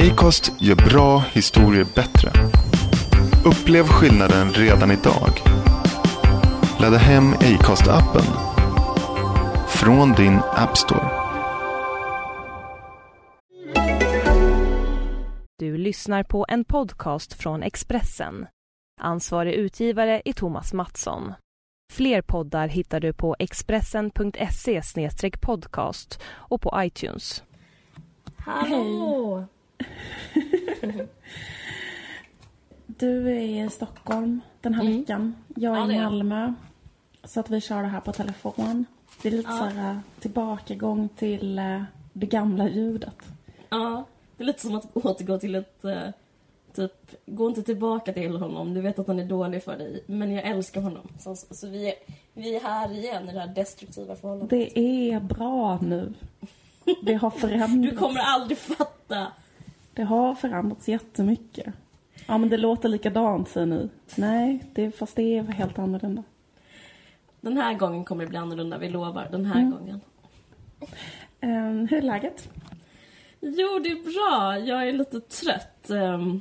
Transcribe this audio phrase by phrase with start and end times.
[0.00, 2.30] Acast gör bra historier bättre.
[3.44, 5.30] Upplev skillnaden redan idag.
[6.80, 8.24] Ladda hem Acast-appen.
[9.68, 11.10] Från din App Store.
[15.58, 18.46] Du lyssnar på en podcast från Expressen.
[19.00, 21.32] Ansvarig utgivare är Thomas Mattsson.
[21.92, 24.82] Fler poddar hittar du på expressen.se
[25.40, 27.44] podcast och på iTunes.
[28.36, 29.46] Hallå!
[32.86, 35.00] Du är i Stockholm den här Mm.
[35.00, 35.34] veckan.
[35.56, 36.02] Jag är Ja, i jag.
[36.04, 36.54] Malmö.
[37.24, 38.84] Så att vi kör det här på telefon.
[39.22, 39.58] Det är lite Ja.
[39.58, 43.16] så här äh, tillbakagång till äh, det gamla ljudet.
[43.68, 44.04] Ja,
[44.36, 45.84] det är lite som att återgå till ett...
[45.84, 46.08] eh,
[46.74, 46.92] typ,
[47.26, 48.74] gå inte tillbaka till honom.
[48.74, 50.04] Du vet att han är dålig för dig.
[50.06, 51.08] Men jag älskar honom.
[51.18, 51.94] Så, så vi, är,
[52.34, 54.50] vi är här igen i det här destruktiva förhållandet.
[54.50, 54.78] Det
[55.12, 56.14] är bra nu.
[57.02, 57.92] Det har förändrats.
[57.92, 59.26] Du kommer aldrig fatta.
[59.94, 61.74] Det har förändrats jättemycket.
[62.26, 63.88] Ja, men det låter likadant säger ni.
[64.16, 66.22] Nej, det, fast det är helt annorlunda.
[67.40, 69.28] Den här gången kommer det bli annorlunda, vi lovar.
[69.30, 69.70] Den här Mm.
[69.70, 70.00] gången.
[71.42, 72.48] Um, hur är läget?
[73.40, 74.58] Jo, det är bra.
[74.66, 75.90] Jag är lite trött.
[75.90, 76.40] ehm,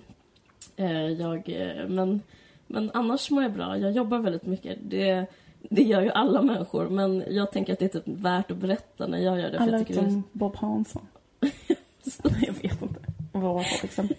[0.76, 2.22] eh, jag, eh, men,
[2.68, 3.78] men annars mår jag bra.
[3.78, 4.78] Jag jobbar väldigt mycket.
[4.82, 5.26] Det,
[5.70, 9.08] det gör ju alla människor, men jag tänker att det är typ värt att berätta
[9.08, 9.60] när jag gör det.
[9.60, 11.08] Alla tycker det är utom Bob Hansson.
[12.24, 13.00] Jag vet inte.
[13.42, 14.18] Vad var det exempel?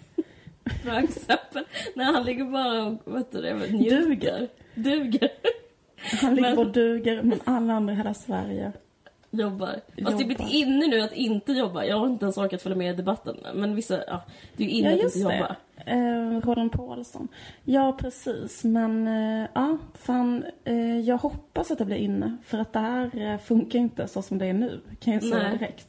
[0.83, 1.63] bra exempel.
[1.95, 4.01] När han ligger bara och vet du, njuter.
[4.05, 4.47] Duger.
[4.75, 5.29] Duger.
[6.21, 8.71] Han ligger Men- och duger, men alla andra i hela Sverige
[9.33, 9.67] Jobbar.
[10.03, 10.53] Fast det är blivit Jobbar.
[10.53, 11.85] inne nu att inte jobba.
[11.85, 13.37] Jag har inte ens orkat följa med i debatten.
[13.55, 14.21] Men vissa, ja,
[14.57, 15.55] det är ju inne Ja, att inte jobba.
[15.85, 15.91] det.
[15.91, 17.27] Eh, Roland Paulsson.
[17.63, 18.63] Ja, precis.
[18.63, 22.37] Men eh, ja, fan, eh, jag hoppas att det blir inne.
[22.45, 24.81] För att det här eh, funkar inte så som det är nu.
[24.99, 25.57] Kan jag säga Nej.
[25.57, 25.87] direkt.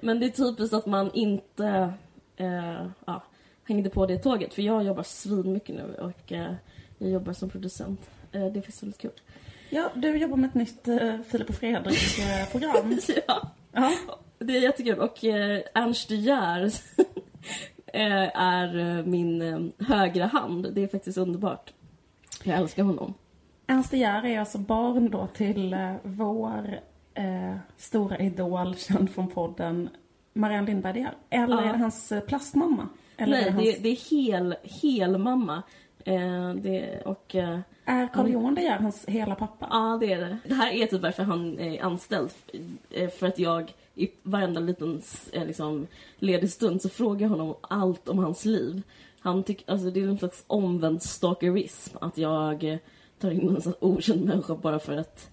[0.00, 1.92] Men det är typiskt att man inte
[2.36, 3.22] eh, ja,
[3.64, 4.54] hängde på det tåget.
[4.54, 6.52] För jag jobbar svinmycket nu och eh,
[6.98, 8.10] jag jobbar som producent.
[8.32, 9.20] Eh, det är faktiskt väldigt kul.
[9.70, 12.98] Ja, du jobbar med ett nytt eh, Filip och Fredrik-program.
[13.26, 13.92] ja, ja.
[14.38, 14.98] det är jättekul.
[14.98, 16.64] Och eh, Ernst De Geer
[17.86, 20.74] eh, är eh, min eh, högra hand.
[20.74, 21.72] Det är faktiskt underbart.
[22.44, 23.14] Jag älskar honom.
[23.66, 26.80] Ernst De Geer är alltså barn då till eh, vår
[27.14, 29.88] eh, stora idol, känd från podden,
[30.34, 31.14] Marianne Lindberg Geer.
[31.30, 31.62] Eller Ja.
[31.68, 32.88] är det hans eh, plastmamma?
[33.16, 33.64] Eller är Nej, det, hans...
[33.76, 35.62] det, det är hel, hel mamma.
[36.04, 37.34] Eh, det, och...
[37.34, 39.66] Eh, Är Carl Johan De Geer hans hela pappa?
[39.70, 40.38] Ja, det är det.
[40.48, 42.30] Det här är typ varför han är anställd.
[42.90, 45.02] Eh, För att jag i varenda liten
[45.32, 45.86] eh, liksom,
[46.18, 48.82] ledig stund så frågar jag honom allt om hans liv.
[49.20, 51.96] Han tycker, alltså det är en slags omvänd stalkerism.
[52.00, 52.78] Att jag
[53.18, 55.30] tar in en sån okänd människa bara för att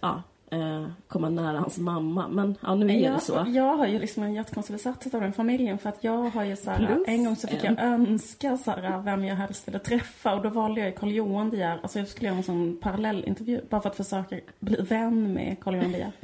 [0.00, 0.22] ja,
[0.52, 2.28] eh, komma nära hans mamma.
[2.28, 3.44] Men ja, nu är det jag, så.
[3.48, 6.56] jag har ju liksom en jättekonstig besatthet av den familjen för att jag har ju
[6.56, 7.74] så här, en gång så fick en.
[7.74, 11.50] jag önska så här, vem jag helst ville träffa och då valde jag Carl Johan
[11.50, 11.78] De Geer.
[11.82, 15.74] Alltså jag skulle göra en sån parallellintervju bara för att försöka bli vän med Carl
[15.74, 16.12] Johan De Geer.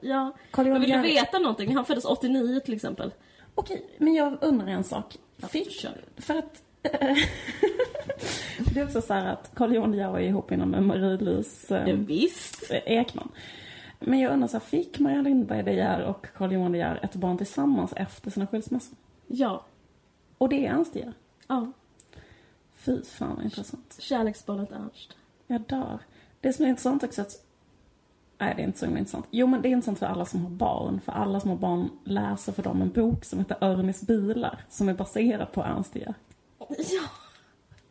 [0.00, 0.32] Ja.
[0.50, 1.76] Carl Johan Men vill du veta någonting?
[1.76, 3.12] Han föddes 89 till exempel.
[3.54, 5.16] Okej, men jag undrar en sak.
[5.48, 6.62] Fick, för att
[8.58, 11.74] det är också så här att Carl Johan De Geer var ihop innan med Marie-Louise
[11.74, 12.70] Ja, eh, visst.
[12.70, 13.28] Ekman.
[14.00, 17.00] Men jag undrar så här, fick Maria Lindberg De Geer och Carl Johan De Geer
[17.02, 18.96] ett barn tillsammans efter sina skilsmässor?
[19.26, 19.64] Ja.
[20.38, 21.12] Och det är Ernst De Geer?
[21.46, 21.72] ja.
[22.74, 23.96] Fy fan vad intressant.
[23.98, 25.16] Kärleksbarnet Ernst.
[25.46, 25.98] Jag dör.
[26.40, 27.42] Det som är intressant också att...
[28.38, 29.26] Nej, det är inte så intressant.
[29.30, 31.00] Jo, men det är intressant för alla som har barn.
[31.00, 34.60] För alla som har barn läser för dem en bok som heter Örnis bilar.
[34.68, 36.14] Som är baserad på Ernst De Geer.
[36.78, 37.02] Ja.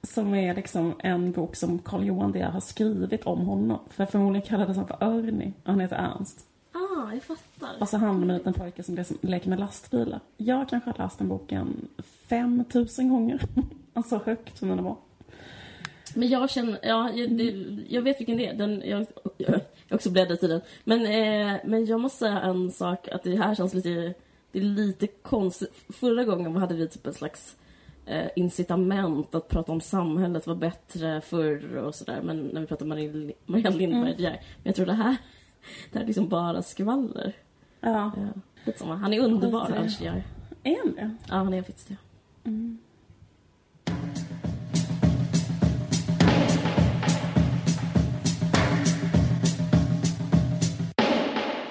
[0.03, 3.79] Som är liksom en bok som Carl Johan De har skrivit om honom.
[3.89, 5.53] För förmodligen kallades han för Örni.
[5.63, 6.45] Han heter Ernst.
[6.71, 7.69] Ah, jag fattar.
[7.79, 10.19] Och så handlar det om en liten pojke som leker med lastbilar.
[10.37, 11.87] Jag kanske har läst den boken
[12.27, 13.41] 5000 gånger.
[13.93, 14.95] Alltså högt som den var.
[16.15, 17.51] Men jag känner, ja, jag, det,
[17.89, 18.53] jag vet vilken det är.
[18.53, 19.05] Den, jag,
[19.37, 20.61] jag har också bläddrat i den.
[20.83, 24.13] Men, eh, men jag måste säga en sak, att det här känns lite,
[24.51, 25.73] det är lite konstigt.
[25.89, 27.55] Förra gången hade vi typ en slags
[28.05, 32.21] eh, incitament att prata om samhället var bättre förr och sådär.
[32.23, 32.89] Men när vi pratade om
[33.45, 34.17] Marianne Lindberg, Mm.
[34.17, 34.31] det där.
[34.31, 35.15] Men jag tror det här,
[35.91, 37.33] det här är liksom bara skvaller.
[37.81, 38.11] Ja.
[38.75, 38.95] Samma.
[38.95, 40.23] Han är underbar, Geer.
[40.63, 41.15] Är han det?
[41.27, 41.95] Ja, han är faktiskt det.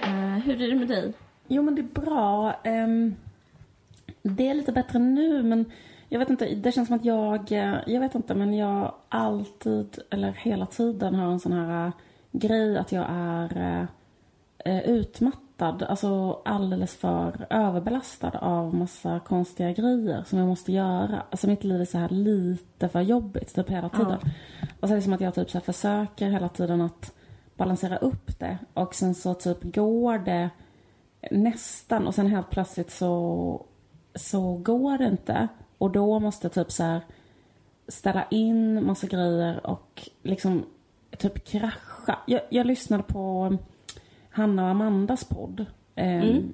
[0.02, 1.12] Eh, hur är det med dig?
[1.48, 2.52] Jo, men det är bra.
[2.64, 3.14] Ehm,
[4.22, 5.64] det är lite bättre nu, men
[6.14, 6.46] jag vet inte.
[6.46, 11.14] Det känns som att jag, eh, jag vet inte, men jag alltid, eller hela tiden
[11.14, 11.92] har en sån här eh,
[12.32, 13.86] grej att jag är
[14.58, 21.22] eh, utmattad alltså alldeles för överbelastad av massa konstiga grejer som jag måste göra.
[21.30, 24.18] Alltså mitt liv är så här lite för jobbigt typ hela tiden.
[24.80, 27.14] Och så är det som att jag typ så försöker hela tiden att
[27.56, 30.50] balansera upp det och sen så typ går det
[31.30, 33.66] nästan och sen helt plötsligt så,
[34.14, 35.48] så går det inte.
[35.84, 37.00] Och då måste jag typ så här
[37.88, 40.64] ställa in massa grejer och liksom
[41.18, 42.18] typ krascha.
[42.26, 43.56] Jag, jag lyssnade på
[44.30, 45.66] Hanna och Amandas podd.
[45.94, 46.52] Eh, Mm.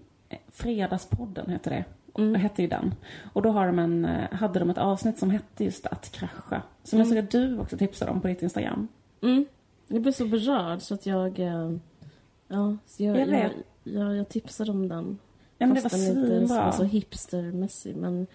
[0.48, 1.84] Fredagspodden heter det.
[2.22, 2.34] Mm.
[2.34, 2.94] Hette ju den.
[3.32, 6.62] Och då har de en, eh, hade de ett avsnitt som hette just att krascha.
[6.82, 8.88] Som jag såg att du också tipsade om på ditt Instagram.
[9.22, 9.44] Mm.
[9.88, 11.38] Jag blev så berörd så att jag...
[11.38, 11.70] eh,
[12.48, 13.50] Ja, så jag, Jag jag,
[13.84, 15.18] jag, jag, tipsade om den.
[15.58, 16.64] Ja men det var Fast den inte svinbra.
[16.64, 17.96] var så hipstermässig.
[17.96, 18.26] Men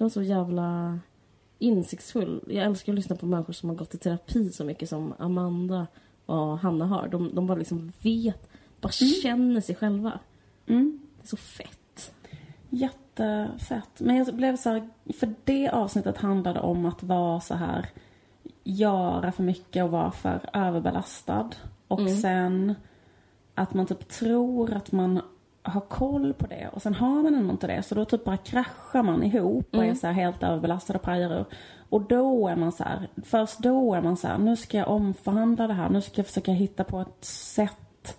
[0.00, 0.98] den var så jävla
[1.58, 2.44] insiktsfull.
[2.46, 5.86] Jag älskar att lyssna på människor som har gått i terapi så mycket som Amanda
[6.26, 7.08] och Hanna har.
[7.08, 8.48] De, de bara liksom vet,
[8.80, 10.18] bara känner sig själva.
[10.66, 11.00] Mm.
[11.16, 12.14] Det är så fett.
[12.70, 14.00] Jättefett.
[14.00, 14.88] Men jag blev så här,
[15.18, 17.88] för det avsnittet handlade om att vara så här,
[18.64, 21.50] göra för mycket och vara för överbelastad.
[21.88, 22.16] Och Mm.
[22.16, 22.74] sen
[23.54, 25.20] att man typ tror att man
[25.70, 27.82] har koll på det och sen har man ändå inte det.
[27.82, 31.40] Så då typ bara kraschar man ihop och är så här helt överbelastad och pajar
[31.40, 31.44] ur.
[31.88, 34.88] Och då är man så här, först då är man så här, nu ska jag
[34.88, 35.88] omförhandla det här.
[35.88, 38.16] Nu ska jag försöka hitta på ett sätt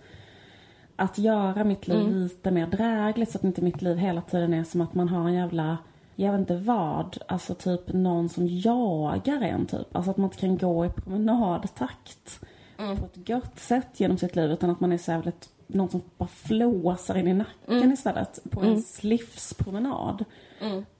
[0.95, 4.63] att göra mitt liv lite mer drägligt så att inte mitt liv hela tiden är
[4.63, 5.77] som att man har en jävla,
[6.15, 9.95] jag vet inte vad, alltså typ någon som jagar en typ.
[9.95, 12.39] Alltså att man inte kan gå i promenadtakt
[12.77, 16.01] på ett gött sätt genom sitt liv utan att man är så jävligt, någon som
[16.17, 20.25] bara flåsar in i nacken istället på ens livspromenad.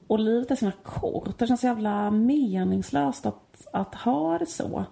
[0.07, 1.37] Och livet är så himla kort.
[1.39, 4.85] Det känns så jävla meningslöst att, att ha det så.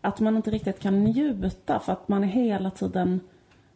[0.00, 3.20] Att man inte riktigt kan njuta för att man är hela tiden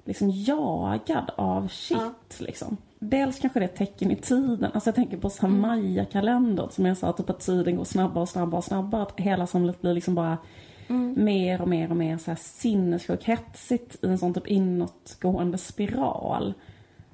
[0.05, 2.77] liksom jagad av shit liksom.
[2.99, 4.71] Dels kanske det är ett tecken i tiden.
[4.75, 8.23] Alltså jag tänker på så här Maya-kalendern som jag sa, typ att tiden går snabbare
[8.23, 9.03] och snabbare och snabbare.
[9.03, 10.39] Att hela samhället blir liksom bara
[10.93, 16.55] mer och mer och mer så här sinnessjukt hetsigt i en sån typ inåtgående spiral.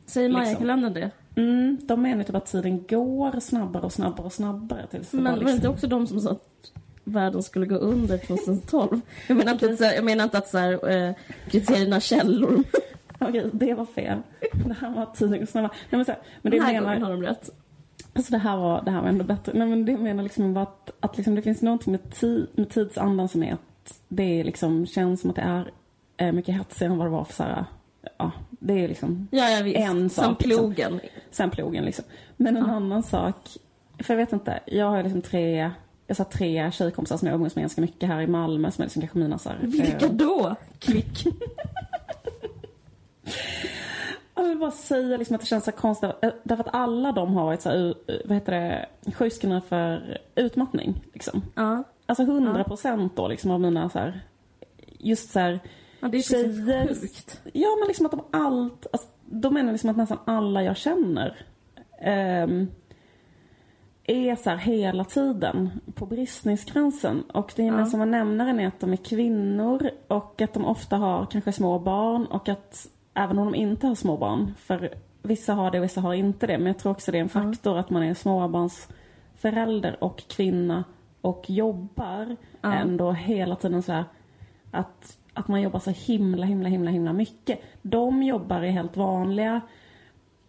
[0.06, 0.44] Säger Liksom.
[0.44, 1.10] Maja-kalendern det?
[1.36, 5.24] Mm, de menar typ att tiden går snabbare och snabbare och snabbare tills det Men
[5.24, 5.72] bara var det liksom...
[5.72, 6.72] också de som sa att
[7.04, 9.00] världen skulle gå under 2012?
[9.26, 11.14] Jag menar inte att, jag menar inte att så här, eh,
[11.50, 12.62] kriterierna källor.
[13.18, 14.18] Okej, det var fel.
[14.66, 15.72] Det här var tiden går snabbare.
[15.90, 16.86] Nej, men, så här, men det Den här menar...
[16.86, 17.50] gången har de rätt.
[18.12, 19.52] Alltså det här var, det här var ändå bättre.
[19.54, 23.28] Nej men det menar liksom att, att liksom det finns någonting med, tid, med tidsandan
[23.28, 23.67] som är att
[24.08, 25.70] det liksom känns som att det är
[26.16, 27.64] eh, mycket hetsigare än vad det var för så här,
[28.18, 29.66] ja, det är liksom Ja, ja.
[29.66, 31.00] En sak, Som plogen.
[31.30, 32.04] sen plogen liksom.
[32.36, 33.36] Men en annan sak,
[33.98, 35.70] för jag vet inte, jag har liksom tre,
[36.06, 38.86] jag sa tre tjejkompisar som jag umgås med ganska mycket här i Malmö som är
[38.86, 40.54] liksom kanske mina så här, Vilka eh, då?
[40.78, 41.24] Klick.
[44.34, 46.10] Jag vill bara säga liksom att det känns så konstigt.
[46.22, 47.94] eh, Därför att alla de har varit så här,
[48.24, 51.04] vad heter det, sjukskrivna för utmattning.
[51.12, 51.42] Liksom.
[51.54, 51.84] Ja.
[52.08, 54.20] Alltså 100 procent då liksom av mina så här,
[54.98, 55.60] just så här,
[56.00, 57.40] ja, det är Tjejer- sjukt.
[57.52, 61.36] ja men liksom att de allt, alltså, de menar liksom att nästan alla jag känner
[62.00, 62.66] ehm,
[64.04, 67.22] är så här hela tiden på bristningsgränsen.
[67.22, 67.86] Och det Ja.
[67.86, 71.78] som man nämner är att de är kvinnor och att de ofta har kanske små
[71.78, 75.84] barn och att även om de inte har små barn, för vissa har det och
[75.84, 78.14] vissa har inte det, men jag tror också det är en faktor att man är
[78.14, 80.84] småbarnsförälder och kvinna
[81.20, 82.72] och jobbar Ja.
[82.72, 84.04] ändå hela tiden så här
[84.70, 87.60] att, att man jobbar så himla, himla, himla, himla mycket.
[87.82, 89.60] De jobbar i helt vanliga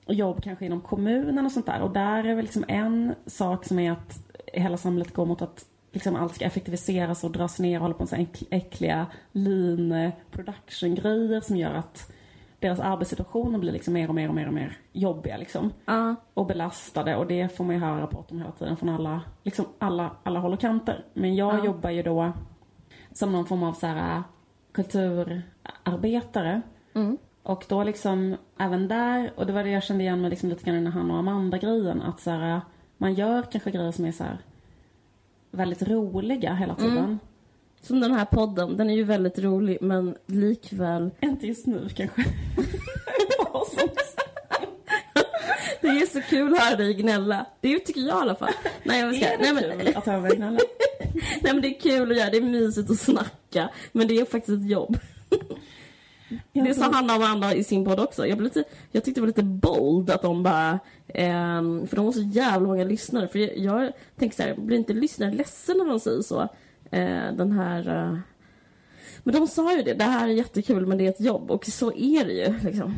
[0.07, 1.81] jobb kanske inom kommunen och sånt där.
[1.81, 4.19] Och där är väl liksom en sak som är att
[4.53, 8.03] hela samhället går mot att liksom allt ska effektiviseras och dras ner och hålla på
[8.03, 12.11] med så äckliga lean production grejer som gör att
[12.59, 15.71] deras arbetssituationer blir liksom mer och mer och mer och mer jobbiga liksom.
[15.85, 16.15] Ja.
[16.33, 19.65] Och belastade och det får man ju höra rapporter om hela tiden från alla, liksom
[19.77, 21.05] alla, alla håll och kanter.
[21.13, 21.65] Men jag Ja.
[21.65, 22.31] jobbar ju då
[23.11, 24.23] som någon form av så här
[24.71, 26.61] kulturarbetare.
[26.95, 27.17] Mm.
[27.43, 30.63] Och då liksom, även där, och det var det jag kände igen med liksom lite
[30.63, 32.61] grann i den här och Amanda-grejen, att så här,
[32.97, 34.37] man gör kanske grejer som är så här
[35.51, 36.97] väldigt roliga hela tiden.
[36.97, 37.19] Mm.
[37.81, 42.25] Som den här podden, den är ju väldigt rolig men likväl Inte just nu kanske.
[45.81, 47.45] Det är så kul att höra dig gnälla.
[47.61, 48.49] Det tycker jag i alla fall.
[48.83, 50.59] Nej, jag ska, är nej, det men, kul att höra mig gnälla?
[51.41, 53.69] nej men det är kul att göra, det är mysigt att snacka.
[53.91, 54.97] Men det är faktiskt ett jobb.
[56.53, 58.27] Jag Det sa tror- Hanna och Amanda i sin podd också.
[58.27, 60.79] Jag, blev lite, jag tyckte det var lite bold att de bara...
[61.07, 63.27] ehm, för de har så jävla många lyssnare.
[63.27, 66.47] För jag, jag tänker så här, blir inte lyssnare ledsen när de säger så?
[66.91, 67.87] Eh, den här...
[67.87, 68.17] eh,
[69.23, 71.51] men de sa ju det, det här är jättekul men det är ett jobb.
[71.51, 72.95] Och så är det ju liksom.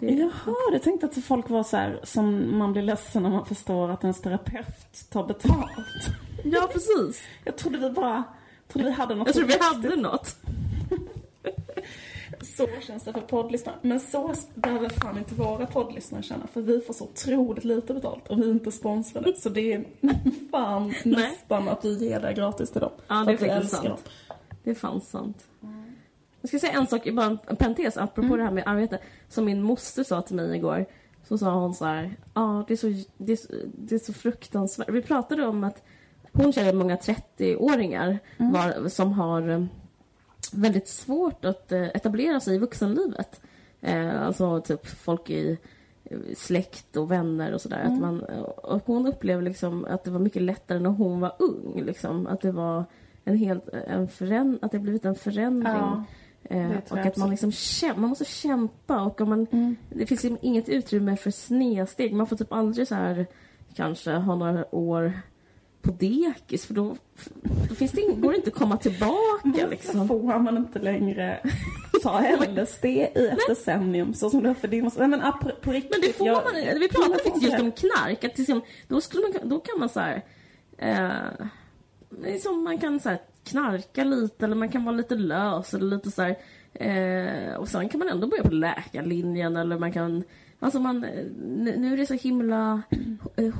[0.00, 3.46] Det, Jaha, du tänkte att folk var så här som man blir ledsen när man
[3.46, 6.06] förstår att ens terapeut tar betalt.
[6.44, 7.22] ja, precis.
[7.44, 8.24] Jag trodde vi bara,
[8.68, 10.36] trodde vi hade något Jag tror vi hade något.
[12.56, 13.76] Så känns det för poddlyssnare.
[13.82, 16.46] Men så behöver fan inte våra poddlyssnare känna.
[16.46, 19.36] För vi får så otroligt lite betalt och vi är inte sponsrade.
[19.36, 19.84] Så det är
[20.50, 22.92] fan nästan att vi ger det gratis till dem.
[23.08, 24.08] Ja, det är faktiskt sant.
[24.64, 25.46] Det är fan sant.
[26.40, 28.98] Jag ska säga en sak, bara en en parentes, apropå det här med arbete.
[29.28, 30.86] Som min moster sa till mig igår.
[31.28, 34.12] Så sa hon så här, ja det, är så, det, är så, det är så
[34.12, 34.88] fruktansvärt.
[34.88, 35.82] Vi pratade om att
[36.32, 39.68] hon känner många 30-åringar var, som har
[40.54, 43.40] väldigt svårt att eh, etablera sig i vuxenlivet.
[43.80, 45.58] Eh, alltså typ folk i
[46.04, 47.82] eh, släkt och vänner och sådär.
[47.84, 48.20] Att man,
[48.56, 51.82] och hon upplever liksom att det var mycket lättare när hon var ung.
[51.86, 52.26] Liksom.
[52.26, 52.84] Att det var
[53.24, 55.74] en helt, en föränd, att det blivit en förändring.
[55.74, 56.04] Ja,
[56.90, 59.46] och att man liksom käm, man måste kämpa och om man,
[59.88, 62.14] det finns liksom inget utrymme för snedsteg.
[62.14, 63.26] Man får typ aldrig så här
[63.74, 65.12] kanske ha några år
[65.82, 66.96] på dekis för då,
[67.68, 70.08] då finns det ing, går det inte att komma tillbaka liksom.
[70.08, 71.40] Får man inte längre
[72.02, 75.20] ta LSD i ett decennium så som det för din Nej men
[75.62, 75.90] på, riktigt.
[75.90, 78.24] Men det får jag- man Vi pratade faktiskt just om knark.
[78.24, 80.22] Att liksom, då, skulle man, då kan man så här...
[80.78, 81.46] Eh,
[82.22, 86.10] liksom man kan så här, knarka lite eller man kan vara lite lös eller lite
[86.10, 86.36] så här,
[86.74, 90.24] eh, Och sen kan man ändå börja på läkarlinjen eller man kan...
[90.62, 91.04] Alltså man...
[91.04, 91.10] eh,
[91.78, 92.82] Nu är det så himla...
[93.36, 93.54] eh,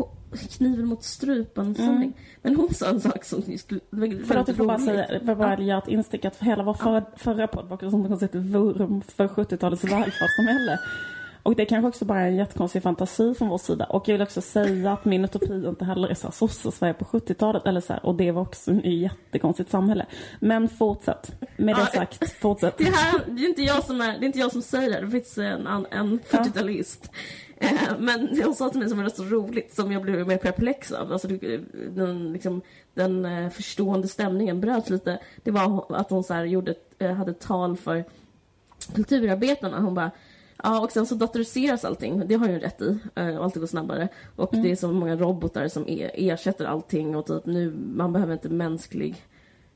[0.57, 2.13] Kniven mot strupen stämning.
[2.43, 3.81] Men hon sa en sak som skulle...
[4.27, 7.05] Förlåt, jag får bara säga, jag bara göra ett instick att för hela vår förra,
[7.17, 10.79] förra podd var som sätt vurm för 70-talets välfärdssamhälle.
[11.43, 13.85] Och det är kanske också bara är en jättekonstig fantasi från vår sida.
[13.85, 17.05] Och jag vill också säga att min utopi inte heller är så här sosse-Sverige på
[17.05, 17.67] 70-talet.
[17.67, 20.07] Eller så här, och det var också ett jättekonstigt samhälle.
[20.41, 21.33] Men fortsätt.
[21.57, 22.79] Med det Ja, sagt, fortsätt.
[22.79, 25.07] Det här, det är inte jag som, är, det är inte jag som säger det,
[25.07, 27.11] det finns en, en 40-talist.
[27.63, 30.93] Eh, men hon sa till mig som var så roligt, som jag blev mer perplex
[30.93, 31.29] av, alltså
[31.91, 32.63] den, liksom,
[32.95, 35.19] den eh, förstående stämningen bröts lite.
[35.43, 38.05] Det var att hon så här gjorde, eh, hade ett tal för
[38.95, 39.81] kulturarbetarna.
[39.81, 40.11] Hon bara
[40.63, 42.29] Ja, och sen så datoriseras allting.
[42.29, 42.99] Det har ju rätt i.
[43.15, 44.09] eh, Och allting går snabbare.
[44.37, 47.17] Och det är så många robotar som e- ersätter allting.
[47.17, 49.23] Och typ nu, man behöver inte mänsklig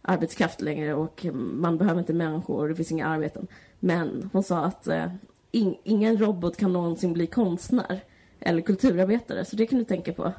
[0.02, 3.46] arbetskraft längre och man behöver inte människor och det finns inga arbeten.
[3.80, 5.06] Men hon sa att eh,
[5.52, 8.00] in, ingen robot kan någonsin bli konstnär
[8.40, 9.44] eller kulturarbetare.
[9.44, 10.32] Så det kan du tänka på.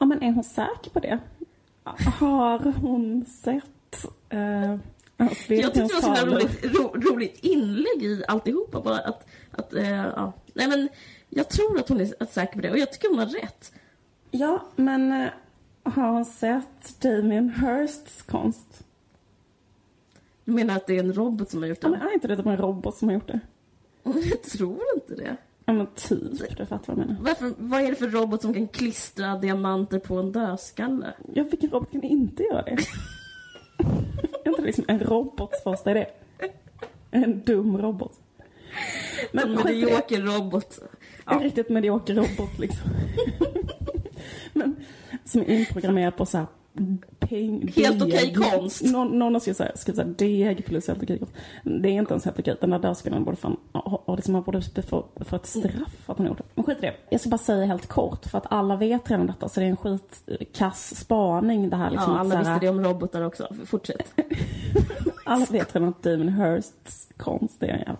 [0.00, 1.18] Ja, men är hon säker på det?
[2.20, 4.76] Har hon sett eh,
[5.16, 8.80] Jag tyckte det var så himla roligt, ro, roligt inlägg i alltihopa.
[8.80, 10.32] Bara att, att, eh, ja.
[10.54, 10.88] Nej, men
[11.28, 13.72] jag tror att hon är säker på det och jag tycker hon har rätt.
[14.30, 15.28] Ja, men eh,
[15.82, 18.84] har hon sett Damien Hirsts konst?
[20.44, 22.06] Du menar att det är en robot som har gjort Ja, men det?
[22.06, 23.40] är inte det en robot som har gjort det?
[24.30, 25.36] Jag tror inte det.
[25.64, 26.56] Ja, men typ.
[26.58, 27.22] Du fattar vad jag menar.
[27.22, 31.14] Varför, vad är det för robot som kan klistra diamanter på en dödskalle?
[31.34, 32.76] Ja, vilken robot kan inte göra det?
[34.44, 36.06] är inte liksom en robots första idé?
[37.10, 38.20] En dum robot.
[39.32, 40.78] Men en medioker robot.
[41.26, 42.90] En riktigt medioker robot liksom.
[44.52, 44.76] Men
[45.24, 46.46] som är inprogrammerad på så här
[47.18, 48.82] peng, Helt okej konst.
[48.82, 51.34] Någon, någon har skrivit skrivit så här deg plus helt okej konst.
[51.62, 52.56] Det är inte ens helt okej.
[52.60, 56.18] Den där dödskallen borde fan, och liksom man borde få, få ett straff för att
[56.18, 56.44] han gjort det.
[56.54, 56.94] Men skit i det.
[57.10, 59.70] Jag ska bara säga helt kort för att alla vet redan detta så det är
[59.70, 62.12] en skitkass spaning det här liksom.
[62.12, 63.48] Ja, alla visste det om robotar också.
[63.66, 64.12] Fortsätt.
[65.24, 67.98] alla vet redan att Damon Hirsts konst är en jävla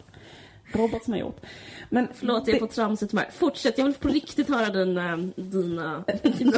[0.73, 1.41] robot som har gjort.
[1.95, 3.27] Men Förlåt, jag är på tramsigt humör.
[3.33, 6.05] Fortsätt, jag vill på riktigt höra din, äh, dina,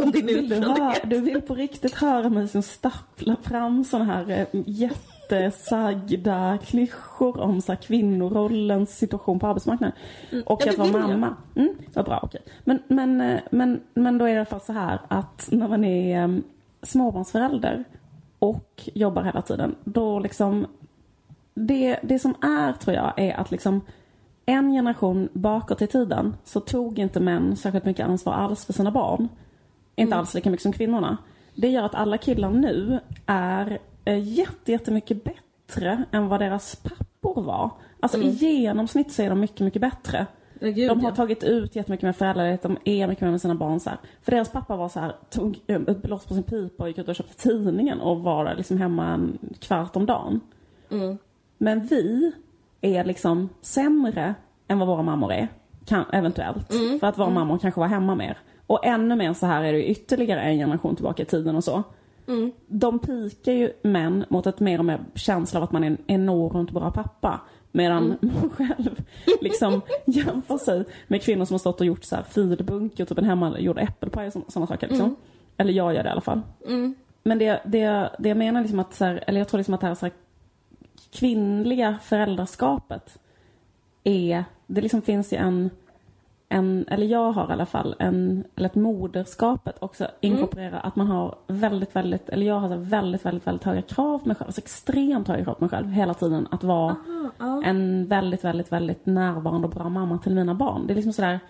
[0.02, 0.92] om din du, höra, utfrågning.
[1.04, 7.60] du vill på riktigt höra mig som stappla fram såna här eh, jättesagda klyschor om
[7.60, 9.96] så här, kvinnorollens situation på arbetsmarknaden.
[10.46, 11.36] Och ja, att vara mamma.
[11.54, 12.40] Mm, vad bra, okej.
[12.64, 15.68] Men, men, eh, men, men då är det i alla fall så här att när
[15.68, 16.36] man är eh,
[16.82, 17.84] småbarnsförälder
[18.38, 20.66] och jobbar hela tiden, då liksom
[21.54, 23.80] det, det som är, tror jag, är att liksom
[24.46, 28.90] en generation bakåt i tiden så tog inte män särskilt mycket ansvar alls för sina
[28.90, 29.28] barn.
[29.96, 31.16] Inte alls lika mycket som kvinnorna.
[31.54, 37.42] Det gör att alla killar nu är eh, jätte, jättemycket bättre än vad deras pappor
[37.42, 37.70] var.
[38.00, 40.26] Alltså i genomsnitt så är de mycket, mycket bättre.
[40.60, 41.16] Gud, De har ja.
[41.16, 43.98] tagit ut jättemycket med föräldraledighet, de är mycket med med sina barn så här.
[44.22, 46.98] För deras pappa var så här, tog eh, ett blås på sin pipa och gick
[46.98, 50.40] ut och köpte tidningen och var liksom hemma en kvart om dagen.
[50.90, 51.18] Mm.
[51.58, 52.32] Men vi
[52.80, 54.34] är liksom sämre
[54.68, 55.48] än vad våra mammor är.
[55.84, 56.72] Kan, eventuellt.
[56.72, 57.00] Mm.
[57.00, 58.38] För att våra mammor kanske var hemma mer.
[58.66, 61.82] Och ännu mer så här är det ytterligare en generation tillbaka i tiden och så.
[62.66, 65.98] De pikar ju män mot ett mer och mer känsla av att man är en
[66.06, 67.40] enormt bra pappa.
[67.72, 69.00] Medan man själv
[69.40, 72.24] liksom jämför sig med kvinnor som har stått och gjort så här
[73.02, 75.16] och typ en hemmagjord äppelpaj och sådana saker liksom.
[75.56, 76.40] Eller jag gör det i alla fall.
[77.22, 79.80] Men det, det, det jag menar liksom att så här, eller jag tror liksom att
[79.80, 80.14] det här, så här
[81.16, 83.18] kvinnliga föräldraskapet
[84.04, 85.70] är, det liksom finns ju en,
[86.48, 91.06] en, eller jag har i alla fall, en, eller ett moderskapet också inkorporerar att man
[91.06, 94.48] har väldigt, väldigt, eller jag har så väldigt, väldigt, väldigt höga krav på mig själv,
[94.48, 96.96] alltså extremt höga krav på mig själv hela tiden att vara
[97.64, 100.86] en väldigt, väldigt, väldigt närvarande och bra mamma till mina barn.
[100.86, 101.40] Det är liksom sådär,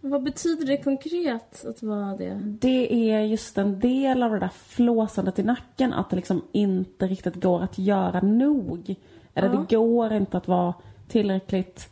[0.00, 2.40] Vad betyder det konkret att vara det?
[2.42, 7.06] det är just en del av det där flåsandet i nacken att det liksom inte
[7.06, 8.96] riktigt går att göra nog.
[9.36, 9.64] Eller Ja.
[9.68, 10.74] det går inte att vara
[11.08, 11.88] tillräckligt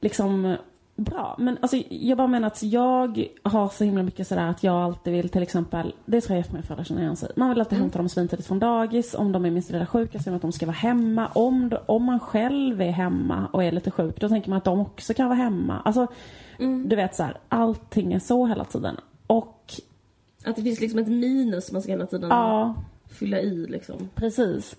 [0.00, 0.56] liksom
[0.96, 1.36] bra.
[1.38, 5.12] Men alltså jag bara menar att jag har så himla mycket sådär att jag alltid
[5.12, 7.98] vill till exempel, det tror jag jättemånga föräldrar känner igen sig Man vill alltid hämta
[7.98, 9.14] dem svintidigt från dagis.
[9.14, 11.28] Om de är minst lilla sjuka så vill man att de ska vara hemma.
[11.34, 14.80] Om, om man själv är hemma och är lite sjuk då tänker man att de
[14.80, 15.80] också kan vara hemma.
[15.84, 16.06] Alltså
[16.86, 18.96] du vet så här, allting är så hela tiden.
[19.26, 19.72] Och
[20.44, 22.74] Att det finns liksom ett minus man ska hela tiden ja,
[23.10, 24.08] fylla i liksom.
[24.14, 24.76] Precis.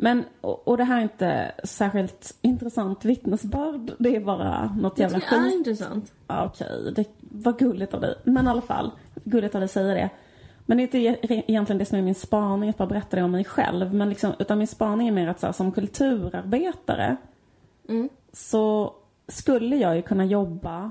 [0.00, 3.92] Men, och, och det här är inte särskilt intressant vittnesbörd.
[3.98, 5.54] Det är bara något jävla tycker det är skit.
[5.54, 6.12] intressant.
[6.26, 8.14] Okej, det var gulligt av dig.
[8.24, 8.90] Men i alla fall,
[9.24, 10.10] gulligt av dig att säga det.
[10.66, 13.22] Men det är inte e- egentligen det som är min spaning, att bara berätta det
[13.22, 13.94] om mig själv.
[13.94, 17.16] Men liksom, utan min spaning är mer att så här, som kulturarbetare
[18.32, 18.94] så
[19.28, 20.90] skulle jag ju kunna jobba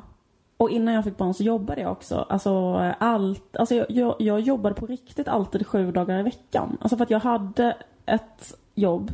[0.58, 2.26] och innan jag fick barn så jobbade jag också.
[2.30, 2.52] Alltså,
[3.00, 6.78] allt, alltså jag, jag, jag jobbade på riktigt alltid sju dagar i veckan.
[6.82, 9.12] Alltså för att jag hade ett jobb,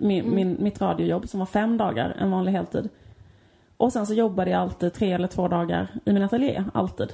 [0.00, 2.88] min, min, mitt radiojobb som var fem dagar, en vanlig heltid.
[3.76, 7.12] Och sen så jobbade jag alltid tre eller två dagar i min ateljé, alltid.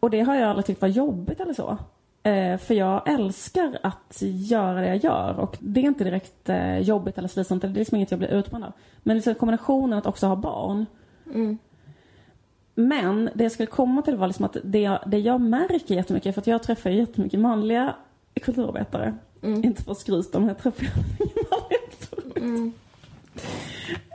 [0.00, 1.78] Och det har jag aldrig tyckt var jobbigt eller så.
[2.22, 6.78] Eh, för jag älskar att göra det jag gör och det är inte direkt eh,
[6.78, 8.72] jobbigt eller slitsamt, det är liksom inget jag blir utbränd av.
[9.02, 10.86] Men liksom kombinationen att också ha barn.
[12.74, 16.34] Men det jag skulle komma till var liksom att det jag, det jag märker jättemycket,
[16.34, 17.94] för att jag träffar jättemycket manliga
[18.40, 19.14] kulturarbetare.
[19.42, 22.70] Inte för att skryta, men jag manliga kulturarbetare.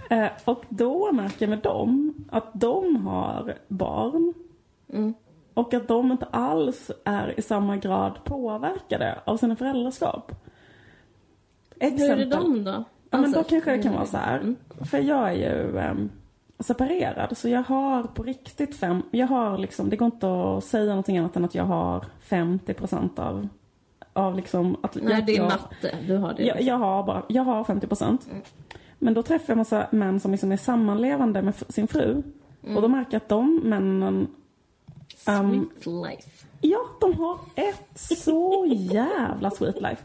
[0.09, 4.33] Eh, och då märker jag med dem att de har barn.
[5.53, 10.31] Och att de inte alls är i samma grad påverkade av sina föräldraskap.
[11.79, 12.71] Hur är det dem då?
[12.71, 13.95] Ja, men Alltså, då kanske det kan mm.
[13.95, 14.55] vara så här.
[14.81, 16.09] För jag är ju ehm,
[16.59, 19.01] separerad, så jag har på riktigt fem...
[19.11, 22.73] Jag har liksom, det går inte att säga någonting annat än att jag har 50
[22.73, 23.47] procent av,
[24.15, 24.77] av liksom...
[24.83, 25.97] Att Nej, jag, det är jag, matte.
[26.07, 26.43] Du har det.
[26.43, 28.27] jag, jag, har bara, jag har 50 procent.
[28.99, 32.23] Men då träffar jag massa män som liksom är sammanlevande med sin fru.
[32.75, 34.27] Och då märker jag att de männen
[35.27, 36.45] ehm, Sweet life.
[36.61, 40.03] Ja, de har ett så jävla sweet life.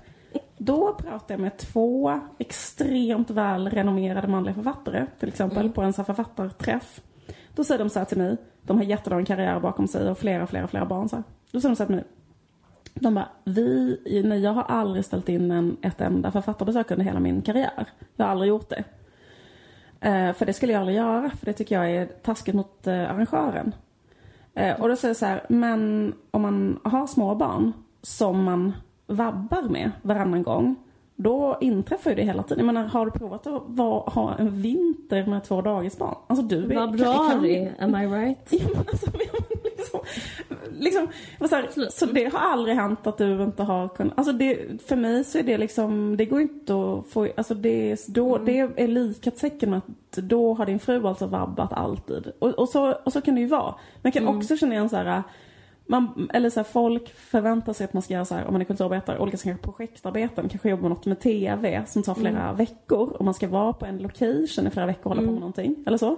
[0.59, 6.05] Då pratar jag med två extremt väl renommerade manliga författare, till exempel på en sån
[6.05, 7.01] här författarträff.
[7.55, 10.47] Då säger de så här till mig, de har jättelång karriär bakom sig och flera,
[10.47, 11.25] flera, flera barn så här.
[11.51, 12.05] Då säger de så här till mig,
[12.95, 17.21] de bara, vi, nej jag har aldrig ställt in en, ett enda författarbesök under hela
[17.21, 17.87] min karriär.
[18.17, 18.85] Jag har aldrig gjort det.
[20.01, 23.11] Eh, för det skulle jag aldrig göra, för det tycker jag är taskigt mot eh,
[23.11, 23.75] arrangören.
[24.55, 27.73] Eh, och då säger jag så här, men om man har små barn
[28.03, 28.73] som man
[29.07, 30.77] vabbar med varannan gång,
[31.17, 32.67] då inträffar ju det hela tiden.
[32.67, 36.15] Jag menar, har du provat att vara, ha en vinter med två dagisbarn?
[36.27, 36.75] Alltså du är...
[36.75, 38.39] Vad kan- bra det am I right?
[38.51, 39.21] Ja, men alltså, men
[39.81, 40.01] liksom,
[40.79, 41.09] liksom,
[41.49, 44.97] så, här, så det har aldrig hänt att du inte har kunnat, alltså det, för
[44.97, 48.59] mig så är det liksom, det går inte att få, alltså det, är- då, det
[48.59, 52.33] är likhetstecken med att då har din fru alltså vabbat alltid.
[52.39, 53.75] Och, och, så, och så kan det ju vara.
[54.03, 55.23] Men jag kan också känna igen så här,
[55.87, 58.61] man, eller så här, folk förväntar sig att man ska göra så här, om man
[58.61, 63.09] är kulturarbetare, olika här projektarbeten, kanske jobba med något med TV som tar flera veckor
[63.13, 65.85] och man ska vara på en location i flera veckor och hålla på med någonting,
[65.87, 66.17] eller så.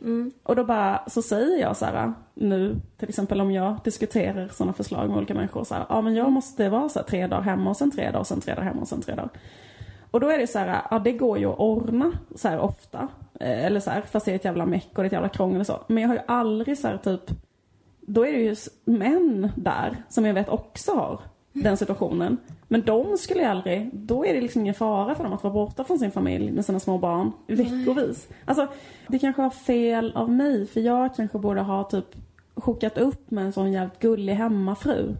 [0.00, 0.32] Mm.
[0.42, 4.72] Och då bara, så säger jag så här nu, till exempel om jag diskuterar sådana
[4.72, 7.42] förslag med olika människor så här, ja men jag måste vara så här, tre dagar
[7.42, 9.30] hemma och sen tre dagar och sen tre dagar hemma och sen tre dagar.
[10.10, 13.08] Och då är det så här, ja det går ju att ordna så här ofta.
[13.40, 15.28] Eh, Eller så här, fast det är ett jävla meck och det är ett jävla
[15.28, 15.80] krångel och så.
[15.86, 17.22] Men jag har ju aldrig så här typ,
[18.00, 21.20] då är det ju män där som jag vet också har
[21.52, 22.36] den situationen.
[22.72, 25.54] Men de skulle ju aldrig, då är det liksom ingen fara för dem att vara
[25.54, 28.28] borta från sin familj med sina små barn veckovis.
[28.44, 28.66] Alltså,
[29.08, 32.04] det kanske var fel av mig för jag kanske borde ha typ
[32.54, 35.16] hookat upp med en sån jävligt gullig hemmafru.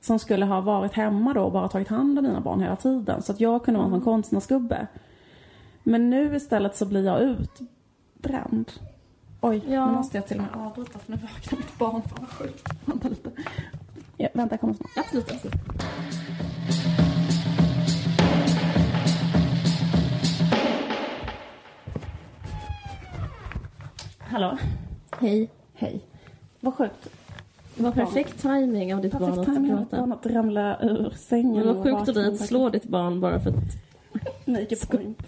[0.00, 3.22] Som skulle ha varit hemma då och bara tagit hand om mina barn hela tiden.
[3.22, 4.86] Så att jag kunde vara en sån konstnärsgubbe.
[5.82, 8.72] Men nu istället så blir jag utbränd.
[9.40, 9.86] Oj, Ja.
[9.86, 12.02] nu måste jag till och med avbryta för nu vaknar mitt barn.
[12.02, 12.68] Fan vad sjukt.
[12.84, 13.30] Vänta lite.
[14.16, 14.90] Ja, vänta, jag kommer snart.
[14.96, 15.54] Absolut, absolut.
[24.30, 24.58] Hallå?
[25.20, 25.50] Hej.
[25.74, 26.00] Hej.
[26.60, 27.08] Vad sjukt.
[27.74, 29.96] Det var perfekt timing av ditt barn Perfekt att timing att prata.
[30.06, 31.66] barnet ramla ur sängen.
[31.66, 33.56] Det var sjukt av dig att slå ditt barn bara för att...
[34.44, 35.22] Make a point.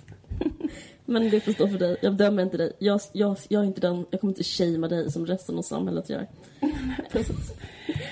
[1.04, 1.96] Men det får stå för dig.
[2.02, 2.72] Jag dömer inte dig.
[2.78, 4.06] Jag, jag, jag är inte den...
[4.10, 6.26] Jag kommer inte shamea dig som resten av samhället gör.
[7.12, 7.52] Precis.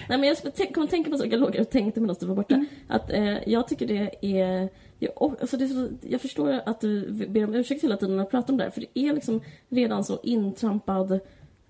[0.09, 2.01] Nej men jag skulle tänk- kom att tänka på en sak jag låg och tänkte
[2.01, 2.65] medan du var borta.
[2.89, 4.69] Att eh, jag tycker det är...
[4.99, 8.53] Jag, alltså det jag förstår att du ber om ursäkt hela tiden när jag pratar
[8.53, 8.71] om det här.
[8.71, 11.21] För det är liksom redan så intrampad,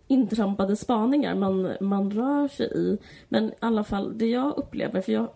[0.07, 2.99] intrampade spaningar man, man rör sig i.
[3.29, 5.29] Men i alla fall, det jag upplever, för jag,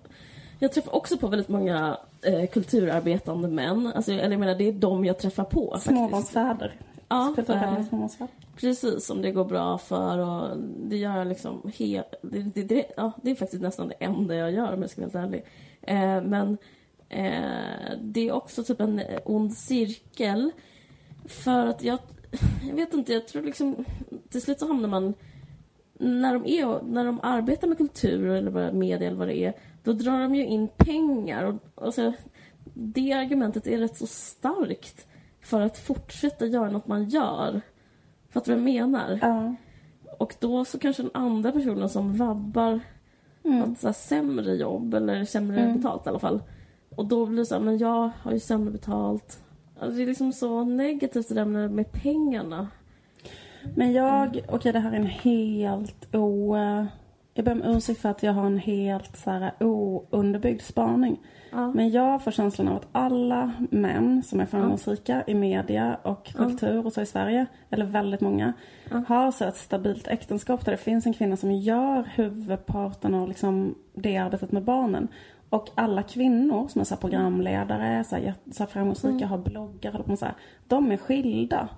[0.59, 3.93] jag träffar också på väldigt många eh, kulturarbetande män.
[3.95, 5.77] Alltså, eller jag menar, det är de jag träffar på.
[5.81, 6.75] Småbarnsfäder.
[7.09, 7.35] Ja,
[7.89, 8.29] småbarnsfäder.
[8.57, 12.85] Precis, som det går bra för och det gör jag liksom he- det, det, det,
[12.97, 15.45] ja, det är faktiskt nästan det enda jag gör om jag ska vara helt ärlig.
[15.83, 16.59] Eh, men
[17.13, 20.51] eh, det är också typ en ond cirkel.
[21.25, 21.99] För att jag,
[22.69, 23.85] jag vet inte, jag tror liksom
[24.29, 25.15] till slut så hamnar man
[25.99, 29.93] när de, är, när de arbetar med kultur eller media eller vad det är, då
[29.93, 31.45] drar de ju in pengar.
[31.45, 32.13] Och, och så,
[32.75, 35.07] det argumentet är rätt så starkt
[35.41, 37.61] för att fortsätta göra något man gör.
[38.31, 39.19] Fattar du vad jag menar?
[39.23, 39.55] Ja.
[40.19, 42.81] Och då så kanske den andra personen som vabbar
[43.45, 43.73] Mm.
[43.73, 46.43] ett så sämre jobb eller sämre betalt i alla fall.
[46.97, 49.43] Och då blir det så här, men jag har ju sämre betalt.
[49.79, 52.69] Alltså det är liksom så negativt det där med, med pengarna.
[53.75, 56.57] Men jag, okej det här är en helt o...
[57.35, 61.21] Jag ber om ursäkt för att jag har en helt så här ounderbyggd spaning.
[61.53, 61.73] Ja.
[61.73, 66.87] Men jag får känslan av att alla män som är framgångsrika i media och kultur
[66.87, 68.53] och så i Sverige, eller väldigt många,
[69.07, 73.75] har så ett stabilt äktenskap där det finns en kvinna som gör huvudparten av liksom
[73.95, 75.09] det arbetet med barnen.
[75.53, 80.19] Och alla kvinnor som är så programledare, så här, så här framgångsrika, har bloggar, med
[80.19, 80.35] så här,
[80.69, 81.69] de är skilda.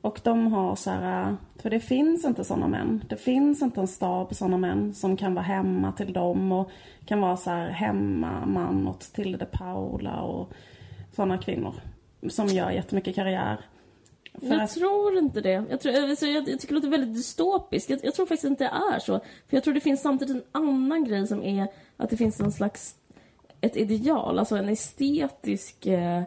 [0.00, 3.04] Och de har så här, för det finns inte sådana män.
[3.08, 6.70] Det finns inte en stab sådana män som kan vara hemma till dem och
[7.04, 10.52] kan vara så här hemmaman åt Tilde de Paula och
[11.12, 11.74] sådana kvinnor.
[12.28, 13.60] Som gör jättemycket karriär.
[14.40, 15.64] För jag att, tror inte det.
[15.70, 17.90] Jag, tror, alltså, jag, jag tycker det låter väldigt dystopiskt.
[17.90, 19.20] Jag, jag tror faktiskt inte det är så.
[19.48, 22.52] För jag tror det finns samtidigt en annan grej som är att det finns en
[22.52, 22.96] slags
[23.60, 26.22] ett ideal, alltså en estetisk eh,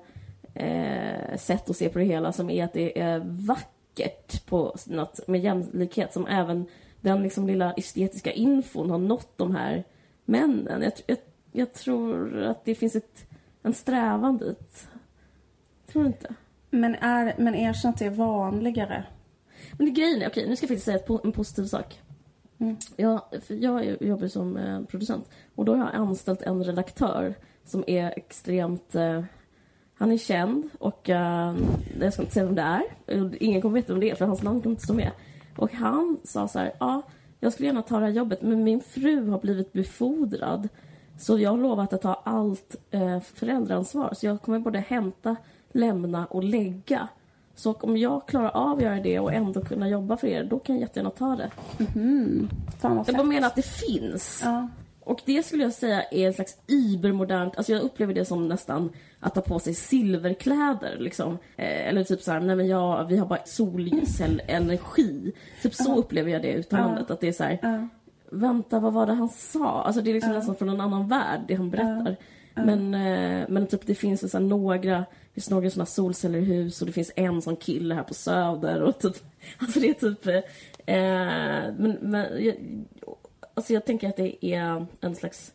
[0.54, 5.28] eh, sätt att se på det hela som är att det är vackert på något
[5.28, 6.66] med jämlikhet som även
[7.02, 9.84] den liksom lilla estetiska infon har nått de här
[10.26, 10.82] männen.
[10.82, 11.18] Jag, jag,
[11.52, 13.26] jag tror att det finns ett,
[13.64, 14.88] en strävan dit.
[15.88, 16.36] Tror du inte?
[16.70, 19.04] men, är, men erkänn att det är vanligare.
[19.72, 22.02] Men det grejen är, okej nu ska jag faktiskt säga en positiv sak.
[22.60, 22.76] Mm.
[22.96, 27.34] Jag, jag är- jobbar som eh, producent och då har jag anställt en redaktör
[27.66, 28.96] som är extremt...
[28.96, 29.24] Eh,
[30.00, 31.56] han är känd och eh,
[32.00, 33.44] jag ska inte säga vem det är.
[33.44, 35.12] Ingen kommer veta vem det är för hans namn kommer inte stå med.
[35.58, 37.02] Och han sa så här, ja,
[37.40, 40.70] jag skulle gärna ta det här jobbet men min fru har blivit befordrad.
[41.20, 44.14] Så jag har lovat att ta allt eh, föräldraansvar.
[44.14, 45.36] Så jag kommer både hämta,
[45.72, 47.08] lämna och lägga.
[47.58, 50.60] Så om jag klarar av att göra det och ändå kunna jobba för er, då
[50.60, 51.52] kan jag jättegärna ta det.
[52.80, 54.42] Fan vad Jag bara menar att det finns.
[54.44, 54.68] Ja.
[55.04, 58.90] Och det skulle jag säga är en slags übermodernt, alltså jag upplever det som nästan
[59.20, 61.38] att ta på sig silverkläder liksom.
[61.56, 65.32] Eh, eller typ såhär, nej men jag, vi har bara solcellenergi.
[65.62, 67.60] Typ så upplever jag det uttalandet, att det är så här.
[67.62, 67.88] Ja.
[68.30, 69.84] vänta vad var det han sa?
[69.84, 72.16] Alltså det är liksom nästan från en annan värld det han berättar.
[72.66, 75.06] Men, eh, men typ det finns så några,
[75.38, 78.82] finns några sådana solceller i hus och det finns en sån kille här på Söder
[78.82, 79.16] och typ,
[79.58, 82.56] alltså det är typ, eh, men, men jag,
[83.54, 85.54] alltså jag tänker att det är en slags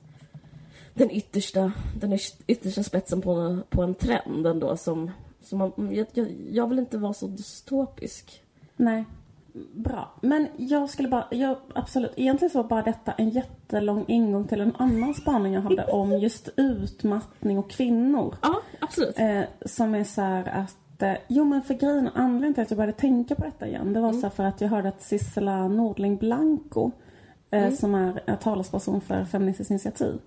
[0.94, 5.10] den yttersta, den yttersta spetsen på, på en trend ändå som,
[5.42, 8.42] som man, jag, jag, jag vill inte vara så dystopisk.
[8.76, 9.04] Nej.
[9.74, 10.12] Bra.
[10.20, 14.60] Men jag skulle bara, jag, absolut, egentligen så var bara detta en jättelång ingång till
[14.60, 18.34] en annan spaning jag hade om just utmattning och kvinnor.
[18.42, 19.18] Ja, absolut.
[19.18, 22.76] Eh, som är så här att, eh, jo men för grejen, anledningen till att jag
[22.76, 25.68] började tänka på detta igen, det var så här för att jag hörde att Sissela
[25.68, 26.90] Nordling Blanco,
[27.50, 30.18] eh, som är eh, talesperson för Feministiskt initiativ,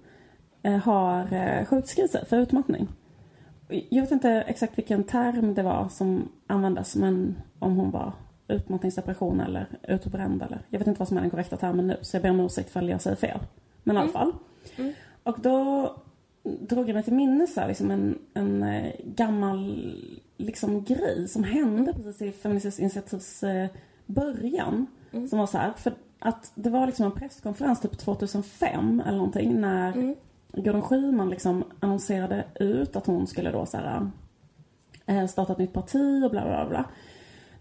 [0.64, 2.88] eh, har eh, sjukskrivit sig för utmattning.
[3.90, 8.14] Jag vet inte exakt vilken term det var som användes, men om hon var
[8.48, 12.16] utmattningsdepression eller utbränd eller jag vet inte vad som är den korrekta termen nu så
[12.16, 13.40] jag ber om ursäkt för jag säger fel.
[13.84, 14.34] Men i alla fall.
[15.24, 15.92] Och då
[16.44, 19.94] drog jag mig till minnes liksom en, en eh, gammal
[20.38, 23.70] liksom, grej som hände precis i Feministiskt initiativs eh,
[24.06, 24.88] början.
[25.30, 29.62] Som var så här, för att det var liksom en presskonferens typ 2005 eller någonting
[29.62, 30.16] när
[30.54, 34.10] Gudrun Schyman liksom annonserade ut att hon skulle då så här,
[35.06, 36.86] eh, starta ett nytt parti och bla bla bla.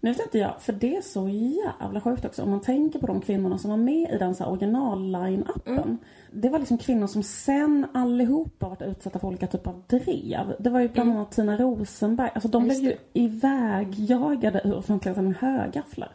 [0.05, 3.07] Nu vet inte jag, för det är så jävla sjukt också om man tänker på
[3.07, 5.83] de kvinnorna som var med i den så här original-line-appen.
[5.83, 5.97] Mm.
[6.31, 10.55] Det var liksom kvinnor som sen allihopa varit utsatta för olika typer av drev.
[10.59, 12.29] Det var ju bland annat Tina Rosenberg.
[12.33, 12.75] Alltså de Mm.
[12.75, 16.11] Ja, blev just ju ivägjagade ur offentligheten med högafflar.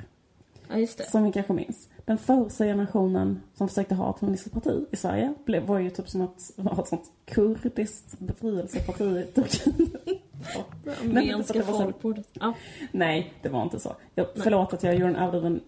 [0.69, 1.11] Ja, just det.
[1.11, 1.89] Som vi kanske minns.
[2.11, 6.09] Den första generationen som försökte ha ett feministiskt parti i Sverige blev, var ju typ
[6.09, 10.23] som att ha ett sånt kurdiskt befrielseparti i Turkiet.
[11.03, 12.29] Armeniska folkmordet.
[12.33, 12.55] Ja.
[12.93, 13.97] Nej, det var inte så.
[14.15, 15.61] Jag, förlåt att jag gjorde en överdriven...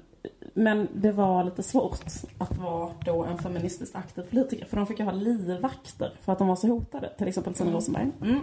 [0.54, 2.04] Men det var lite svårt
[2.38, 4.66] att vara då en feministiskt aktiv politiker.
[4.66, 7.12] För de fick ju ha livvakter för att de var så hotade.
[7.18, 8.10] Till exempel Tina Rosenberg.
[8.22, 8.40] Mm.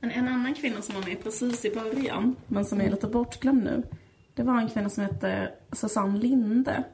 [0.00, 3.64] Men en annan kvinna som var med precis i början, men som är lite bortglömd
[3.64, 3.82] nu.
[4.34, 6.84] Det var en kvinna som hette Susanne Linde.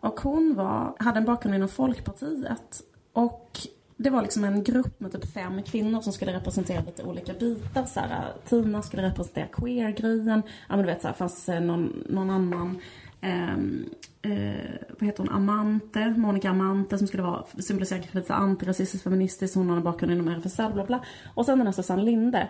[0.00, 2.82] Och hon var, hade en bakgrund inom Folkpartiet.
[3.12, 3.58] Och
[3.96, 7.84] det var liksom en grupp med typ fem kvinnor som skulle representera lite olika bitar.
[7.84, 10.42] Så här, Tina skulle representera queer-grejen.
[10.68, 12.80] Ja men du vet så här, fanns någon, någon annan
[13.20, 13.90] ehm,
[14.22, 18.40] eh, vad heter hon, Amante, Monica Amante som skulle vara, symbolisera kanske lite så här
[18.40, 21.04] antirasistisk, feministisk, hon har en bakgrund inom RFSL, bla bla.
[21.34, 22.48] Och sen den här Susanne Linde.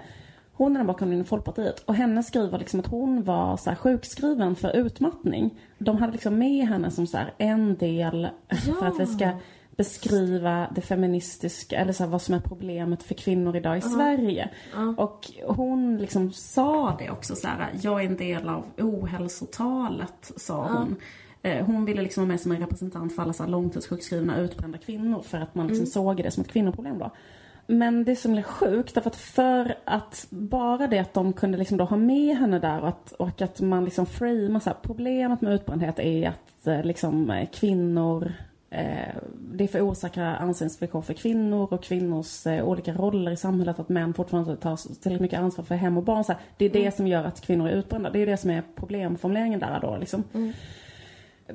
[0.61, 4.57] Hon är en bakgrund inom Folkpartiet och henne skriver liksom att hon var så sjukskriven
[4.57, 5.59] för utmattning.
[5.79, 9.31] De hade liksom med henne som så en del för att vi ska
[9.77, 14.51] beskriva det feministiska, eller så här, vad som är problemet för kvinnor idag i Sverige.
[14.97, 20.69] Och hon liksom sa det också så här, jag är en del av ohälsotalet, sa
[20.79, 20.97] hon.
[21.43, 24.79] Eh, Hon ville liksom vara med som en representant för alla så här långtidssjukskrivna, utbrända
[24.79, 27.11] kvinnor för att man liksom såg det som ett kvinnoproblem då.
[27.71, 31.77] Men det som är sjukt, därför att för att bara det att de kunde liksom
[31.77, 35.41] då ha med henne där och att, och att man liksom framar så här, problemet
[35.41, 38.33] med utbrändhet är att eh, liksom eh, kvinnor
[38.71, 39.15] eh,
[39.53, 43.79] det är för osäkra anställningsvillkor för kvinnor och kvinnors eh, olika roller i samhället.
[43.79, 46.25] Att män fortfarande inte tar tillräckligt mycket ansvar för hem och barn.
[46.25, 48.11] Så här, det är det som gör att kvinnor är utbrända.
[48.11, 50.25] Det är det som är problemformuleringen där då liksom.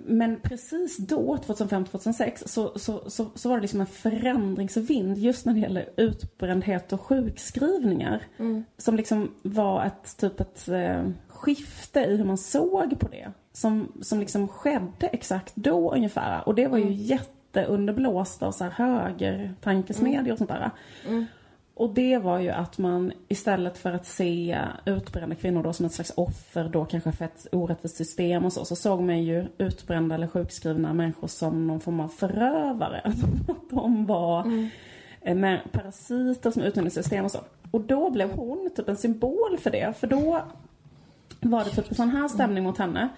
[0.05, 5.53] Men precis då, 2005-2006, så, så, så, så var det liksom en förändringsvind just när
[5.53, 8.21] det gäller utbrändhet och sjukskrivningar.
[8.77, 13.31] Som liksom var ett typ ett eh, skifte i hur man såg på det.
[13.53, 16.47] Som, som liksom skedde exakt då ungefär.
[16.47, 20.71] Och det var ju jätteunderblåst av så här högertankesmedier och sånt där.
[21.75, 25.91] Och det var ju att man istället för att se utbrända kvinnor då som ett
[25.93, 30.15] slags offer då kanske för ett orättvist system och så, så såg man ju utbrända
[30.15, 33.01] eller sjukskrivna människor som någon form av förövare.
[33.47, 34.69] Att de var
[35.21, 37.39] eh, med parasiter som utnyttjade system och så.
[37.71, 40.41] Och då blev hon typ en symbol för det, för då
[41.39, 43.09] var det typ en sån här stämning mot henne.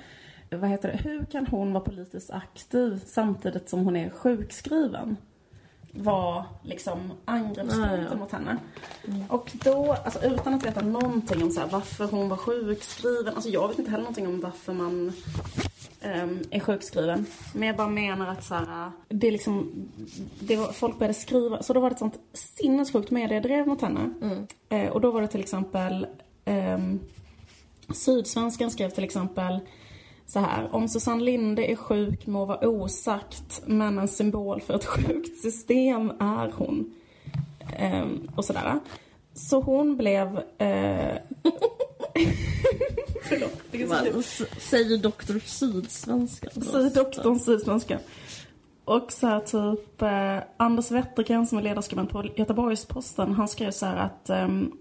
[0.50, 1.10] Vad heter det?
[1.10, 5.18] Hur kan hon vara politiskt aktiv samtidigt som hon är sjukskriven?
[6.00, 8.58] Var liksom angreppspunkten mot henne.
[9.28, 13.36] Och då, alltså utan att veta någonting om så här, varför hon var sjukskriven.
[13.36, 15.14] Alltså jag vet inte heller någonting om varför man
[16.02, 17.26] ehm, är sjukskriven.
[17.54, 19.72] Men jag bara menar att så här, det är liksom,
[20.40, 24.10] det var, folk började skriva, så då var det ett sånt sinnessjukt mediedrev mot henne.
[24.70, 26.08] Eh, och då var det till exempel
[26.46, 27.00] ehm,
[27.94, 29.60] Sydsvenskan skrev till exempel
[30.28, 30.76] så här.
[30.76, 36.12] Om Susanne Linde är sjuk må vara osagt, men en symbol för ett sjukt system
[36.20, 36.94] är hon.
[37.78, 38.80] Ehm, och sådär.
[39.34, 40.38] Så hon blev...
[40.58, 41.18] Eh...
[43.24, 43.62] Förlåt.
[43.72, 46.62] det är så Säger doktor Sydsvenskan.
[46.62, 48.00] Säger doktorn Sydsvenska.
[48.86, 53.86] Och så här typ eh, Anders Wettergren som är ledarskribent på Göteborgs-Posten, han skrev så
[53.86, 54.72] här att ehm,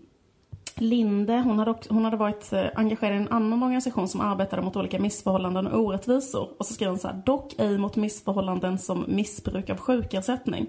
[0.79, 4.63] Linde, hon hade, också, hon hade varit eh, engagerad i en annan organisation som arbetade
[4.63, 6.49] mot olika missförhållanden och orättvisor.
[6.59, 10.67] Och så skrev hon så här, dock ej mot missförhållanden som missbruk av sjukersättning.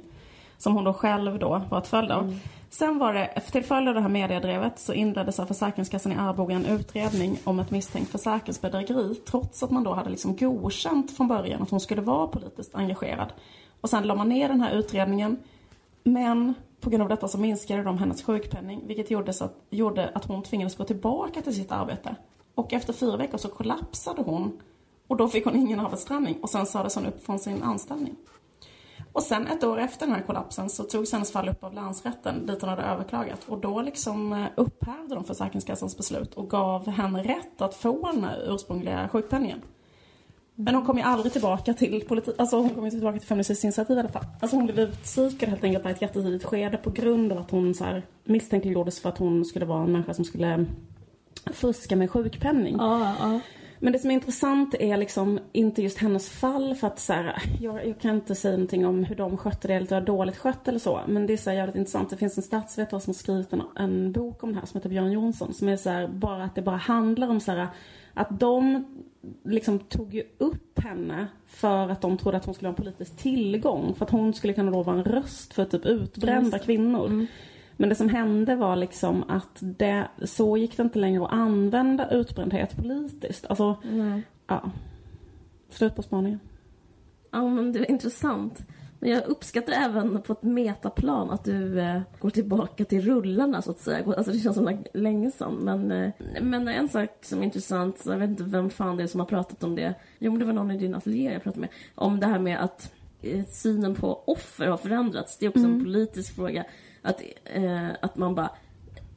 [0.58, 2.40] Som hon då själv då var ett följd av.
[2.70, 6.56] Sen var det, till följd av det här mediedrevet så inleddes av Försäkringskassan i Arboga
[6.56, 9.16] en utredning om ett misstänkt försäkringsbedrägeri.
[9.16, 13.34] Trots att man då hade liksom godkänt från början att hon skulle vara politiskt engagerad.
[13.82, 15.38] Och sen la man ner den här utredningen.
[16.04, 18.88] Men på grund av detta så minskade de hennes sjukpenning.
[18.88, 22.16] Vilket gjorde, så att, gjorde att hon tvingades gå tillbaka till sitt arbete.
[22.56, 24.60] Och efter fyra veckor så kollapsade hon.
[25.08, 26.38] Och då fick hon ingen arbetsträning.
[26.42, 28.16] Och sen sades hon upp från sin anställning.
[29.12, 32.46] Och sen ett år efter den här kollapsen så togs hennes fall upp av länsrätten
[32.46, 33.46] dit hon hade överklagat.
[33.48, 38.24] Och då liksom eh, upphävde de Försäkringskassans beslut och gav henne rätt att få den
[38.24, 39.62] här ursprungliga sjukpenningen.
[40.60, 43.64] Men hon kom ju aldrig tillbaka till politik, alltså hon kom ju tillbaka till Feministiskt
[43.64, 44.26] initiativ i alla fall.
[44.40, 47.74] Alltså hon blev utpsykad helt enkelt på ett jättetidigt skede på grund av att hon
[47.74, 50.66] så här misstänkliggjordes för att hon skulle vara en människa som skulle
[51.46, 52.76] fuska med sjukpenning.
[52.80, 53.40] Ja, ja.
[53.80, 57.42] Men det som är intressant är liksom inte just hennes fall för att så här,
[57.62, 60.68] jag, jag kan inte säga någonting om hur de skötte det eller var dåligt skött
[60.68, 61.02] eller så.
[61.08, 62.10] Men det är så här jävligt intressant.
[62.10, 64.90] Det finns en statsvetare som har skrivit en, en bok om det här som heter
[64.90, 65.54] Björn Jonsson.
[65.54, 67.68] Som är så här, bara att det bara handlar om så här,
[68.14, 68.86] att de
[69.44, 73.18] liksom tog ju upp henne för att de trodde att hon skulle ha en politisk
[73.18, 73.96] tillgång.
[73.96, 77.06] För att hon skulle kunna då vara en röst för typ utbrända kvinnor.
[77.06, 77.28] Mm.
[77.78, 82.10] Men det som hände var liksom att det, så gick det inte längre att använda
[82.10, 83.46] utbrändhet politiskt.
[83.46, 84.22] Alltså, Nej.
[84.48, 84.72] ja.
[85.70, 86.40] Slut på spaningen.
[87.32, 88.66] Ja, men det är intressant.
[89.00, 93.72] Men jag uppskattar även på ett metaplan att du eh, går tillbaka till rullarna så
[93.72, 94.14] att säga.
[94.18, 95.54] Alltså det känns som länge sedan.
[95.54, 99.08] Men, eh, men en sak som är intressant, jag vet inte vem fan det är
[99.08, 99.94] som har pratat om det.
[100.20, 101.70] Jo men det var någon i din ateljé jag pratade med.
[101.96, 105.38] Om det här med att eh, synen på offer har förändrats.
[105.38, 105.74] Det är också mm.
[105.74, 106.66] en politisk fråga.
[107.02, 108.50] Att, eh, att man bara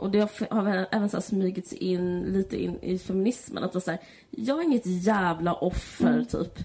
[0.00, 3.64] och det har även så smugits in lite in i feminismen.
[3.64, 6.24] Att vara så här, jag är inget jävla offer, mm.
[6.24, 6.58] typ.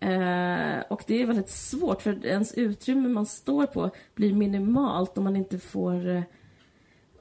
[0.00, 5.24] Eh, och det är väldigt svårt, för ens utrymme man står på blir minimalt om
[5.24, 6.22] man inte får eh,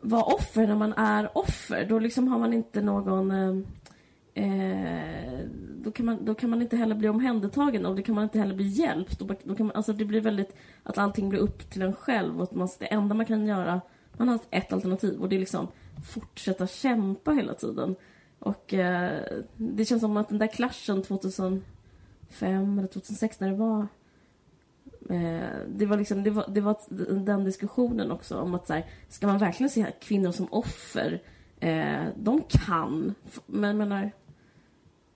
[0.02, 1.86] vara offer när man är offer.
[1.86, 3.32] Då liksom har man inte någon...
[3.32, 5.40] Eh, eh
[5.84, 8.40] då, kan man, då kan man inte heller bli omhändertagen och då kan man inte
[8.40, 9.20] heller bli hjälpt.
[9.20, 10.56] Då, då kan man, alltså det blir väldigt...
[10.84, 13.82] Att allting blir upp till en själv och att man, det enda man kan göra...
[14.18, 15.68] Man har ett alternativ och det är liksom
[16.14, 17.96] fortsätta kämpa hela tiden.
[18.40, 19.22] Och eh,
[19.56, 21.64] det känns som att den där klaschen 2000
[22.28, 23.88] 2005 eller 2006 när det var
[25.10, 26.78] eh, det var liksom, det var, det var
[27.26, 31.22] den diskussionen också om att så här, ska man verkligen se kvinnor som offer?
[31.60, 34.12] Eh, de kan, men jag menar,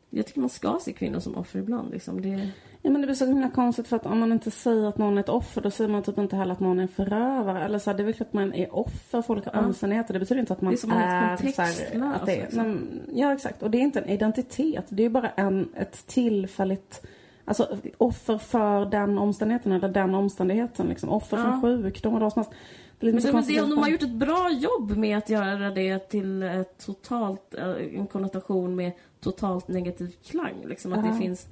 [0.10, 2.22] jag tycker man ska se kvinnor som offer ibland liksom.
[2.22, 2.52] Det...
[2.84, 5.18] Ja men det blir så himla konstigt för att om man inte säger att någon
[5.18, 7.66] är ett offer då säger man typ inte heller att någon är en förövare.
[7.66, 9.60] Eller så här, det är väl klart att man är offer för olika ja.
[9.60, 10.14] omständigheter.
[10.14, 13.34] Det betyder inte att man det är, är så här, att det är, men, Ja
[13.34, 13.64] exakt.
[13.64, 14.86] Och det är inte en identitet.
[14.90, 17.06] Det är bara en, ett tillfälligt
[17.46, 21.10] Alltså offer för den omständigheten eller den omständigheten liksom.
[21.10, 21.44] Offer ja.
[21.44, 22.52] för sjukdom och vad som helst.
[23.00, 26.44] Det men, men det, de har gjort ett bra jobb med att göra det till
[26.44, 30.66] ett totalt, eh, en konnotation med totalt negativ klang.
[30.66, 31.48] Liksom, att det finns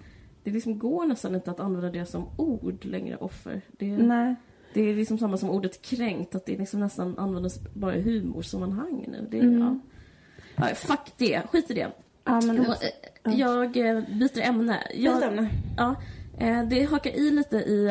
[0.50, 3.62] det liksom går nästan inte att använda det som ord längre, offer.
[3.72, 4.36] Det, Nej.
[4.74, 9.06] det är liksom samma som ordet kränkt, att det liksom nästan används bara i humorsammanhang
[9.08, 9.28] nu.
[9.32, 9.62] Det, mm.
[10.56, 10.68] ja.
[10.68, 10.76] ja.
[10.76, 11.92] fuck det, skit i det.
[12.24, 12.66] Ja, men
[13.24, 14.84] jag, jag eh, byter ämne.
[14.94, 15.50] Jag, byter ämne?
[15.78, 15.96] Ja.
[16.38, 17.90] Eh, det hakar i lite i...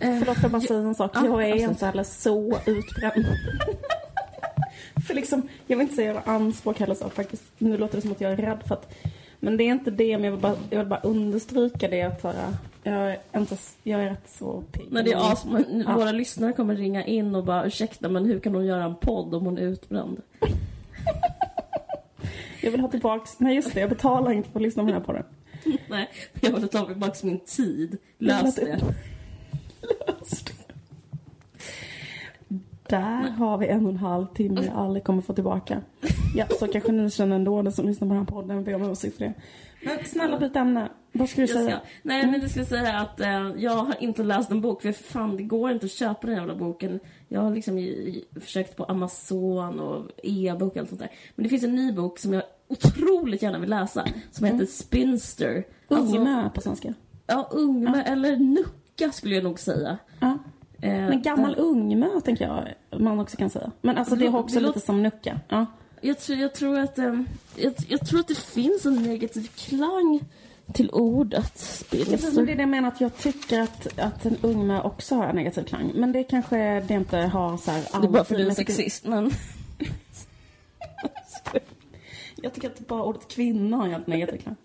[0.00, 1.10] Förlåt, jag bara säga en sak.
[1.14, 1.70] Ja, jag är absolut.
[1.70, 3.26] inte heller så utbränd.
[5.06, 7.44] För liksom, jag vill inte säga anspråk heller så faktiskt.
[7.58, 8.94] Nu låter det som att jag är rädd för att
[9.40, 12.22] men det är inte det, men jag vill bara, jag vill bara understryka det att
[12.22, 12.54] höra.
[12.82, 14.86] Jag är, inte, jag är rätt så pigg.
[14.90, 15.94] Men det är as, men, ja.
[15.94, 19.34] Våra lyssnare kommer ringa in och bara ursäkta men hur kan hon göra en podd
[19.34, 20.22] om hon är utbränd?
[22.62, 24.96] jag vill ha tillbaks, nej just det, jag betalar inte för att lyssna på den
[24.96, 25.24] här podden.
[25.88, 26.08] nej,
[26.40, 27.98] jag vill ta tillbaks min tid.
[28.18, 28.80] Lös det.
[30.06, 30.52] Lös det.
[32.88, 35.80] Där har vi en och en halv timme jag aldrig kommer få tillbaka.
[36.34, 38.90] Ja, så kanske ni känner ändå, den som lyssnar på den här podden, ber om
[38.90, 39.34] ursäkt för det.
[39.82, 40.88] Men snälla byt ämne.
[41.12, 41.78] Vad ska du säga?
[41.78, 41.88] Ska.
[42.02, 45.36] Nej, men jag skulle säga att eh, jag har inte läst en bok, för fan,
[45.36, 47.00] det går inte att köpa den jävla boken.
[47.28, 47.94] Jag har liksom
[48.40, 51.10] försökt på Amazon och e-bok och allt sånt där.
[51.34, 54.66] Men det finns en ny bok som jag otroligt gärna vill läsa, som heter mm.
[54.66, 55.64] Spinster.
[55.88, 56.94] Ungmö alltså, på svenska.
[57.26, 58.12] Ja, Ungmö, ja.
[58.12, 59.98] eller Nucka skulle jag nog säga.
[60.20, 60.38] Ja.
[60.82, 61.62] Eh, men gammal där...
[61.62, 63.70] ungmö tänker jag man också kan säga.
[63.80, 65.40] Men alltså det har också det lite som nucka.
[65.48, 65.66] Ja.
[66.00, 70.20] Jag, tror, jag, tror att, um, jag, jag, tror att det finns en negativ klang
[70.72, 72.46] till ordet spilster.
[72.46, 75.36] Det är det jag menar att jag tycker att, att en ungmö också har en
[75.36, 75.92] negativ klang.
[75.94, 78.50] Men det kanske det inte har så här Det är bara för att du är
[78.50, 79.30] sexist men...
[82.36, 84.56] jag tycker att bara ordet kvinna har en negativ klang.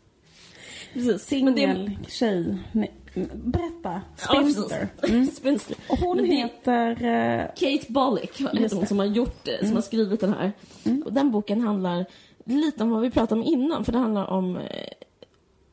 [1.19, 2.57] Singel, tjej.
[2.71, 2.91] Nej.
[3.33, 4.01] Berätta.
[4.15, 4.87] Spinster.
[5.03, 5.27] Mm.
[5.27, 5.75] Spinster.
[5.89, 6.91] Och hon heter...
[6.91, 7.45] Uh...
[7.55, 9.65] Kate Bollick heter hon som har gjort mm.
[9.65, 10.51] som har skrivit den här.
[10.83, 11.03] Mm.
[11.03, 12.05] Och den boken handlar
[12.45, 14.87] lite om vad vi pratade om innan, för det handlar om eh,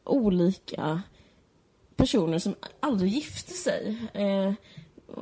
[0.05, 1.03] olika
[1.97, 3.97] personer som aldrig gifte sig.
[4.13, 4.53] Eh,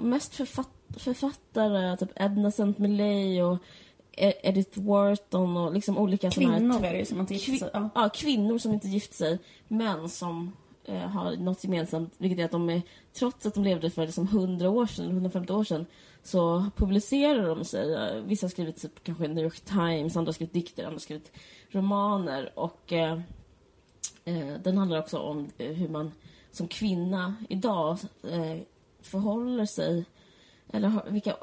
[0.02, 2.74] mest författ författare, typ Edna St.
[2.76, 3.58] Millay och
[4.12, 7.70] e- Edith Wharton och liksom olika Kvinnor är det som inte gifte sig.
[7.72, 7.90] Ja.
[7.94, 9.38] ja, kvinnor som inte gifte sig,
[9.68, 10.52] men som eh,
[10.88, 12.82] har något gemensamt, vilket är att de är,
[13.12, 15.86] trots att de levde för liksom 100 år sedan, 150 år sedan,
[16.22, 18.22] så publicerar de sig.
[18.22, 21.32] Vissa har skrivit typ, kanske New York Times, andra har skrivit dikter, andra har skrivit
[21.70, 22.52] romaner.
[22.54, 23.20] Och eh,
[24.24, 26.12] eh, den handlar också om eh, hur man
[26.50, 28.58] som kvinna idag eh,
[29.00, 30.04] förhåller sig
[30.72, 31.36] eller vilka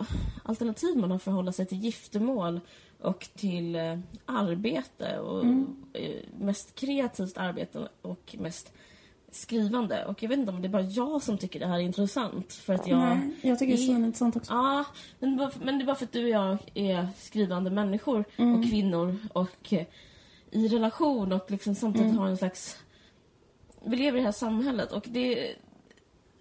[0.43, 2.59] alternativ man har för att hålla sig till giftermål
[3.01, 5.45] och till eh, arbete och
[5.93, 8.73] eh, mest kreativt arbete och mest
[9.35, 10.05] skrivande.
[10.05, 12.53] Och jag vet inte om det är bara jag som tycker det här är intressant
[12.53, 12.99] för att jag...
[12.99, 14.53] Nej, jag tycker det är är- svinintressant också.
[14.53, 14.85] Ja,
[15.19, 18.25] men, det bara- men det är bara för att du och jag är skrivande människor
[18.37, 18.55] Mm.
[18.59, 19.85] och kvinnor och eh,
[20.51, 22.17] i relation och liksom samtidigt Mm.
[22.17, 22.77] har en slags...
[23.85, 25.55] Vi lever i det här samhället och det...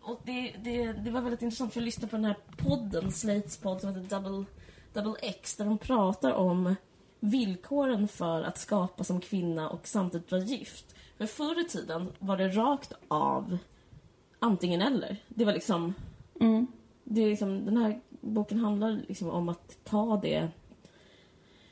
[0.03, 3.57] Och det, det, det var väldigt intressant för att lyssna på den här podden, Slates
[3.57, 4.45] podd som heter Double,
[4.92, 6.74] Double X, där de pratar om
[7.20, 10.93] villkoren för att skapa som kvinna och samtidigt vara gift.
[11.26, 13.58] För förr i tiden var det rakt av
[14.38, 15.16] antingen eller.
[15.28, 15.94] Det var liksom
[16.40, 16.66] Mm.
[17.04, 20.48] det är liksom, den här boken handlar liksom om att ta det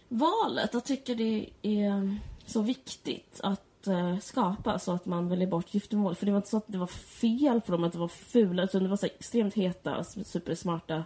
[0.08, 0.70] valet.
[0.72, 6.14] Jag tycker det är så viktigt att eh, skapa så att man väljer bort giftermål.
[6.14, 8.62] För det var inte så att det var fel på dem, att det var fula,
[8.62, 11.04] utan det var så extremt heta, supersmarta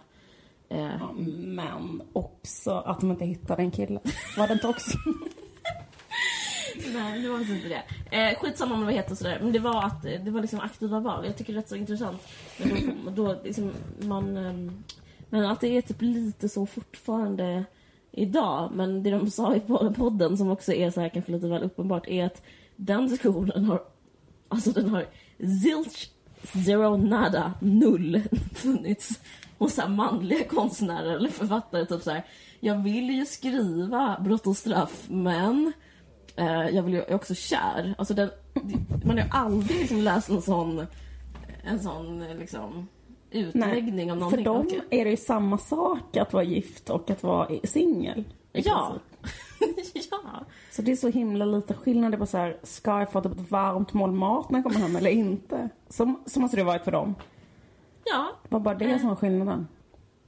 [0.69, 3.99] eh, Ja, men också att de inte hittade en kille.
[4.37, 4.97] Var det inte också?
[6.93, 7.83] Nej, det var alltså inte det.
[8.17, 9.11] Eh, skitsamma om det var hett.
[9.11, 9.39] och sådär.
[9.41, 11.25] Men det var att eh, det var liksom aktiva val.
[11.25, 12.21] Jag tycker det är rätt så intressant.
[12.57, 14.53] Men då, då liksom, man, Eh,
[15.29, 17.65] men att det är typ lite så fortfarande
[18.11, 18.71] idag.
[18.73, 19.59] Men det de sa i
[19.95, 22.41] podden som också är så här kanske lite väl uppenbart är att
[22.75, 23.81] den diskussionen har,
[24.47, 25.05] alltså den har
[25.63, 26.09] zilch,
[26.65, 28.21] zero, nada, null
[28.55, 29.19] funnits
[29.57, 31.85] hos så här manliga konstnärer eller författare.
[31.85, 32.25] Typ så här,
[32.59, 35.73] jag vill ju skriva brott och straff men
[36.37, 37.95] Eh, jag vill ju, jag är också kär.
[37.97, 38.29] Alltså den,
[39.05, 40.85] man har ju aldrig liksom läst en sån,
[41.63, 42.87] en sån liksom,
[43.31, 44.43] utläggning För någonting.
[44.43, 48.23] dem Och- är det ju samma sak att vara gift och att vara singel.
[48.53, 48.93] i Ja.
[49.59, 50.07] princip.
[50.11, 50.45] ja.
[50.71, 52.11] Så det är så himla lite skillnad.
[52.11, 54.63] Det är bara så här, ska jag få typ ett varmt mål mat när jag
[54.63, 55.69] kommer hem eller inte?
[55.89, 57.15] Så, så måste det ha varit för dem.
[58.05, 59.67] Ja, Det var bara det som var skillnaden.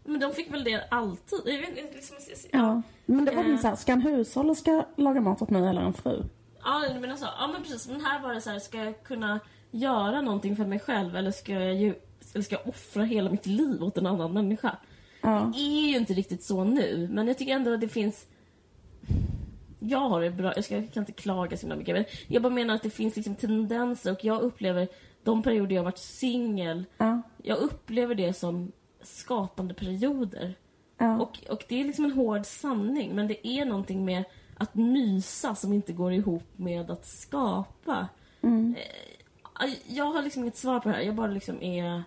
[0.04, 1.40] Men de fick väl det alltid.
[1.46, 2.16] Jag vet, liksom,
[2.52, 2.82] Ja.
[3.06, 3.50] Men det var Eh.
[3.50, 6.24] ju så här, ska en hushåll ska laga mat åt mig eller en fru?
[6.64, 7.88] Ja, men alltså, ja men precis.
[7.88, 9.40] Men här var det så här, ska jag kunna
[9.72, 11.94] göra någonting för mig själv eller ska jag, ju,
[12.34, 14.78] eller ska jag offra hela mitt liv åt en annan människa?
[15.22, 15.52] Ja.
[15.56, 18.26] Det är ju inte riktigt så nu, men jag tycker ändå att det finns...
[19.80, 22.54] Jag har det bra, jag, ska, jag kan inte klaga så mycket, men jag bara
[22.54, 24.88] menar att det finns liksom tendenser och jag upplever
[25.24, 27.22] de perioder jag har varit singel, Ja.
[27.44, 28.72] jag upplever det som
[29.02, 30.54] skapande perioder.
[30.98, 31.22] Ja.
[31.22, 34.24] Och, och det är liksom en hård sanning, men det är någonting med
[34.58, 38.08] att mysa som inte går ihop med att skapa.
[38.42, 38.76] Mm.
[39.64, 42.04] Eh, Jag har liksom inget svar på det här, jag bara liksom är...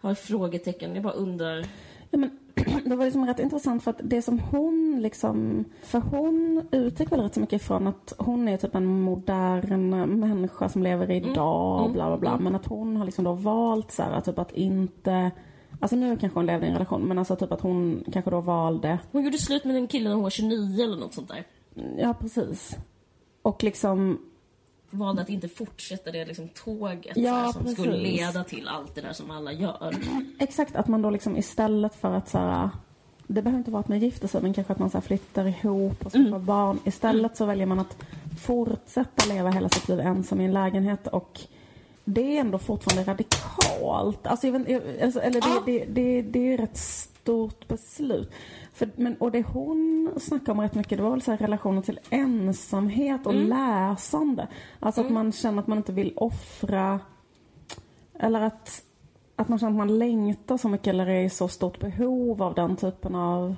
[0.00, 1.66] Har frågetecken, jag bara undrar.
[2.10, 2.38] Ja, men
[2.84, 7.20] det var liksom rätt intressant för att det som hon liksom, för hon utgick väl
[7.20, 11.90] rätt så mycket ifrån att hon är typ en modern människa som lever idag och
[11.90, 12.38] bla bla bla.
[12.38, 15.30] Men att hon har liksom då valt så här, typ att inte,
[15.80, 18.40] alltså nu kanske hon levde i en relation men alltså typ att hon kanske då
[18.40, 21.44] valde, Hon gjorde slut med en kille när hon var 29 eller något sånt där.
[21.98, 22.76] ja precis.
[23.42, 24.18] Och liksom,
[24.90, 27.78] Valde att inte fortsätta det liksom tåget Ja, här, som precis.
[27.78, 29.94] skulle leda till allt det där som alla gör.
[30.38, 32.68] exakt att man då liksom istället för att så här,
[33.26, 35.46] det behöver inte vara att man gifter sig men kanske att man så här flyttar
[35.46, 36.78] ihop och skaffar barn.
[36.84, 37.96] Istället så väljer man att
[38.40, 41.40] fortsätta leva hela sitt liv ensam i en lägenhet och
[42.08, 44.26] det är ändå fortfarande radikalt.
[44.26, 44.54] Alltså,
[45.02, 45.62] alltså, eller det, Ja.
[45.66, 48.32] det, det, det är ett stort beslut.
[48.72, 52.00] För, men, och det hon snackar om rätt mycket det var väl så relationen till
[52.10, 54.48] ensamhet och läsande.
[54.80, 57.00] Alltså att man känner att man inte vill offra
[58.18, 58.82] eller att,
[59.36, 62.54] att man känner att man längtar så mycket eller är i så stort behov av
[62.54, 63.56] den typen av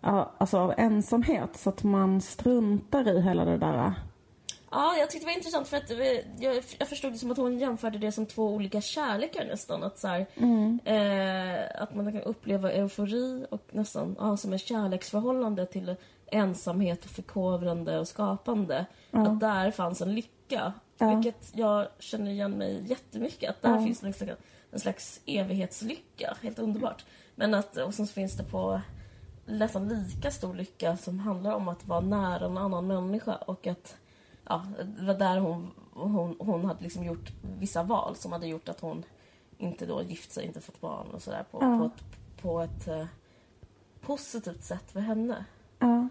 [0.00, 3.94] alltså av ensamhet så att man struntar i hela det där.
[4.70, 5.90] Ja, jag tyckte det var intressant för att
[6.40, 9.82] jag, jag förstod det som att hon jämförde det som två olika kärlekar nästan.
[9.82, 10.26] Att, så här,
[10.84, 15.94] eh, att man kan uppleva eufori och nästan ja, som ett kärleksförhållande till
[16.26, 18.86] ensamhet, och förkovrande och skapande.
[19.10, 20.72] Att där fanns en lycka.
[20.98, 21.14] Ja.
[21.14, 23.50] Vilket jag känner igen mig jättemycket.
[23.50, 23.84] Att där Ja.
[23.84, 24.32] finns en slags,
[24.70, 26.36] en slags evighetslycka.
[26.42, 27.04] Helt underbart.
[27.34, 28.80] Men att, och sen så finns det på
[29.46, 33.96] nästan lika stor lycka som handlar om att vara nära en annan människa och att
[34.48, 34.62] ja,
[34.98, 38.80] det var där hon, hon, hon hade liksom gjort vissa val som hade gjort att
[38.80, 39.02] hon
[39.58, 41.78] inte då gift sig, inte fått barn och sådär på, Ja.
[41.78, 43.06] på ett, på ett eh,
[44.00, 45.44] positivt sätt för henne.
[45.78, 46.08] Ja.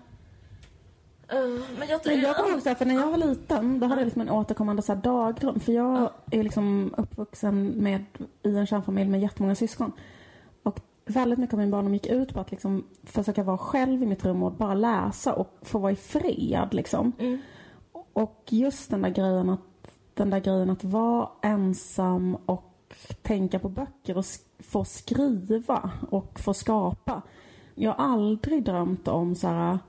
[1.29, 1.39] Eh,
[1.79, 4.21] men jag, Men jag kommer ihåg för när jag var liten, då hade jag liksom
[4.21, 5.59] en återkommande så här dagdröm.
[5.59, 8.05] För jag är liksom uppvuxen med,
[8.43, 9.91] i en kärnfamilj med jättemånga syskon.
[10.63, 14.05] Och väldigt mycket av min barndom gick ut på att liksom försöka vara själv i
[14.05, 17.11] mitt rum och bara läsa och få vara i fred liksom.
[17.19, 17.39] Mm.
[18.17, 23.69] Och just den där grejen att, den där grejen att vara ensam och tänka på
[23.69, 24.25] böcker och
[24.59, 27.21] få skriva och få skapa.
[27.75, 29.79] Jag har aldrig drömt om så här,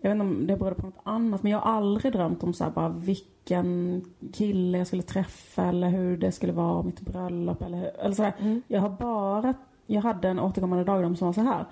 [0.00, 2.54] jag vet inte om det berodde på något annat, men jag har aldrig drömt om
[2.54, 7.62] så här, bara vilken kille jag skulle träffa eller hur det skulle vara mitt bröllop
[7.62, 8.34] eller, eller sådär.
[8.38, 8.62] Mm.
[8.68, 9.54] Jag har bara,
[9.86, 11.64] jag hade en återkommande dagdröm som var så här.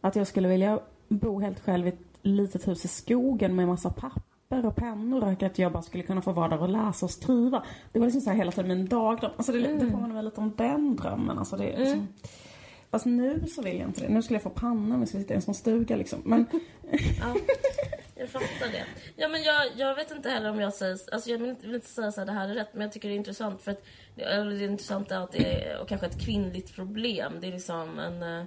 [0.00, 3.90] Att jag skulle vilja bo helt själv i ett litet hus i skogen med massa
[3.90, 7.10] papper och pennor och att jag bara skulle kunna få vara där och läsa och
[7.10, 7.64] skriva.
[7.92, 9.30] Det var liksom så här hela tiden min dagdröm.
[9.36, 9.78] Alltså det, mm.
[9.78, 11.38] det påminner mig lite om den drömmen.
[11.38, 12.06] Alltså det, liksom, mm.
[12.90, 14.08] Fast nu så vill jag inte det.
[14.08, 16.22] Nu skulle jag få panna om jag skulle sitta i en sån stuga liksom.
[16.24, 16.46] Men...
[17.20, 17.34] ja,
[18.14, 18.84] jag fattar det.
[19.16, 20.98] Ja, men jag, jag vet inte heller om jag säger...
[21.12, 23.08] Alltså jag vill inte, vill inte säga att det här är rätt, men jag tycker
[23.08, 23.84] det är intressant för att
[24.14, 27.32] det är, det är intressant att det är och kanske ett kvinnligt problem.
[27.40, 28.46] Det är liksom en...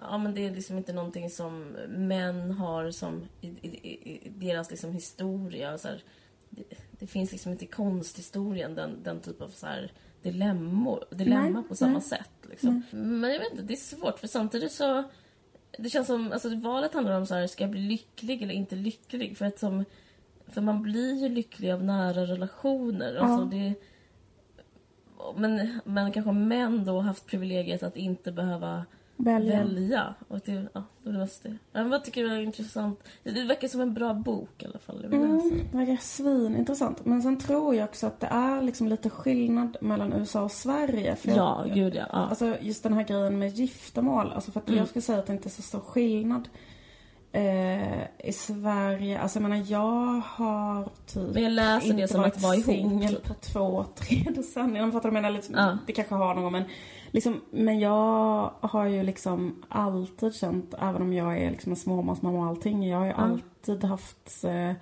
[0.00, 4.70] Ja, men det är liksom inte någonting som män har som i, i, i deras
[4.70, 5.78] liksom historia.
[5.78, 6.02] Så här,
[6.50, 11.60] det, det, finns liksom inte i konsthistorien den, den typ av så här dilemmor, dilemma
[11.60, 12.02] nej, på samma nej.
[12.02, 12.30] sätt.
[12.50, 12.82] Liksom.
[12.90, 15.02] Men jag vet inte, det är svårt för samtidigt så...
[15.78, 18.76] Det känns som, alltså valet handlar om så här, ska jag bli lycklig eller inte
[18.76, 19.36] lycklig?
[19.36, 19.84] För att som,
[20.46, 23.14] för man blir ju lycklig av nära relationer.
[23.14, 23.20] Ja.
[23.20, 23.74] Alltså det,
[25.36, 28.84] men, men kanske män då haft privilegiet att inte behöva
[29.24, 29.58] välja.
[29.58, 30.14] välja.
[30.28, 31.56] Och det, ja, det var det.
[31.72, 33.00] Men vad tycker du är intressant?
[33.22, 35.04] Det verkar som en bra bok i alla fall.
[35.04, 37.04] Mm, det verkar svinintressant.
[37.04, 41.16] Men sen tror jag också att det är liksom lite skillnad mellan USA och Sverige.
[41.16, 42.06] För ja, jag, gud ja.
[42.12, 42.18] ja.
[42.18, 44.32] Alltså just den här grejen med giftermål.
[44.32, 44.78] Alltså för att mm.
[44.78, 46.48] jag skulle säga att det inte är så stor skillnad.
[47.32, 52.42] Eh, I Sverige, alltså jag menar jag har typ Men jag läser det som att
[52.42, 52.64] vara ihop.
[52.64, 54.82] singel på två, tre decennier.
[54.82, 55.30] Jag fattar du menar?
[55.30, 55.78] Liksom, ja.
[55.86, 56.64] Det kanske har någon men
[57.10, 62.38] Liksom, men jag har ju liksom alltid känt, även om jag är liksom en småbarnsmamma
[62.38, 63.32] och allting, jag har ju mm.
[63.32, 64.72] alltid haft eh,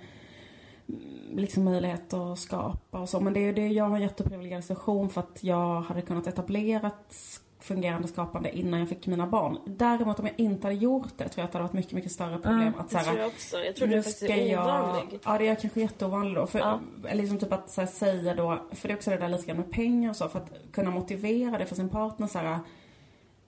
[1.33, 3.19] liksom möjlighet att skapa och så.
[3.19, 6.87] Men det är det jag har en jätteprivilegierad situation för att jag hade kunnat etablera
[6.87, 7.15] ett
[7.59, 9.57] fungerande skapande innan jag fick mina barn.
[9.65, 12.11] Däremot om jag inte hade gjort det tror jag att det hade varit mycket, mycket
[12.11, 12.61] större problem.
[12.61, 13.57] Mm, att, så här, det tror jag också.
[13.57, 15.21] Jag tror det faktiskt är ovanligt.
[15.25, 16.47] Ja, det är kanske jätteovanligt då.
[16.47, 16.79] För, ja.
[17.13, 19.57] Liksom typ att så här, säga då, för det är också det där lite grann
[19.57, 22.59] med pengar och så, för att kunna motivera det för sin partner så här,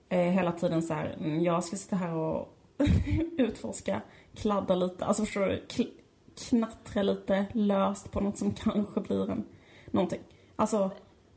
[0.08, 2.58] eh, hela tiden så här, mm, jag ska sitta här och
[3.38, 4.00] utforska,
[4.34, 5.66] kladda lite, alltså förstår du,
[6.48, 9.44] knattra lite löst på något som kanske blir en,
[9.90, 10.20] någonting.
[10.56, 10.90] Alltså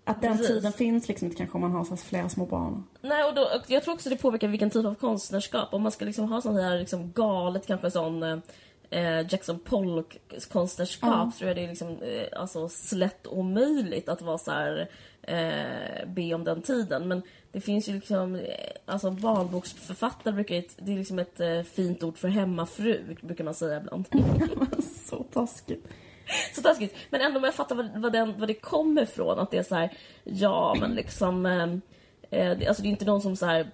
[0.06, 0.47] att den Precis.
[0.47, 2.84] tiden finns liksom inte kanske om man har så flera små barn.
[3.01, 5.74] Nej, och, då, och jag tror också det påverkar vilken typ av konstnärskap.
[5.74, 8.24] Om man ska liksom ha sån här liksom galet, kanske sån
[8.89, 10.18] eh, Jackson Pollock
[10.51, 11.32] konstnärskap ja.
[11.38, 14.89] tror jag det är liksom eh, alltså slätt omöjligt att vara så här,
[15.22, 17.08] eh, be om den tiden.
[17.08, 18.41] Men det finns ju liksom, eh,
[18.86, 23.78] alltså barnboksförfattare brukar det är liksom ett eh, fint ord för hemmafru brukar man säga
[23.78, 24.06] ibland.
[25.10, 25.88] så taskigt.
[26.55, 26.95] så taskigt.
[27.09, 29.39] Men ändå, jag fattar vad, vad, den, vad det kommer ifrån.
[29.39, 31.45] Att det är så här, ja men liksom...
[31.45, 33.71] Eh, eh alltså det är inte någon som så här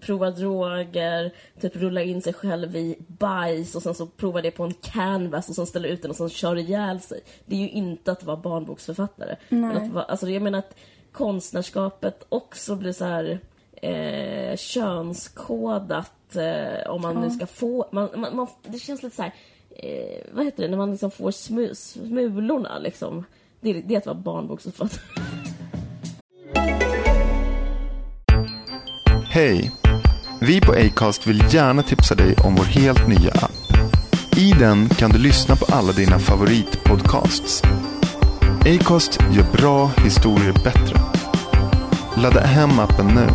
[0.00, 1.30] provar droger,
[1.60, 5.48] typ rullar in sig själv i bajs och sen så provar det på en canvas
[5.48, 7.20] och sen ställer ut den och sen kör ihjäl sig.
[7.46, 9.36] Det är ju inte att vara barnboksförfattare.
[9.48, 10.76] Men att vara, alltså jag menar att
[11.12, 13.38] konstnärskapet också blir så här
[13.72, 17.20] eh, könskodat eh, om man ja.
[17.20, 17.88] nu ska få...
[17.92, 19.34] Man, man, man, det känns lite så här
[19.76, 23.24] eh, vad heter det, när man liksom får smu, smulorna liksom.
[23.60, 25.00] Det, det är att vara barnboksförfattare.
[29.30, 29.72] Hej!
[30.40, 33.50] Vi på Acast vill gärna tipsa dig om vår helt nya app.
[34.36, 37.62] I den kan du lyssna på alla dina favoritpodcasts.
[38.66, 41.00] Acast gör bra historier bättre.
[42.16, 43.28] Ladda hem appen nu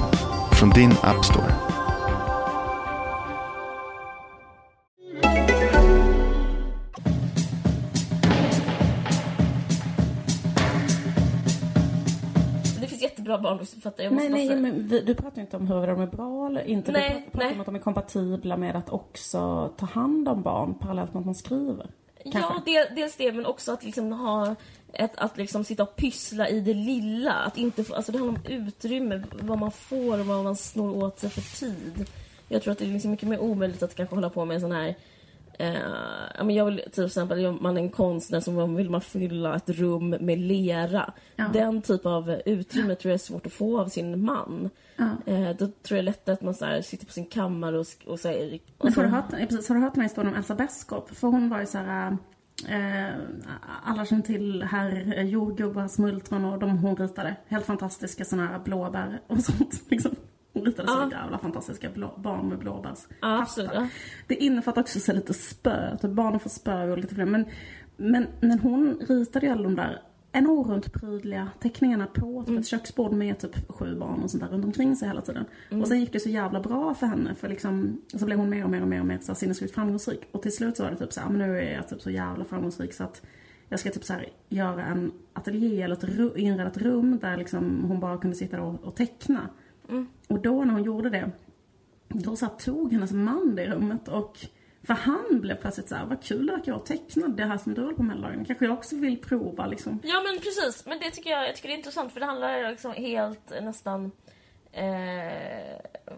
[0.51, 1.58] från din App Store.
[13.39, 14.09] Barnboksförfattare.
[14.09, 16.91] Nej, nej, men vi, du pratar inte om huruvida de är bra eller inte.
[16.91, 17.53] Nej, du pratar nej.
[17.53, 21.25] om att de är kompatibla med att också ta hand om barn parallellt med att
[21.25, 21.87] man skriver.
[22.23, 22.39] Kanske.
[22.39, 24.55] Ja, del, dels det, men också att liksom ha
[24.93, 27.33] ett, att liksom sitta och pyssla i det lilla.
[27.33, 31.03] Att inte få, alltså det handlar om utrymme, vad man får och vad man snor
[31.03, 32.09] åt sig för tid.
[32.47, 34.61] Jag tror att det är liksom mycket mer omöjligt att kanske hålla på med en
[34.61, 34.95] sån här
[35.59, 40.09] Eh, jag vill till exempel, man är en konstnär som vill man fylla ett rum
[40.09, 41.13] med lera.
[41.35, 41.45] Ja.
[41.53, 44.69] Den typ av utrymme tror jag är svårt att få av sin man.
[44.95, 45.33] Ja.
[45.33, 48.19] Eh, då tror jag lättare att man så här, sitter på sin kammare och, och
[48.19, 48.59] säger...
[48.83, 51.03] Men har, du hört, precis, har du hört den här historien om Elsa Beskow?
[51.13, 52.17] För hon var ju så här...
[52.67, 53.13] Eh,
[53.83, 57.35] alla känner till herr jordgubbar, smultron och de hon ritade.
[57.47, 59.81] Helt fantastiska sådana här blåbär och sånt.
[59.89, 60.15] Liksom.
[60.53, 63.07] Hon ritade så jävla fantastiska blå, barn med blåbärs.
[63.21, 63.87] Ja.
[64.27, 67.25] Det innefattar också så lite spö, typ barnen får spö och lite fler.
[67.25, 67.45] Men,
[67.97, 73.11] men, men hon ritade ju alla de där enormt prydliga teckningarna på typ ett köksbord
[73.11, 75.45] med typ sju barn och sånt där runt omkring sig hela tiden.
[75.81, 78.63] Och sen gick det så jävla bra för henne för liksom, så blev hon mer
[78.63, 80.21] och mer och mer och mer så sinnessjukt framgångsrik.
[80.31, 82.09] Och till slut så var det typ så här, men nu är jag typ så
[82.09, 83.21] jävla framgångsrik så att
[83.69, 87.37] jag ska typ så här göra en ateljé eller ett ru- inreda ett rum där
[87.37, 89.49] liksom hon bara kunde sitta och, och teckna.
[90.27, 91.31] Och då när hon gjorde det,
[92.07, 94.37] då så tog hennes man det rummet och
[94.83, 97.57] för han blev plötsligt så här, vad kul det verkar vara att teckna det här
[97.57, 98.45] som du håller på med hela dagen.
[98.45, 99.99] Kanske jag också vill prova liksom.
[100.03, 102.69] Ja men precis, men det tycker jag, jag tycker det är intressant för det handlar
[102.69, 104.11] liksom helt eh, nästan
[104.71, 104.81] eh,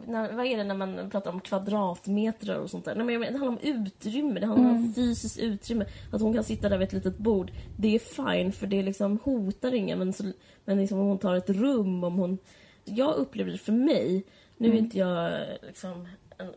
[0.06, 2.96] när, vad är det när man pratar om kvadratmeter och sånt där?
[2.96, 5.86] Nej, men det handlar om utrymme, det handlar om fysiskt utrymme.
[6.12, 9.20] Att hon kan sitta där vid ett litet bord, det är fine för det liksom
[9.24, 10.24] hotar ingen men, så,
[10.66, 12.38] men liksom om hon tar ett rum, om hon...
[12.86, 14.26] Jag upplever det för mig,
[14.58, 16.08] nu är inte jag liksom
[16.38, 16.48] en,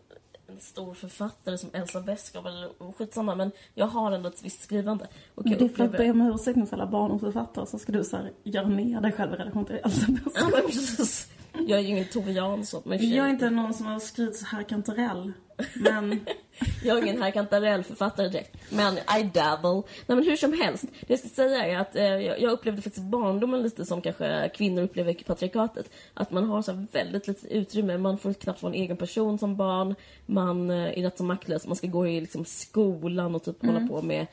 [0.46, 5.06] en stor författare som Elsa Beskow eller skitsamma men jag har ändå ett visst skrivande.
[5.34, 8.04] Och jag Det är för att be om ursäkt mot alla barndomsförfattare så ska du
[8.04, 10.32] så här, göra ner dig själv i relation till Elsa Beskow.
[10.34, 11.68] Ja, men.
[11.68, 12.82] Jag är ju ingen Tove Jansson.
[12.84, 15.32] Men Jag är inte någon som har skrivit så här kantarell.
[15.74, 16.20] Men
[16.84, 18.56] jag är ingen Kantarell-författare direkt.
[18.70, 19.82] Men I dabble.
[20.06, 20.84] Nej men hur som helst.
[20.84, 24.82] Det jag ska säga är att eh, jag upplevde faktiskt barndomen lite som kanske kvinnor
[24.82, 25.90] upplever patriarkatet.
[26.14, 27.98] Att man har så väldigt lite utrymme.
[27.98, 29.94] Man får knappt vara en egen person som barn.
[30.26, 31.66] Man eh, är rätt så maktlös.
[31.66, 34.26] Man ska gå i liksom, skolan och typ hålla på med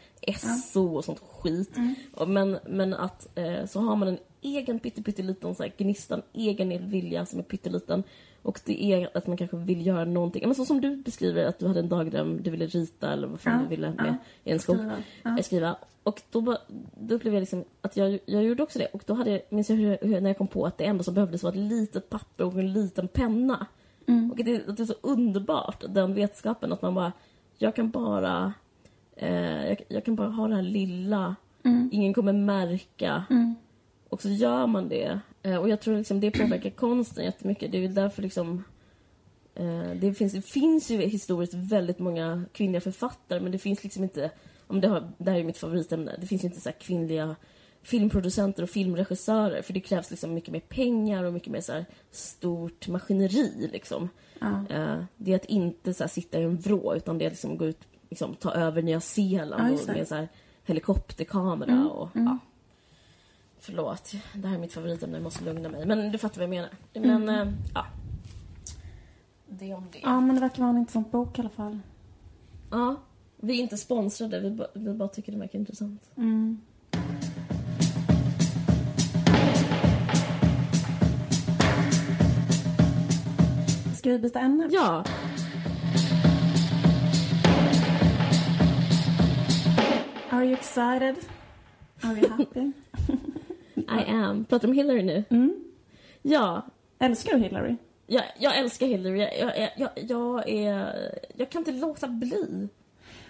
[0.63, 1.75] SO och sånt skit.
[2.13, 6.89] Och, men, men att eh, så har man en egen pytteliten så här, gnistan, egen
[6.89, 8.03] vilja som är pytteliten.
[8.41, 10.43] Och det är att man kanske vill göra någonting.
[10.45, 13.39] Men så som du beskriver att du hade en dagdröm, du ville rita eller vad
[13.39, 14.03] fan Ja, du ville ja.
[14.03, 14.75] med i en skog.
[14.75, 15.37] Skriva, ja.
[15.37, 15.75] eh, Skriva.
[16.03, 16.57] Och då,
[16.99, 18.85] då upplevde jag liksom att jag, jag gjorde också det.
[18.85, 21.03] Och då hade jag, minns jag hur, hur, när jag kom på att det enda
[21.03, 23.65] som behövdes var ett litet papper och en liten penna.
[24.07, 24.31] Mm.
[24.31, 27.11] Och det, det är så underbart, den vetskapen att man bara,
[27.57, 28.53] jag kan bara,
[29.15, 31.35] eh, jag, jag kan bara ha det här lilla,
[31.91, 33.23] ingen kommer märka.
[34.09, 35.19] Och så gör man det.
[35.43, 37.71] Eh, och jag tror liksom det påverkar konsten jättemycket.
[37.71, 38.63] Det är väl därför liksom
[39.55, 44.03] eh, det, finns, det finns ju historiskt väldigt många kvinnliga författare men det finns liksom
[44.03, 44.31] inte,
[44.67, 47.35] om det, har, det här är mitt favoritämne, det finns ju inte så kvinnliga
[47.83, 52.87] filmproducenter och filmregissörer för det krävs liksom mycket mer pengar och mycket mer så stort
[52.87, 54.09] maskineri liksom.
[54.39, 54.65] ja.
[54.69, 57.65] Eh, det är att inte så sitta i en vrå utan det är liksom gå
[57.65, 57.79] ut,
[58.09, 59.93] liksom, ta över Nya Ja, Zeeland och det.
[59.93, 60.27] med så
[60.63, 62.37] helikopterkamera och ja.
[63.63, 65.85] Förlåt, det här är mitt favoritämne, jag måste lugna mig.
[65.85, 66.69] Men du fattar vad jag menar.
[66.93, 67.85] Men, eh, ja.
[69.49, 69.99] Det om det.
[70.03, 71.79] ja, men det verkar vara en intressant bok i alla fall.
[72.71, 72.95] Ja.
[73.37, 76.09] Vi är inte sponsrade, vi, ba, vi bara tycker det verkar intressant.
[76.17, 76.61] Mm.
[83.95, 84.69] Ska vi byta ämne?
[84.71, 85.03] Ja,
[90.31, 91.17] Are you excited?
[92.03, 92.71] Are you happy?
[93.75, 94.45] I am.
[94.45, 95.23] Pratar om Hillary nu?
[95.29, 95.55] Mm.
[96.21, 96.61] Ja,
[96.99, 97.75] Älskar du Hillary?
[98.07, 99.19] jag, jag älskar Hillary.
[99.19, 100.93] Jag, jag, jag, jag, är...
[101.35, 102.67] Jag kan inte låta bli.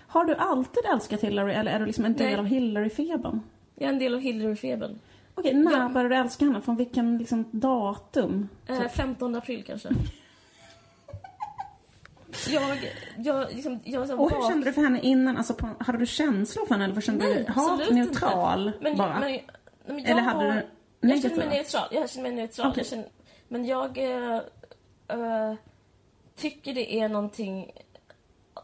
[0.08, 2.40] Har du alltid älskat Hillary eller är du liksom en del Nej.
[2.40, 3.42] av Hillary-febern?
[3.76, 5.00] Jag är en del av Hillary-febern.
[5.36, 5.90] Okej, när Ja.
[5.90, 6.62] började du älska henne?
[6.62, 8.50] Från vilken liksom, datum?
[8.68, 9.90] Eh, 15 april kanske.
[12.50, 12.78] Jag,
[13.18, 15.38] jag, liksom, jag så Och hur vak- kände du för henne innan?
[15.38, 18.80] Alltså, på, hade du känslor för henne eller kände Nej, du hat, neutral inte.
[18.82, 19.20] Men, bara?
[19.20, 19.40] Men,
[19.92, 20.66] men jag Eller hade har,
[21.00, 21.88] du Jag känner mig neutral.
[21.92, 22.68] Jag känner mig neutral.
[22.68, 22.80] Okej.
[22.80, 23.10] Jag känner,
[23.48, 25.54] men jag eh,
[26.36, 27.72] tycker det är någonting...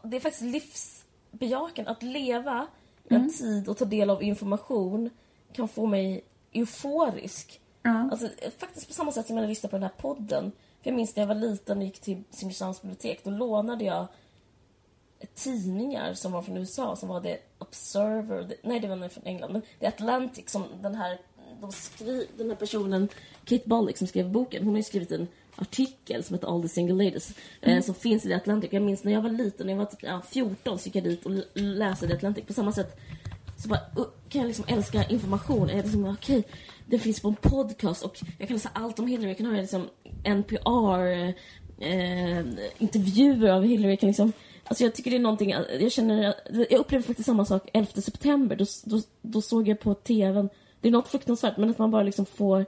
[0.02, 1.90] Det är faktiskt livsbejakande.
[1.90, 2.66] Att leva
[3.10, 3.22] Mm.
[3.22, 5.10] en tid och ta del av information
[5.52, 7.60] kan få mig euforisk.
[7.82, 8.08] Ja.
[8.10, 10.52] Alltså, faktiskt på samma sätt som jag lyssnade på den här podden.
[10.82, 13.24] För jag minns när jag var liten och gick till Simrishamns bibliotek.
[13.24, 14.06] Då lånade jag
[15.34, 19.62] tidningar som var från USA, som var The Observer, nej det var från England, men
[19.80, 21.18] The Atlantic som den här,
[21.60, 23.08] de skri, den här personen,
[23.44, 26.68] Kate Bollick som skrev boken, hon har ju skrivit en artikel som heter All the
[26.68, 28.72] single ladies, eh, som finns i The Atlantic.
[28.72, 31.04] Jag minns när jag var liten, när jag var typ, ja, 14 så gick jag
[31.04, 32.44] dit och läste The Atlantic.
[32.44, 33.00] På samma sätt
[33.58, 33.80] så bara,
[34.28, 35.68] kan jag liksom älska information.
[35.68, 36.44] Jag liksom, okej,
[36.86, 39.28] det finns på en podcast och jag kan läsa allt om Hillary.
[39.28, 39.88] Jag kan höra liksom
[40.24, 41.06] NPR
[41.80, 42.38] eh,
[42.78, 43.90] intervjuer av Hillary.
[43.90, 44.32] Jag kan liksom,
[44.68, 45.50] alltså jag tycker det är någonting,
[45.80, 46.34] jag känner,
[46.70, 48.56] jag upplevde faktiskt samma sak 11 september.
[48.56, 50.48] Då, då, då såg jag på TVn,
[50.80, 52.66] det är något fruktansvärt men att man bara liksom får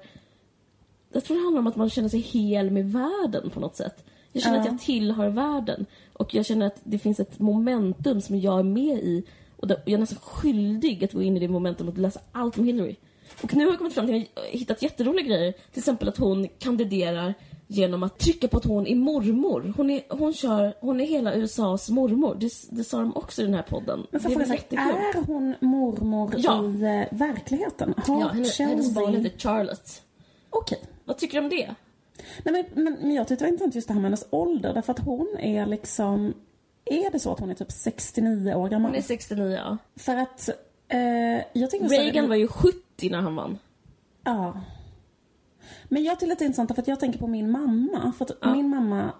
[1.13, 4.05] jag tror det handlar om att man känner sig hel med världen på något sätt.
[4.33, 4.63] Jag känner Ja.
[4.63, 5.87] att jag tillhör världen.
[6.13, 9.25] Och jag känner att det finns ett momentum som jag är med i.
[9.57, 12.65] Och jag är nästan skyldig att gå in i det momentum och läsa allt om
[12.65, 12.97] Hillary.
[13.43, 15.53] Och nu har jag kommit fram till att jag hittat jätteroliga grejer.
[15.53, 17.35] Till exempel att hon kandiderar
[17.73, 19.73] genom att trycka på att hon är mormor.
[19.77, 22.37] Hon är, hon kör, hon är hela USAs mormor.
[22.41, 24.07] Det, det sa de också i den här podden.
[24.11, 26.65] Men det är är hon mormor Ja.
[26.65, 27.95] i eh, verkligheten?
[27.97, 30.03] Har Ja, hennes, hennes barn heter Charlotte.
[30.51, 30.79] Okej.
[31.05, 31.75] Vad tycker du om det?
[32.45, 34.75] Nej, men, men, men jag tyckte det var intressant just det här med hennes ålder.
[34.75, 36.35] Därför att hon är liksom...
[36.85, 38.91] Är det så att hon är typ 69 år gammal?
[38.91, 39.77] Hon är 69 ja.
[39.97, 40.49] För att...
[40.89, 40.99] Eh,
[41.53, 43.59] jag tycker så här- Reagan var ju 70 när han vann.
[44.25, 44.61] Ja.
[45.89, 48.13] Men jag tycker det är intressant för att jag tänker på min mamma.
[48.19, 48.53] För att Ja.
[48.53, 49.13] min mamma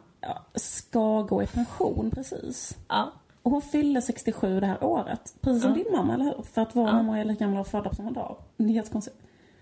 [0.55, 2.79] ska gå i pension precis.
[2.89, 3.13] Ja.
[3.43, 5.35] Och hon fyller 67 det här året.
[5.41, 5.85] Precis som Ja.
[5.85, 6.43] din mamma, eller hur?
[6.53, 6.93] För att våra Ja.
[6.93, 8.37] mammor är lika gamla och födda på samma dag.
[8.57, 9.17] Det är jättekonstigt.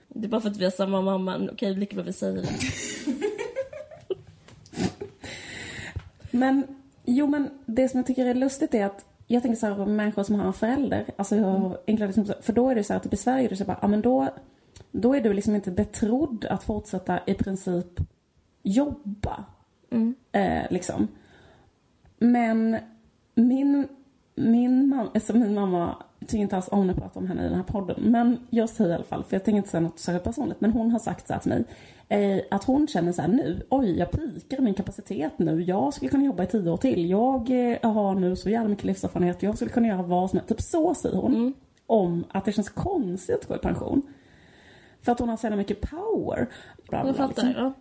[0.08, 1.48] Det är bara för att vi har samma mamma.
[1.52, 2.48] Okej, lika bra vi säger det.
[6.30, 6.64] Men,
[7.04, 10.22] jo men det som jag tycker är lustigt är att jag tänker så här människor
[10.22, 11.34] som har en förälder, alltså
[11.86, 13.88] liksom, för då är det så här typ i Sverige, är det så bara, ja
[13.88, 14.28] men då,
[14.92, 18.00] då är du liksom inte betrodd att fortsätta i princip
[18.62, 19.44] jobba.
[19.90, 20.14] Mm.
[20.32, 21.08] Eh, liksom.
[22.18, 22.76] Men
[23.34, 23.88] min,
[24.34, 27.56] min mamma, alltså min mamma tycker inte alls om att prata om henne i den
[27.56, 27.96] här podden.
[28.02, 30.60] Men jag säger i alla fall, för jag tänker inte säga något särskilt personligt.
[30.60, 31.64] Men hon har sagt så här till mig.
[32.08, 35.62] Eh, att hon känner så här nu, oj jag pikar min kapacitet nu.
[35.62, 37.10] Jag skulle kunna jobba i tio år till.
[37.10, 39.42] Jag eh, har nu så jävla mycket livserfarenhet.
[39.42, 40.48] Jag skulle kunna göra vad som helst.
[40.48, 41.54] Typ så säger hon.
[41.86, 44.02] Om att det känns konstigt att gå i pension.
[45.02, 46.48] För att hon har så mycket power.
[46.88, 47.44] Bla, bla, Jag fattar.
[47.44, 47.74] liksom.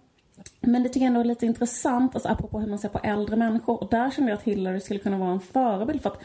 [0.62, 3.36] Men det tycker jag ändå är lite intressant, alltså apropå hur man ser på äldre
[3.36, 3.84] människor.
[3.84, 6.22] Och där kände jag att Hillary skulle kunna vara en förebild för att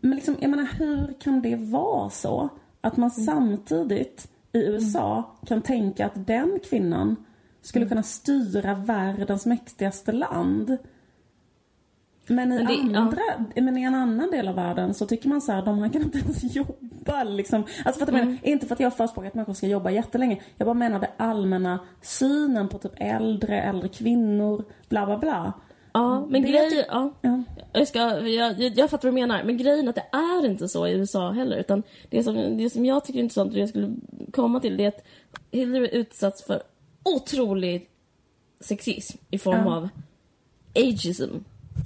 [0.00, 2.48] men liksom, jag menar hur kan det vara så?
[2.80, 7.16] Att man samtidigt i USA kan tänka att den kvinnan
[7.62, 10.78] skulle kunna styra världens mäktigaste land.
[12.26, 12.98] Men i, Men det- ja.
[12.98, 13.20] andra,
[13.56, 16.02] men i en annan del av världen så tycker man så här, de här kan
[16.02, 17.64] inte ens jobba liksom.
[17.84, 20.40] Alltså för att jag menar, inte för att jag förespråkar att människor ska jobba jättelänge.
[20.56, 25.52] Jag bara menar det allmänna synen på typ äldre, äldre kvinnor, bla bla bla.
[25.92, 26.70] Ja, men grejen...
[26.70, 27.12] ty- Ja.
[27.20, 27.42] Ja.
[27.72, 30.46] Jag, ska, jag, jag, jag fattar vad du menar, men grejen är att det är
[30.46, 31.56] inte så i USA heller.
[31.56, 33.94] Utan det som, det som jag tycker är intressant och det jag skulle
[34.32, 35.04] komma till det är att
[35.50, 36.62] Hillary utsatts för
[37.04, 37.88] otrolig
[38.60, 39.76] sexism i form Ja.
[39.76, 39.88] av
[40.74, 41.30] ageism.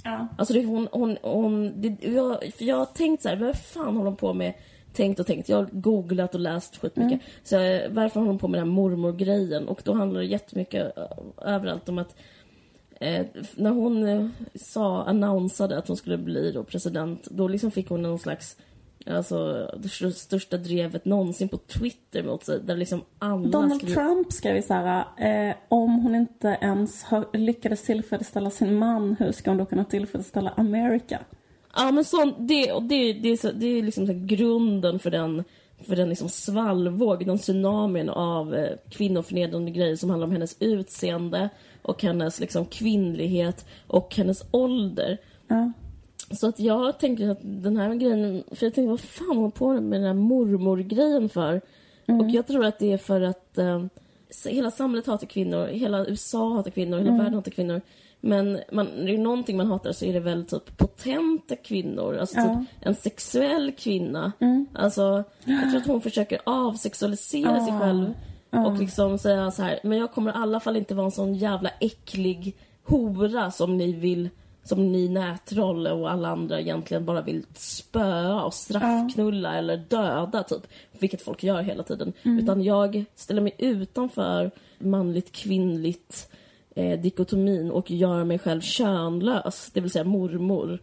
[0.03, 0.27] Ja.
[0.37, 3.95] Alltså det, hon, hon, hon det, jag, för jag har tänkt så här, vad fan
[3.95, 4.53] håller hon på med?
[4.93, 5.49] Tänkt och tänkt.
[5.49, 7.21] Jag har googlat och läst skitmycket.
[7.43, 9.67] Så eh, varför håller hon på med den här mormor-grejen?
[9.67, 11.03] Och då handlar det jättemycket eh,
[11.53, 12.15] överallt om att
[12.99, 13.25] eh,
[13.55, 18.01] när hon eh, sa, annonsade att hon skulle bli då president, då liksom fick hon
[18.01, 18.57] någon slags
[19.09, 23.93] Alltså det stör- största drevet någonsin på Twitter mot sig där liksom alla Donald skrev-
[23.93, 25.05] Trump skrev ju såhär,
[25.49, 29.83] eh, om hon inte ens har, lyckades tillfredsställa sin man, hur ska hon då kunna
[29.85, 31.19] tillfredsställa America?
[31.75, 34.99] Ja men sånt, det, och det, det, är så, det är liksom så här grunden
[34.99, 35.43] för den,
[35.87, 41.49] för den liksom svallvåg, den tsunamin av eh, kvinnoförnedrande grejer som handlar om hennes utseende
[41.81, 45.17] och hennes liksom kvinnlighet och hennes ålder.
[45.47, 45.71] Ja.
[46.31, 49.73] Så att jag tänker att den här grejen, för jag tänker vad fan håller på
[49.81, 51.61] med den här mormor-grejen för?
[52.05, 53.85] Och jag tror att det är för att eh,
[54.45, 57.81] hela samhället hatar kvinnor, hela USA hatar kvinnor, hela världen hatar kvinnor.
[58.21, 62.37] Men man, det är någonting man hatar så är det väl typ potenta kvinnor, alltså
[62.37, 62.43] Ja.
[62.59, 64.31] typ en sexuell kvinna.
[64.73, 67.79] Alltså, jag tror att hon försöker avsexualisera sig Ja.
[67.79, 68.13] själv
[68.51, 71.35] och liksom säga så här, men jag kommer i alla fall inte vara en sån
[71.35, 74.29] jävla äcklig hora som ni vill
[74.67, 80.67] som ni nätroll och alla andra egentligen bara vill spöa och straffknulla eller döda typ.
[80.99, 82.13] Vilket folk gör hela tiden.
[82.23, 86.31] Utan jag ställer mig utanför manligt kvinnligt
[86.75, 90.79] eh, dikotomin och gör mig själv könlös, det vill säga mormor.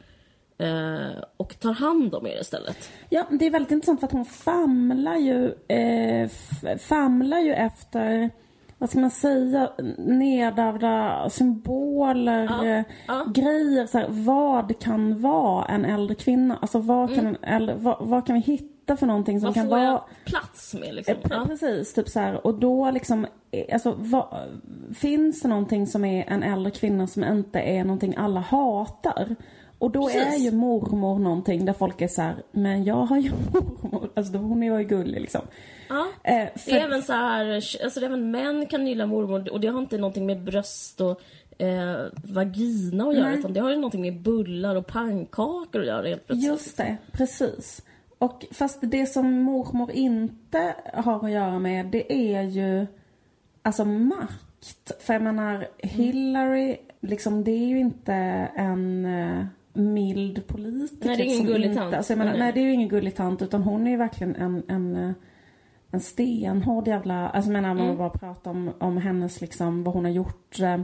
[0.59, 2.91] Eh, och tar hand om er istället.
[3.09, 6.29] Ja, det är väldigt intressant för att hon famlar ju, eh,
[6.79, 8.31] famlar ju efter,
[8.85, 13.25] vad ska man säga, nedärvda symboler, Ja, eh, ja.
[13.35, 13.87] grejer.
[13.87, 16.59] Så här, vad kan vara en äldre kvinna?
[16.63, 19.69] Alltså vad kan, en äldre, vad, vad kan vi hitta för någonting som Vad kan
[19.69, 20.01] får vara...
[20.25, 21.15] plats med liksom?
[21.15, 21.45] Eh, Ja.
[21.49, 22.47] Precis, typ så här.
[22.47, 24.27] Och då liksom, eh, alltså, vad,
[24.95, 29.37] finns det någonting som är en äldre kvinna som inte är någonting alla hatar?
[29.79, 30.35] Och då Precis.
[30.35, 34.37] är ju mormor någonting där folk är så här, men jag har ju mormor, alltså
[34.37, 35.41] hon är ju gullig liksom.
[35.89, 36.07] Ja.
[36.25, 37.55] Eh, Det för, är även så här,
[37.85, 41.21] alltså det även män kan gilla mormor och det har inte någonting med bröst och
[41.63, 43.39] eh, vagina att göra Nej.
[43.39, 46.51] utan det har ju någonting med bullar och pannkakor att göra helt plötsligt.
[46.51, 47.83] Just det, precis.
[48.19, 52.87] Och fast det som mormor inte har att göra med, det är ju
[53.63, 54.93] alltså makt.
[55.01, 58.13] För jag menar, Hillary, liksom det är ju inte
[58.57, 59.45] en eh,
[59.75, 61.07] mild politiker.
[61.07, 61.95] Nej, det är ingen gullig inte, tant.
[61.95, 62.41] Alltså, jag menar, Nej.
[62.41, 65.13] nej, det är ju ingen gullig tant utan hon är ju verkligen en, en, eh,
[65.91, 67.99] en stenhård jävla, alltså menar man mm.
[67.99, 70.81] bara pratar om, om hennes liksom, vad hon har gjort eh,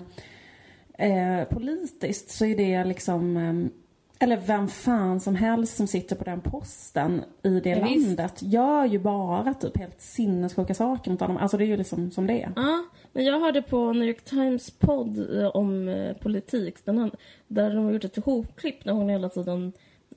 [1.09, 3.80] eh, politiskt så är det liksom eh,
[4.23, 8.53] eller vem fan som helst som sitter på den posten i det ja, landet visst.
[8.53, 11.37] gör ju bara typ helt sinnessjuka saker mot honom.
[11.37, 12.53] Alltså det är ju liksom som det är.
[12.57, 17.11] Ja, men jag hörde på New York Times podd eh, om eh, politik den,
[17.49, 19.73] där de har gjort ett ihopklipp när hon hela tiden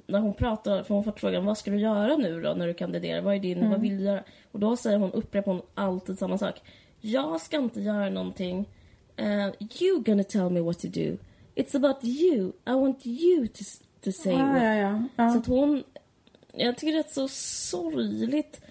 [0.07, 2.73] när hon pratar, för hon får frågan vad ska du göra nu då när du
[2.73, 3.21] kandiderar?
[3.21, 3.69] Vad är din, mm.
[3.69, 4.23] vad vill du göra?
[4.51, 6.61] Och då säger hon, upprepar hon alltid samma sak.
[7.01, 8.65] Jag ska inte göra någonting.
[9.21, 9.47] Uh,
[9.81, 11.17] you gonna tell me what to do.
[11.55, 12.53] It's about you.
[12.65, 13.63] I want you to,
[14.09, 14.63] ah, what.
[14.63, 15.31] Ja, ja, ja.
[15.31, 15.83] Så att hon,
[16.53, 18.61] jag tycker det är så sorgligt.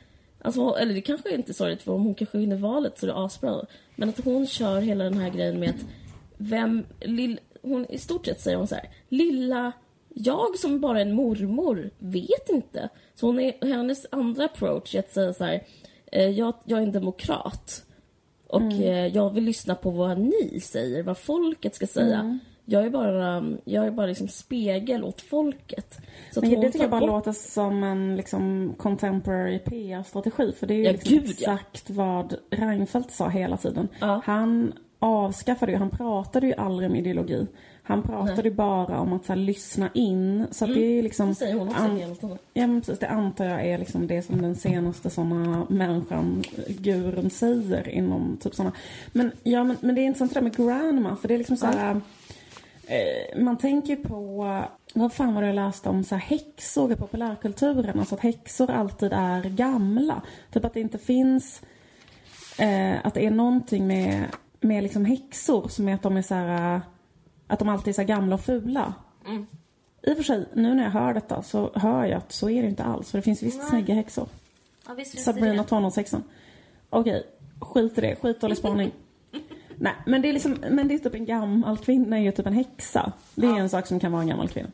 [0.42, 3.08] Alltså, eller det kanske inte är sorgligt för om hon kanske vinner valet så är
[3.08, 3.64] det asbra.
[3.96, 5.86] Men att hon kör hela den här grejen med att
[6.36, 9.72] vem, lill, hon i stort sett säger hon så här, lilla
[10.14, 12.88] jag som bara är en mormor vet inte.
[13.14, 15.64] Så hon är, hennes andra approach är att säga så här,
[16.12, 17.84] eh, jag, jag är en demokrat.
[18.46, 18.82] Och mm.
[18.82, 22.18] eh, jag vill lyssna på vad ni säger, vad folket ska säga.
[22.18, 22.38] Mm.
[22.64, 25.98] Jag är bara, jag är bara liksom spegel åt folket.
[26.34, 27.10] Så Men det tycker jag bara bort...
[27.10, 30.52] låter som en liksom contemporary PR-strategi.
[30.52, 31.94] För det är ju ja, liksom gud, exakt ja.
[31.94, 33.88] vad Reinfeldt sa hela tiden.
[34.00, 34.22] Ja.
[34.24, 37.46] Han avskaffade ju, han pratade ju aldrig om ideologi.
[37.84, 38.50] Han pratade Nej.
[38.50, 40.46] bara om att så här, lyssna in.
[40.50, 40.76] Så mm.
[40.76, 41.28] det är liksom...
[41.28, 44.42] Det säger hon också an, Ja men precis, det antar jag är liksom det som
[44.42, 48.72] den senaste såna människan, gurun säger inom typ såna.
[49.12, 51.56] Men ja men, men det är intressant det där med grandma för det är liksom
[51.56, 52.00] så här,
[53.36, 54.44] Man tänker på,
[54.94, 57.98] vad fan var det jag läste om så här, häxor i populärkulturen?
[57.98, 60.22] Alltså att häxor alltid är gamla.
[60.52, 61.62] Typ att det inte finns,
[62.58, 64.24] eh, att det är någonting med,
[64.60, 66.80] med liksom häxor som är att de är så här
[67.46, 68.94] att de alltid är så gamla och fula.
[69.26, 69.46] Mm.
[70.02, 72.62] I och för sig, nu när jag hör detta så hör jag att så är
[72.62, 73.10] det inte alls.
[73.10, 73.68] För det finns visst Nej.
[73.68, 74.26] snygga häxor.
[74.86, 76.22] Ja, visst Sabrina tonårshäxan.
[76.90, 77.26] Okej,
[77.60, 78.16] skit i det.
[78.16, 78.92] Skitdålig spaning.
[79.82, 82.46] Nej, men det är liksom, men det är typ en gammal kvinna är ju typ
[82.46, 83.12] en häxa.
[83.34, 83.58] Det är ja.
[83.58, 84.70] en sak som kan vara en gammal kvinna.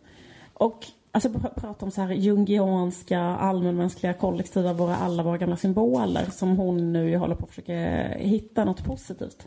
[0.55, 6.57] Och alltså prata om så här jungianska, allmänmänskliga, kollektiva, våra, alla våra gamla symboler som
[6.57, 7.75] hon nu håller på att försöka
[8.19, 9.47] hitta något positivt.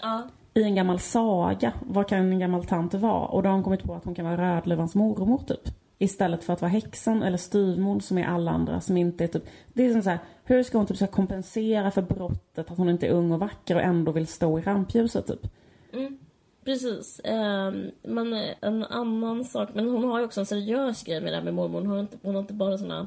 [0.00, 0.22] Ja
[0.54, 3.26] i en gammal saga, vad kan en gammal tant vara?
[3.26, 5.74] Och då har hon kommit på att hon kan vara Rödluvans mormor typ.
[5.98, 9.44] Istället för att vara häxan eller styvmor som är alla andra som inte är typ...
[9.72, 12.88] Det är som så här, hur ska hon typ så kompensera för brottet att hon
[12.88, 15.46] inte är ung och vacker och ändå vill stå i rampljuset typ?
[15.92, 16.18] Mm.
[16.64, 17.20] Precis.
[17.24, 21.36] Um, men en annan sak, men hon har ju också en seriös grej med det
[21.36, 21.80] här med mormor.
[21.80, 23.06] Hon har inte, hon har inte bara såna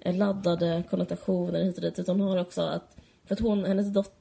[0.00, 3.92] eh, laddade konnotationer hit och dit utan hon har också att, för att hon, hennes
[3.92, 4.18] dotter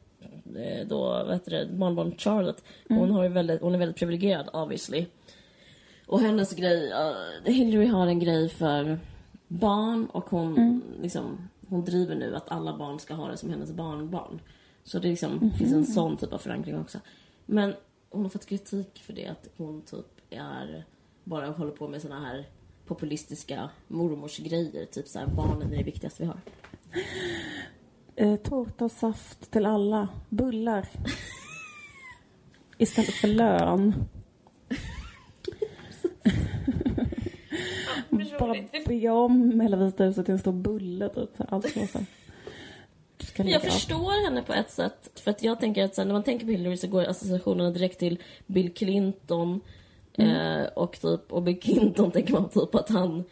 [0.56, 2.64] Eh, då, vad heter det, barnbarn Charlotte.
[2.90, 3.00] Mm.
[3.00, 5.06] Hon, har ju väldigt, hon är väldigt privilegierad obviously.
[6.08, 9.00] Och hennes grej, uh, Hillary har en grej för
[9.48, 10.82] barn och hon, mm.
[11.02, 14.42] liksom, hon driver nu att alla barn ska ha det som hennes barnbarn.
[14.84, 15.52] Så det liksom, mm.
[15.52, 17.00] finns en sån typ av förankring också.
[17.46, 17.74] Men
[18.10, 20.86] hon har fått kritik för det, att hon typ är,
[21.24, 22.46] bara håller på med såna här
[22.86, 24.86] populistiska mormorsgrejer.
[24.86, 26.40] Typ så här, barnen är det viktigaste vi har.
[28.16, 30.10] Eh, tårta och saft till alla.
[30.30, 30.90] Bullar.
[32.78, 33.94] Istället för lön.
[38.40, 38.56] Bara
[38.88, 41.30] bygga om hela Vita huset till en stor bulle typ.
[41.50, 41.88] Allt så.
[41.88, 42.00] så.
[43.36, 45.12] Jag förstår henne på ett sätt.
[45.16, 48.20] För att jag tänker att när man tänker på Hillary så går associationerna direkt till
[48.46, 49.62] Bill Clinton.
[50.14, 50.62] Mm.
[50.62, 53.24] Eh, och, typ, och Bill Clinton tänker man typ att han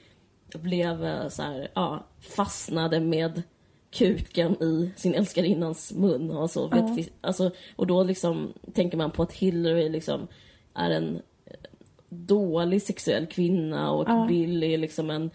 [0.54, 3.43] blev eh, så här, ja, fastnade med
[3.91, 6.32] kuken i sin älskarinnans mun.
[6.32, 6.88] Och, så, ja.
[6.88, 10.28] vet, alltså, och då liksom tänker man på att Hillary liksom
[10.74, 11.22] är en
[12.16, 14.26] dålig sexuell kvinna och ja.
[14.28, 15.30] Bill är liksom en...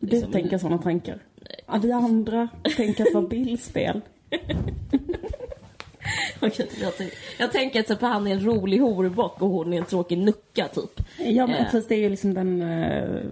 [0.00, 1.18] Liksom, du tänker sådana tankar.
[1.66, 4.00] Ja, vi andra tänker på Bills spel.
[6.40, 9.78] okay, jag, tänker, jag tänker att typ, han är en rolig horbock och hon är
[9.78, 11.00] en tråkig nucka typ.
[11.18, 11.64] Ja men eh.
[11.64, 13.22] precis, det är ju liksom den uh,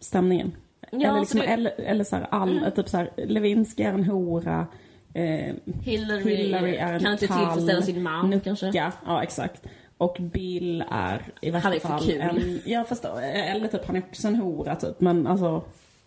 [0.00, 0.52] stämningen.
[0.90, 1.46] Ja, eller, liksom, det...
[1.46, 2.70] eller, eller så här, all, mm.
[2.70, 4.66] typ så här, Lewinsky är en hora.
[5.14, 8.44] Eh, Hillary, Hillary är en kan inte tillfredsställa sin man nucka.
[8.44, 8.92] kanske.
[9.06, 9.66] Ja, exakt.
[9.98, 12.20] Och Bill är i värsta fall Han är för kul.
[12.20, 15.62] En, ja, fast eller typ han är också en hora typ, men alltså.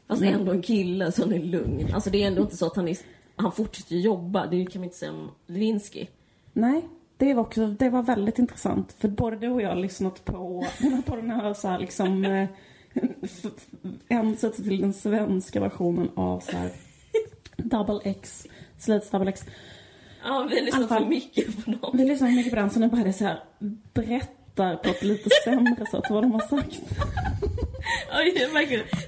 [0.08, 0.34] Fast men...
[0.34, 1.94] ändå en kille som är lugn.
[1.94, 2.98] Alltså det är ändå inte så att han är,
[3.36, 4.46] han fortsätter jobba.
[4.46, 6.08] Det kan man inte säga om Lewinsky.
[6.54, 6.82] Nej,
[7.18, 8.96] det var också, det var väldigt intressant.
[9.00, 10.66] För både du och jag har lyssnat på,
[11.06, 12.48] på den här så här liksom eh,
[14.10, 16.72] hänvisat till den svenska versionen av så här
[17.58, 19.46] Double X, Slates Double X.
[20.24, 21.91] Ja, vi lyssnar för mycket på dem.
[21.93, 23.43] Vi lyssnar för mycket på den, så nu börjar så här
[23.93, 26.82] berättar på ett lite sämre sätt vad de har sagt.
[28.17, 28.34] Oj.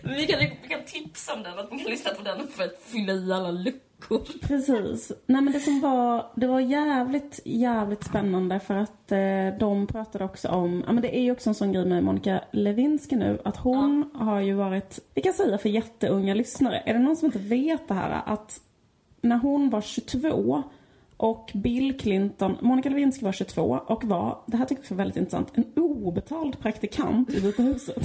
[0.04, 2.82] Vi kan, vi kan tipsa om den, att man kan lyssna på den för att
[2.82, 4.48] fylla i alla luckor.
[4.48, 5.12] Precis.
[5.26, 10.26] Nej men det som var, det var jävligt, jävligt spännande för att eh, de pratade
[10.26, 13.42] också om, ja men det är ju också en sån grej med Monica Lewinsky nu,
[13.46, 17.26] att hon har ju varit, vi kan säga för jätteunga lyssnare, är det någon som
[17.26, 18.62] inte vet det här att
[19.22, 20.64] när hon var 22
[21.24, 24.98] och Bill Clinton, Monica Lewinsky var 22 och var, det här tycker jag också är
[24.98, 28.04] väldigt intressant, en obetald praktikant i Vita huset.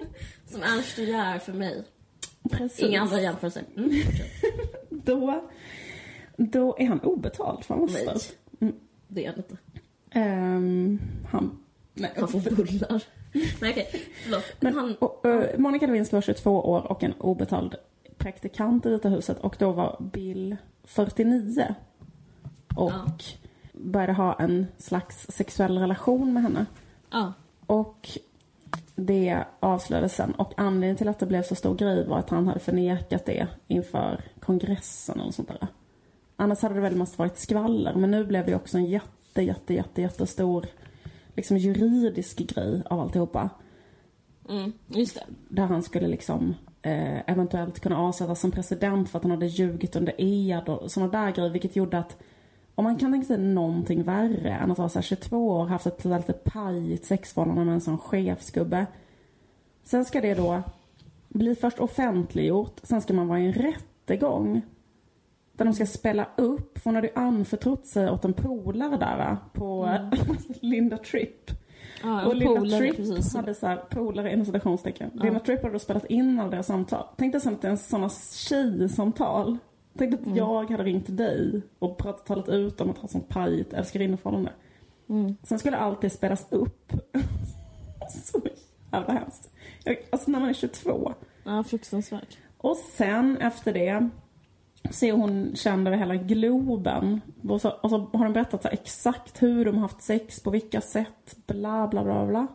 [0.46, 1.84] Som Ernst de Geer för mig.
[2.50, 2.80] Precis.
[2.80, 3.62] Inga andra jämförelser.
[3.76, 3.90] Mm.
[4.90, 5.44] Då,
[6.36, 8.02] då är han obetald han var Nej.
[8.02, 8.32] störst.
[9.08, 9.56] Det är han inte.
[10.10, 11.00] Ehm,
[11.30, 11.58] han,
[11.94, 13.02] nej, Han får bullar.
[13.60, 13.88] Nej okej,
[14.24, 14.44] förlåt.
[14.60, 17.74] Men, han, och, eh, Monica Lewinsky var 22 år och en obetald
[18.18, 21.74] praktikant i Vita huset och då var Bill 49.
[22.76, 23.06] Och Ja.
[23.72, 26.66] började ha en slags sexuell relation med henne.
[27.10, 27.32] ja.
[27.66, 28.08] Och
[28.96, 30.32] det avslöjades sen.
[30.34, 33.46] Och anledningen till att det blev så stor grej var att han hade förnekat det
[33.68, 35.66] inför kongressen eller sånt där.
[36.36, 37.94] Annars hade det väl mest varit skvaller.
[37.94, 40.66] Men nu blev det också en jätte, jätte, jätte, jättestor
[41.36, 43.50] liksom juridisk grej av alltihopa.
[44.48, 45.24] Mm, just det.
[45.48, 49.96] Där han skulle liksom eh, eventuellt kunna avsättas som president för att han hade ljugit
[49.96, 51.50] under ed och sådana där grejer.
[51.50, 52.16] Vilket gjorde att
[52.80, 55.86] om man kan tänka sig någonting värre än att vara så här 22 år haft
[55.86, 58.86] ett lite pajigt sexförhållande med en sån chefsgubbe.
[59.82, 60.62] Sen ska det då
[61.28, 64.62] bli först offentliggjort, sen ska man vara i en rättegång.
[65.52, 69.36] Där de ska spela upp, för hon hade ju anförtrott sig åt en polare där
[69.52, 69.98] på
[70.60, 71.50] Linda Tripp.
[72.02, 73.34] Ja, Och Linda polare, Tripp precis.
[73.34, 75.10] hade så här, polare inom citationstecken.
[75.14, 77.04] Linda Tripp hade då spelat in alla deras samtal.
[77.16, 78.10] Tänk dig sen att det är en sådana
[78.48, 79.58] tjejsamtal.
[79.98, 83.72] Tänk att jag hade ringt dig och pratat, talat ut om att ha sånt pajigt
[83.72, 84.52] älskarinneförhållande.
[85.08, 85.36] Mm.
[85.42, 86.92] Sen skulle allt det spelas upp.
[88.24, 88.40] så
[88.92, 89.50] jävla hemskt.
[90.10, 91.14] Alltså när man är 22.
[91.44, 92.38] Ja, fruktansvärt.
[92.58, 94.08] Och sen efter det
[94.90, 97.20] så är hon känd över hela Globen.
[97.48, 100.50] Och så, och så har de berättat så exakt hur de har haft sex, på
[100.50, 102.46] vilka sätt, bla bla bla bla.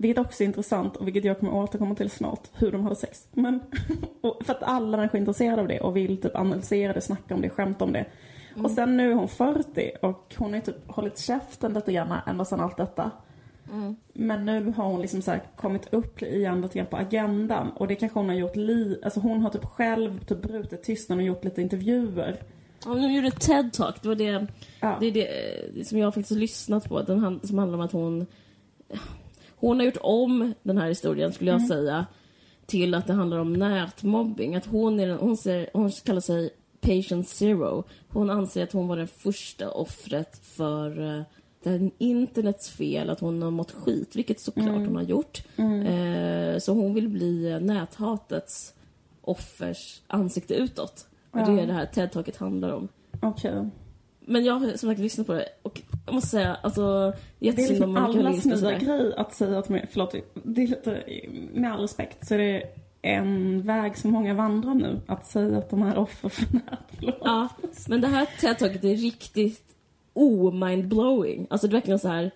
[0.00, 3.28] Vilket också är intressant och vilket jag kommer återkomma till snart, hur de hade sex.
[3.32, 3.60] Men,
[4.44, 7.40] för att alla människor är intresserade av det och vill typ analysera det, snacka om
[7.40, 8.06] det, skämta om det.
[8.64, 12.44] Och sen nu är hon 40 och hon har typ hållit käften lite grann ända
[12.44, 13.10] sedan allt detta.
[14.12, 17.94] Men nu har hon liksom så kommit upp igen lite grann på agendan och det
[17.94, 19.00] kanske hon har gjort li...
[19.04, 22.36] Alltså hon har typ själv typ brutit tystnaden och gjort lite intervjuer.
[22.84, 23.94] Ja, de gjorde ett TED-talk.
[24.02, 24.46] Det var det,
[24.80, 24.96] Ja.
[25.00, 25.28] det, är det,
[25.74, 27.02] det som jag faktiskt lyssnat på.
[27.02, 28.26] Den hand, som handlar om att hon...
[29.60, 32.06] Hon har gjort om den här historien, skulle jag säga,
[32.66, 34.54] till att det handlar om nätmobbing.
[34.56, 36.50] Att hon, är den, hon, ser, hon kallar sig
[36.80, 37.84] patient zero.
[38.08, 41.22] Hon anser att hon var det första offret för eh,
[41.62, 45.42] den internets fel, att hon har mått skit, vilket såklart hon har gjort.
[45.56, 48.74] Eh, så hon vill bli eh, näthatets
[49.22, 51.06] offers ansikte utåt.
[51.30, 51.60] Och det Ja.
[51.60, 52.88] är det här TED-talket handlar om.
[53.22, 53.68] Okej.
[54.20, 57.52] Men jag har som sagt lyssnat på det och jag måste säga, alltså Det är
[57.52, 58.98] jättesynd om liksom Monica allas Lewinsky och nya sådär.
[58.98, 61.02] grej att säga att är, förlåt, det är lite,
[61.54, 62.62] med all respekt så är det
[63.02, 65.00] en väg som många vandrar nu.
[65.06, 67.12] Att säga att de är offer för nätblå.
[67.24, 67.48] Ja,
[67.88, 69.64] men det här TED-talket är riktigt
[70.14, 71.46] o-mindblowing.
[71.50, 72.30] Alltså det är verkligen så här,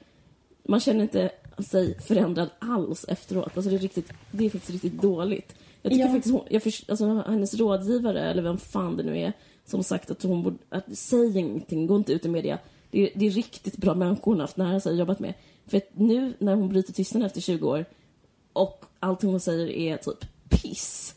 [0.68, 3.56] man känner inte sig förändrad alls efteråt.
[3.56, 5.54] Alltså det är riktigt, det är faktiskt riktigt dåligt.
[5.82, 6.12] Jag tycker Ja.
[6.12, 9.32] faktiskt hon, jag förs- alltså hennes rådgivare, eller vem fan det nu är,
[9.64, 12.58] som sagt att hon borde, att säg ingenting, gå inte ut i media.
[12.94, 15.34] Det är, det är riktigt bra människor hon har haft nära sig och jobbat med.
[15.66, 17.84] För att nu när hon bryter tystnaden efter 20 år
[18.52, 21.14] och allting hon säger är typ piss.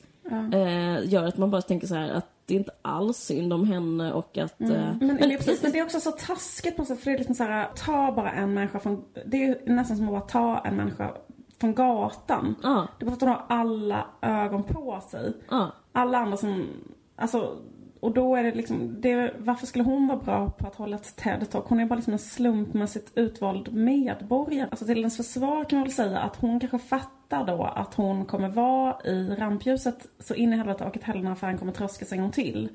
[0.53, 3.67] Eh, gör att man bara tänker så här att det är inte alls synd om
[3.67, 4.61] henne och att...
[4.61, 6.99] Eh, Men, men, det precis, men det är också så taskigt på något sätt.
[6.99, 9.03] För det är liksom så här, ta bara en människa från...
[9.25, 11.13] Det är nästan som att bara ta en människa
[11.59, 12.55] från gatan.
[12.63, 12.88] Ja.
[12.99, 15.34] Det är bara att hon har alla ögon på sig.
[15.49, 15.71] Ja.
[15.91, 16.67] Alla andra som...
[17.15, 17.57] Alltså,
[17.99, 19.01] och då är det liksom...
[19.01, 21.63] Det, varför skulle hon vara bra på att hålla ett TED-talk?
[21.65, 24.67] Hon är bara liksom en slumpmässigt utvald medborgare.
[24.71, 28.25] Alltså till hennes försvar kan man väl säga att hon kanske fattar då att hon
[28.25, 31.71] kommer vara i rampljuset så in i helvete och att hela den här affären kommer
[31.71, 32.69] tröskas en gång till.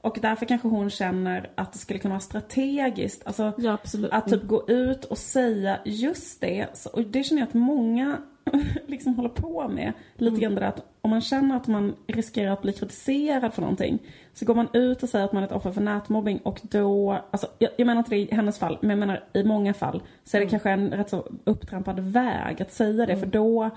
[0.00, 3.26] Och därför kanske hon känner att det skulle kunna vara strategiskt.
[3.26, 3.78] Alltså, Ja,
[4.16, 6.66] att typ gå ut och säga just det.
[6.74, 8.18] Så, och det känner jag att många
[8.86, 9.92] liksom håller på med.
[10.16, 13.62] Lite grann det där att om man känner att man riskerar att bli kritiserad för
[13.62, 13.98] någonting.
[14.34, 17.18] Så går man ut och säger att man är ett offer för nätmobbing och då,
[17.30, 20.02] alltså jag, jag menar inte det i hennes fall, men jag menar i många fall.
[20.24, 23.16] Så är det kanske en rätt så upptrampad väg att säga det.
[23.16, 23.70] För då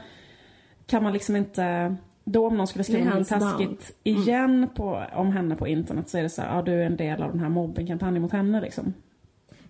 [0.87, 5.55] kan man liksom inte, då om någon skulle skriva något taskigt igen på, om henne
[5.55, 7.49] på internet så är det så här, ja du är en del av den här
[7.49, 8.93] mobbingkampanjen mot henne liksom.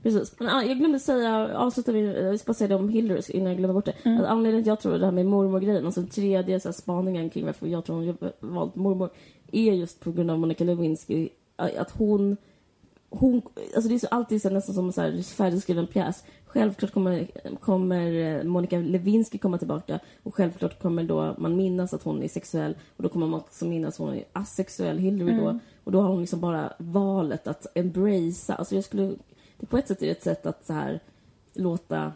[0.06, 0.40] Precis.
[0.40, 3.58] Men, jag glömde säga, avsluta vi, jag ska bara säga det om Hillary innan jag
[3.58, 3.92] glömmer bort det.
[3.92, 7.30] Att anledningen till att jag tror det här med mormor-grejen, alltså tredje så här, spaningen
[7.30, 9.10] kring varför jag tror hon valt mormor,
[9.52, 11.30] är just på grund av Monica Lewinsky.
[11.56, 12.38] Att hon,
[13.10, 13.42] hon
[13.76, 16.24] alltså det är så alltid så nästan som en så här färdigskriven pjäs.
[16.46, 17.28] Självklart kommer,
[17.60, 22.28] kommer eh, Monica Lewinsky komma tillbaka och självklart kommer då man minnas att hon är
[22.28, 25.60] sexuell och då kommer man också minnas att hon är asexuell, Hillary då.
[25.84, 29.16] Och då har hon liksom bara valet att embracea, alltså jag skulle
[29.58, 31.00] det på ett sätt är det ett sätt att så här
[31.54, 32.12] låta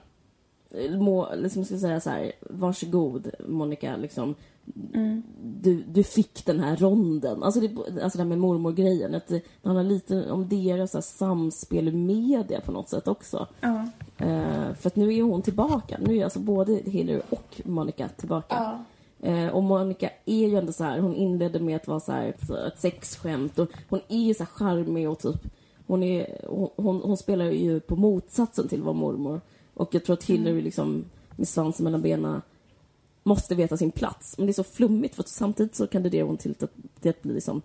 [1.00, 4.36] må, liksom ska säga så här, varsågod Monica, liksom,
[4.94, 5.24] Mm.
[5.44, 7.44] du, du fick den här ronden.
[7.44, 11.88] Alltså det, alltså det här med mormor-grejen, att det handlar lite om deras här, samspel
[11.88, 13.48] i media på något sätt också.
[13.62, 13.88] Ja.
[14.18, 15.98] Eh, för att nu är hon tillbaka.
[16.02, 18.56] Nu är alltså både Hillary och Monica tillbaka.
[19.20, 19.30] Ja.
[19.30, 22.36] Eh, och Monica är ju ändå så här, hon inledde med att vara så här,
[22.68, 25.42] ett sexskämt och hon är ju så här charmig och typ
[25.88, 29.42] hon, är, hon, hon, hon spelar ju på motsatsen till vad mormor.
[29.80, 31.06] Och jag tror att Hillary liksom
[31.36, 32.42] med svansen mellan benen
[33.24, 34.38] måste veta sin plats.
[34.38, 36.72] Men det är så flummigt för samtidigt så kandiderar hon till att,
[37.02, 37.62] till att bli liksom,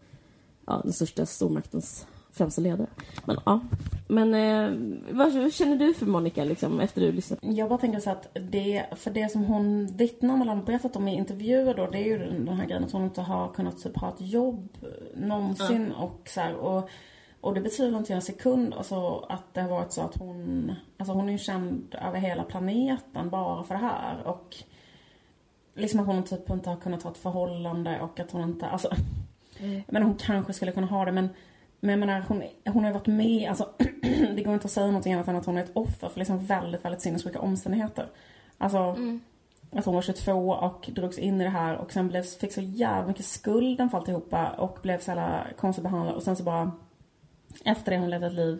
[0.67, 2.87] ja, den största stormaktens främsta ledare.
[3.25, 3.61] Men ja,
[4.09, 7.39] men eh, vad, vad känner du för Monica liksom efter du lyssnat?
[7.43, 10.97] Jag bara tänker så att det, för det som hon vittnar om eller har berättat
[10.97, 13.83] om i intervjuer då, det är ju den här grejen att hon inte har kunnat
[13.83, 14.69] typ ha ett jobb
[15.15, 16.91] någonsin och så här, och,
[17.45, 21.13] och det betyder inte en sekund alltså att det har varit så att hon, alltså
[21.13, 24.27] hon är ju känd över hela planeten bara för det här.
[24.27, 24.57] Och
[25.75, 28.89] liksom att hon typ inte har kunnat ha ett förhållande och att hon inte, alltså
[29.87, 31.29] men hon kanske skulle kunna ha det men
[31.81, 33.69] men jag menar, hon, hon har ju varit med, alltså
[34.37, 36.47] det går inte att säga någonting annat än att hon är ett offer för liksom
[36.47, 38.07] väldigt, väldigt sinnessjuka omständigheter.
[38.59, 38.97] Alltså,
[39.71, 42.61] att hon var 22 och drogs in i det här och sen blev, fick så
[42.61, 46.73] jävla mycket skulden för alltihopa och blev så jävla konstigt behandlad och sen så bara
[47.65, 48.59] efter det har hon levt ett liv.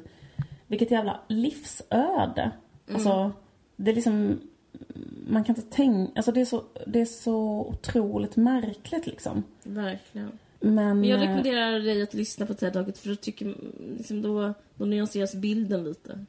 [0.67, 2.51] Vilket jävla livsöde.
[2.93, 3.33] Alltså,
[3.77, 4.41] det är liksom,
[5.29, 9.43] man kan inte tänka, alltså det är så, det är så otroligt märkligt liksom.
[9.63, 10.39] Verkligen.
[10.61, 13.55] Men, Men jag eh, rekommenderar dig att lyssna på TED-taget för då tycker
[13.99, 16.25] liksom då, då nyanseras bilden lite.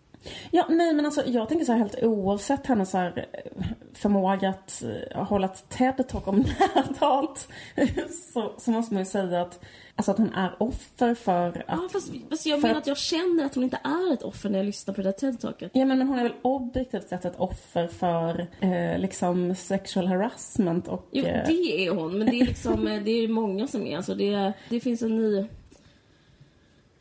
[0.52, 3.64] Ja, nej men alltså jag tänker så här helt oavsett hennes så här eh,
[3.94, 6.36] förmåga att eh, hålla ett TED-talk om
[6.76, 7.48] närhat
[8.34, 9.60] så, så måste man ju säga att,
[9.96, 11.56] alltså att hon är offer för att...
[11.68, 14.50] Ja, fast, fast jag menar att- att jag känner att hon inte är ett offer
[14.50, 15.72] när jag lyssnar på det där TED-taket.
[15.74, 20.88] Ja men, men hon är väl objektivt sett ett offer för eh, liksom sexual harassment
[20.88, 21.08] och...
[21.12, 23.98] Jo, eh, det är hon, men det är liksom, det är många som är.
[23.98, 25.46] Alltså det, det finns en ny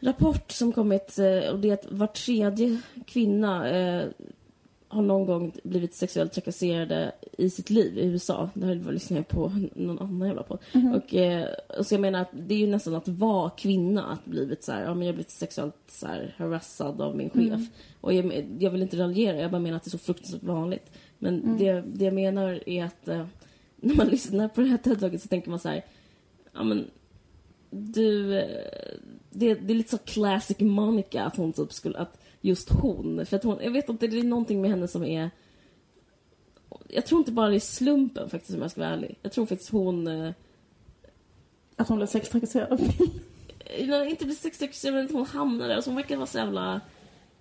[0.05, 4.07] rapport som kommit eh, och det är att var tredje kvinna eh,
[4.95, 8.51] har någon gång blivit sexuellt trakasserade i sitt liv i USA.
[8.55, 10.59] Det här lyssnade jag på någon annan jävla podd.
[10.95, 11.49] Och, eh,
[11.79, 14.73] och så jag menar att det är ju nästan att vara kvinna att blivit så
[14.73, 17.61] här, ja men jag har blivit sexuellt så här harassad av min chef.
[18.01, 20.93] Och jag, jag vill inte raljera, jag bara menar att det är så fruktansvärt vanligt.
[21.19, 23.27] Men det, det jag menar är att eh,
[23.77, 25.85] när man lyssnar på det här TED-taget så tänker man så här,
[26.53, 26.91] ja men
[27.71, 28.45] du, eh,
[29.35, 33.37] det, det är lite så classic Monica att hon typ skulle, att just hon, för
[33.37, 35.31] att hon, jag vet inte, det är någonting med henne som är
[36.89, 39.19] jag tror inte bara det är slumpen faktiskt om jag ska vara ärlig.
[39.23, 40.33] Jag tror faktiskt hon, eh,
[41.77, 42.81] Att hon blev sextrakasserad.
[43.61, 45.75] eh, inte blir sextrakasserad men hon hamnar där.
[45.75, 46.81] Alltså hon verkar vara så jävla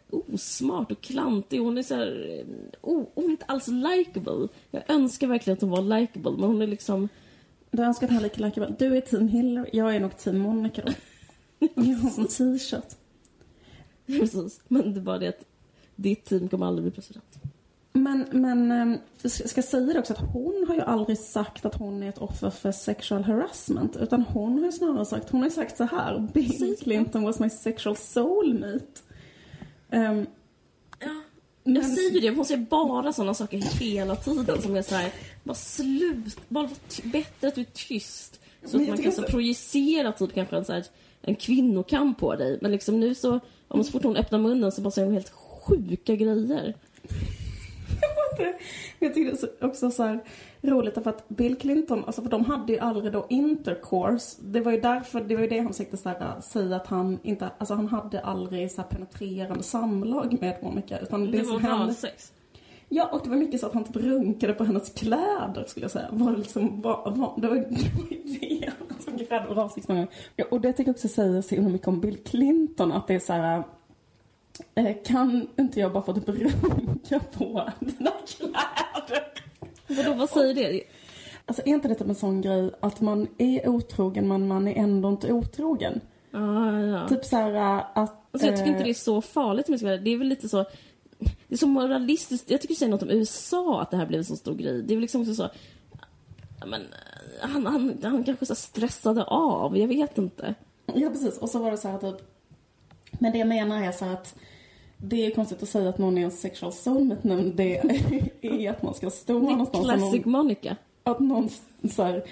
[0.10, 1.60] osmart och klantig.
[1.60, 2.44] Hon är så här,
[2.82, 4.48] oh, hon är inte alls likable.
[4.72, 7.10] Jag önskar verkligen att hon var likable men hon är liksom
[7.72, 8.76] Du önskar att han är lika likeable.
[8.80, 10.92] Du är team Hillary, jag är nog team Monica då.
[12.18, 12.96] En t-shirt.
[14.06, 14.60] Precis.
[14.68, 15.46] Men det är bara det att
[15.96, 17.40] ditt team kommer aldrig bli president.
[17.94, 21.76] Men, men ehm, jag ska säga det också att hon har ju aldrig sagt att
[21.76, 23.98] hon är ett offer för sexual harassment.
[23.98, 26.28] Utan hon har ju snarare sagt, hon har ju sagt så här.
[26.34, 29.02] Bill Clinton was my sexual soulmate.
[29.92, 30.28] Um,
[31.00, 31.22] Ja.
[31.64, 35.12] Men- Jag säger det, hon säger bara sådana saker hela tiden som är så här,
[35.44, 36.70] bara slut, bara
[37.04, 38.40] bättre att du är tyst.
[38.66, 40.86] Så Men att man kan så projicera typ kanske en, så här,
[41.24, 42.58] en kvinnokamp på dig.
[42.62, 45.30] Men liksom nu så, om så fort hon öppnar munnen så bara säger hon helt
[45.30, 46.74] sjuka grejer.
[49.00, 50.20] jag tycker det är så- också så
[50.62, 54.38] roligt därför att Bill Clinton, alltså för de hade ju aldrig då intercourse.
[54.42, 57.20] Det var ju därför, det var ju det han försökte så här, säga att han
[57.24, 61.00] inte, alltså han hade aldrig så här penetrerande samlag med Monica.
[61.00, 62.32] Utan det, Det var valsex.
[62.96, 65.92] Ja, och det var mycket så att han typ runkade på hennes kläder skulle jag
[65.92, 66.08] säga.
[66.12, 68.72] Var liksom, var, var, det var det.
[68.90, 69.56] Alltså, grädde
[69.88, 70.08] många gånger.
[70.36, 73.16] Ja, och det tycker jag också säger så himla mycket om Bill Clinton, att det
[73.16, 73.64] är så här.
[74.76, 79.24] Eh, kan inte jag bara få typ runka på dina kläder?
[79.88, 80.84] Vadå, vad säger det?
[81.46, 84.76] Alltså är inte det typ en sån grej att man är otrogen men man är
[84.76, 86.02] ändå inte otrogen?
[86.32, 87.08] Ja, ja.
[87.08, 88.16] Typ så här äh, att...
[88.32, 89.90] Alltså, jag tycker inte eh, det är så farligt om jag ska.
[89.90, 90.66] Det är väl lite så...
[91.48, 92.50] Det är så moralistiskt.
[92.52, 94.82] Jag tycker säger något om USA att det här blev en så stor grej.
[94.84, 95.50] Det är väl liksom så...
[96.66, 99.78] Men, eh, han, han, han kanske så stressade av.
[99.78, 100.56] Jag vet inte.
[100.86, 101.38] Ja, precis.
[101.38, 102.30] Och så var det så här typ...
[103.12, 104.36] Men det jag menar är så att
[104.98, 107.78] det är konstigt att säga att någon är en sexual soulmate när det
[108.42, 110.76] är att man ska stå någonstans classic någon, Monica.
[111.04, 111.50] att någon
[111.92, 112.24] så här,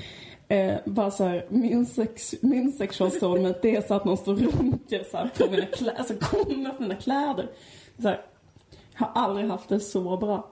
[0.47, 4.33] eh, bara så här, min, sex, min sexual soulmate det är så att någon står
[4.33, 7.49] och runkar så här på mina kläder, alltså kommer på mina kläder.
[8.01, 8.21] Så här,
[9.01, 10.47] jag har aldrig haft det så bra.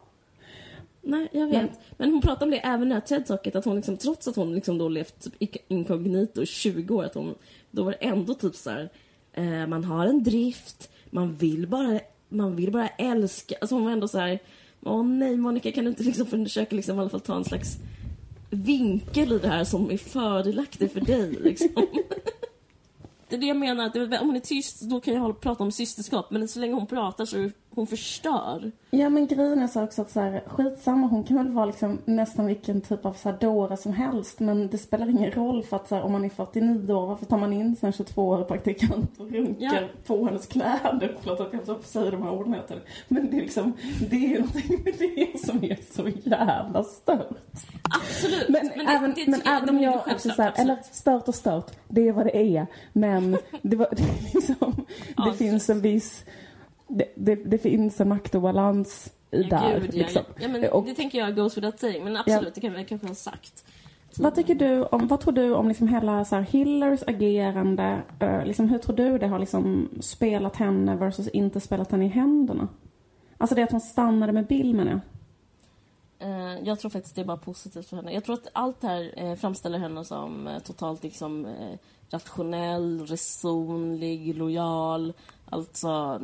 [1.01, 1.53] Nej, jag vet.
[1.61, 4.27] Men- Men, hon pratar om det även i det här TED-talket, att hon liksom, trots
[4.27, 7.35] att hon liksom då levt typ inkognito i 20 år, att hon,
[7.71, 8.89] då var det ändå typ så här,
[9.34, 11.99] eh, man har en drift, man vill bara,
[12.30, 13.55] man vill bara älska.
[13.61, 14.39] Alltså hon var ändå så här,
[14.84, 17.77] åh nej Monica kan du inte liksom försöka liksom i alla fall ta en slags
[18.49, 21.67] vinkel i det här som är fördelaktig för dig liksom.
[23.30, 25.63] Det är det jag menar, att om hon är tyst då kan jag hålla- prata
[25.63, 28.71] om systerskap, men så länge hon pratar så hon förstör.
[28.91, 31.97] Ja men grejen är så också att så här, skitsamma hon kan väl vara liksom
[32.05, 35.75] nästan vilken typ av så här dåre som helst men det spelar ingen roll för
[35.75, 39.19] att så här, om man är 49 år varför tar man in en 22-årig praktikant
[39.19, 39.87] och runkar Ja.
[40.07, 41.17] på hennes kläder?
[41.21, 42.83] Förlåt att jag så säger de här orden tiden.
[43.07, 43.73] Men det är liksom,
[44.09, 47.27] det är någonting med det som är så jävla stört.
[48.01, 48.49] Absolut!
[48.49, 50.69] Men, det- även, det men tycker även om jag också så här, absolut.
[50.69, 52.67] eller stört och stört, det är vad det är.
[52.93, 56.25] Men det, var, det, liksom, det Ja, finns en viss,
[56.89, 59.79] det, det, det finns en maktobalans i där.
[59.79, 60.23] Gud, ja, liksom.
[60.27, 60.41] ja.
[60.41, 62.03] ja, men Och- det tänker jag goes without saying.
[62.03, 63.65] Men absolut, det kan vi kanske ha sagt.
[64.17, 68.01] Vad tycker du om, vad tror du om liksom hela så här Hillarys agerande?
[68.19, 72.07] Eh, liksom, hur tror du det har liksom spelat henne versus inte spelat henne i
[72.07, 72.67] händerna?
[73.37, 74.99] Alltså det att hon stannade med Bill menar jag.
[76.29, 78.13] Eh, jag tror faktiskt det är bara positivt för henne.
[78.13, 81.47] Jag tror att allt det här eh, framställer henne som totalt liksom
[82.11, 85.13] rationell, resonlig, lojal,
[85.49, 86.21] alltså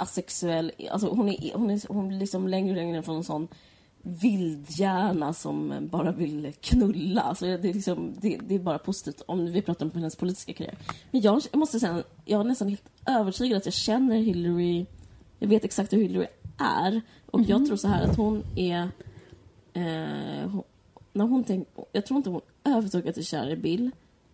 [0.00, 0.72] asexuell.
[0.90, 3.48] Alltså hon är, hon är, hon blir liksom längre och längre från en sån
[4.02, 7.20] vildhjärna som bara vill knulla.
[7.20, 10.52] Alltså det, är liksom, det, det är bara positivt om vi pratar om hennes politiska
[10.52, 10.78] karriär.
[11.10, 14.86] Men jag, jag måste säga, jag är nästan helt övertygad att jag känner Hillary,
[15.38, 16.26] jag vet exakt hur Hillary
[16.58, 17.00] är.
[17.30, 18.88] Och jag tror så här att hon är
[19.72, 20.62] Eh, hon,
[21.12, 23.90] när hon tänk, jag tror inte hon överhuvudtaget är kär i Bill.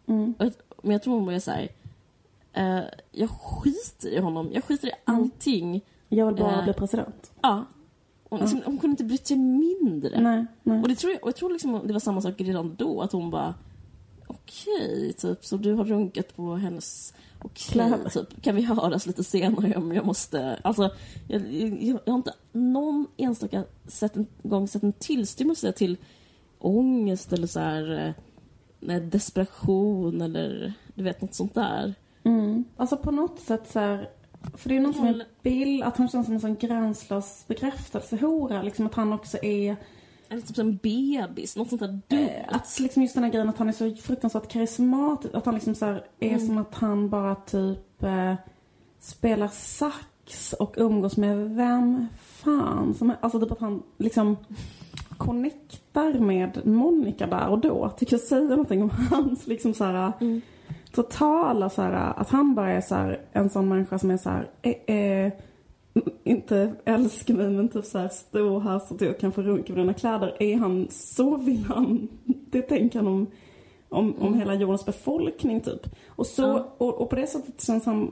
[0.06, 0.34] Mm.
[0.82, 1.68] Men jag tror hon är såhär...
[2.56, 2.80] Eh,
[3.12, 4.50] jag skiter i honom.
[4.52, 5.80] Jag skiter i allting.
[6.08, 6.64] Jag vill bara Eh.
[6.64, 7.32] bli president.
[7.42, 7.64] Ja.
[8.28, 10.20] Hon, liksom, hon kunde inte brytt sig mindre.
[10.20, 10.82] Nej, nej.
[10.82, 13.00] Och, det tror jag, och jag tror liksom det var samma sak redan då.
[13.02, 13.54] Att hon bara...
[14.26, 15.44] Okej, typ.
[15.44, 17.14] Så du har runkat på hennes...
[17.42, 18.08] Okej, Kläder.
[18.08, 18.42] typ.
[18.42, 20.60] Kan vi höras lite senare om jag måste...
[20.64, 20.90] Alltså,
[21.28, 25.96] jag, jag, jag har inte någon enstaka sett en, gång sett en tillstymmelse till
[26.58, 28.14] ångest eller så här...
[28.88, 31.94] eh, desperation eller du vet, något sånt där.
[32.26, 32.64] Mm.
[32.76, 34.08] Alltså på något sätt så här,
[34.54, 38.62] för det är något Håll- med Bill, att han känns som en sån gränslös bekräftelsehora.
[38.62, 39.76] Liksom att han också är,
[40.28, 42.28] Eller typ som en bebis, något sånt där dumt.
[42.48, 45.34] eh, att liksom just den här grejen att han är så fruktansvärt karismatisk.
[45.34, 46.46] Att han liksom så här är Mm.
[46.46, 48.34] som att han bara typ eh,
[49.00, 54.36] spelar sax och umgås med vem fan som är, Alltså typ att han liksom
[55.16, 57.88] connectar med Monica där och då.
[57.98, 60.40] Tycker jag säger någonting om hans liksom så här Mm.
[60.96, 64.30] Totala så här, att han bara är så här, en sån människa som är så
[64.30, 65.32] här, eh, eh,
[66.24, 69.72] inte älskar mig men typ så här, stå här så att jag kan få runka
[69.72, 70.36] på dina kläder.
[70.42, 73.26] Är han, så vill han, det tänker han om,
[73.88, 75.86] om, om hela jordens befolkning typ.
[76.08, 76.74] Och så, Ja.
[76.78, 78.10] och, och på det sättet känns han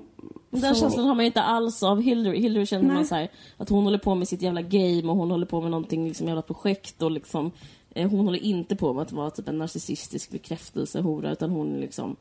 [0.51, 2.41] Den så, känslan har man inte alls av Hillary.
[2.41, 2.95] Hillary känner Nej.
[2.95, 5.61] man så här, att hon håller på med sitt jävla game och hon håller på
[5.61, 7.51] med någonting, liksom jävla projekt och liksom
[7.95, 12.17] eh, hon håller inte på med att vara typ en narcissistisk bekräftelsehora utan hon liksom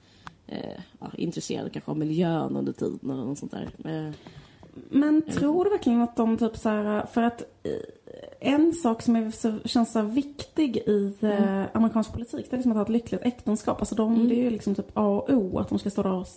[0.47, 3.69] eh, ja, intresserad kanske av miljön under tiden eller något sånt där.
[3.85, 4.13] Eh,
[4.89, 7.71] Men tror du verkligen att de typ så här, för att eh,
[8.39, 12.71] en sak som är så, känns så viktig i eh, amerikansk politik, det är liksom
[12.71, 13.79] att ha ett lyckligt äktenskap.
[13.79, 16.13] Alltså de, det är ju liksom typ A och O att de ska stå där
[16.13, 16.27] och...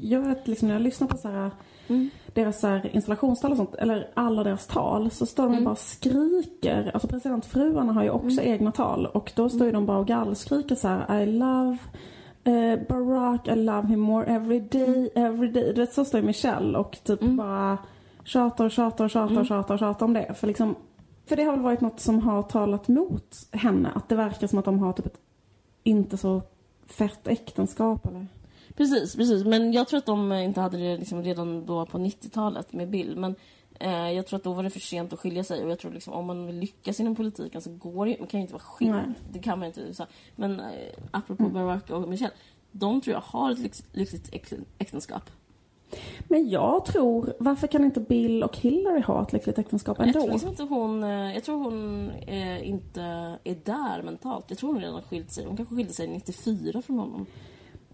[0.00, 1.50] Jag vet liksom när jag lyssnar på så här,
[2.34, 5.70] deras så här installationstal och sånt, eller alla deras tal, så står de ju bara
[5.70, 6.90] och skriker.
[6.94, 10.74] Alltså presidentfruarna har ju också egna tal och då står ju de bara och gallskriker
[10.74, 11.78] så här I love
[12.44, 15.72] eh, Barack, I love him more every day, every day.
[15.72, 17.78] Du vet så står Michelle och typ bara
[18.24, 20.34] tjatar och tjatar och tjatar och tjatar och tjatar om det.
[20.34, 20.74] För liksom,
[21.26, 24.58] för det har väl varit något som har talat mot henne, att det verkar som
[24.58, 25.20] att de har typ ett
[25.82, 26.42] inte så
[26.86, 28.26] fett äktenskap eller?
[28.76, 29.44] Precis, precis.
[29.44, 33.16] Men jag tror att de inte hade det liksom redan då på 90-talet med Bill.
[33.16, 33.34] Men
[33.88, 35.64] jag tror att då var det för sent att skilja sig.
[35.64, 38.40] Och jag tror liksom om man vill lyckas inom politiken så går det Man kan
[38.40, 38.90] ju inte vara skild.
[38.90, 39.04] Nej.
[39.32, 40.06] Det kan man inte USA.
[40.36, 40.66] Men eh,
[41.10, 42.32] apropå Barack och Michelle.
[42.72, 45.22] de tror jag har ett lyx, lyxigt äk- äktenskap.
[46.28, 50.22] Men jag tror, varför kan inte Bill och Hillary ha ett lyckligt äktenskap Jag tror
[50.22, 50.32] ändå?
[50.32, 53.02] liksom inte hon, eh, jag tror hon eh, inte
[53.44, 54.44] är där mentalt.
[54.48, 55.44] Jag tror hon redan skilt sig.
[55.46, 57.26] Hon kanske skilde sig 94 från honom.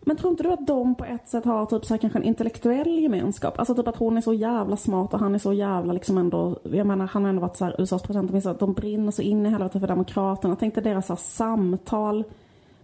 [0.09, 2.25] Men tror inte du att de på ett sätt har typ så här kanske en
[2.25, 3.59] intellektuell gemenskap?
[3.59, 6.59] Alltså typ att hon är så jävla smart och han är så jävla liksom ändå,
[6.63, 9.47] jag menar han har ändå varit så här USAs president, att de brinner så in
[9.47, 10.57] i helvete för Demokraterna.
[10.57, 12.25] Tänk dig deras så här samtal,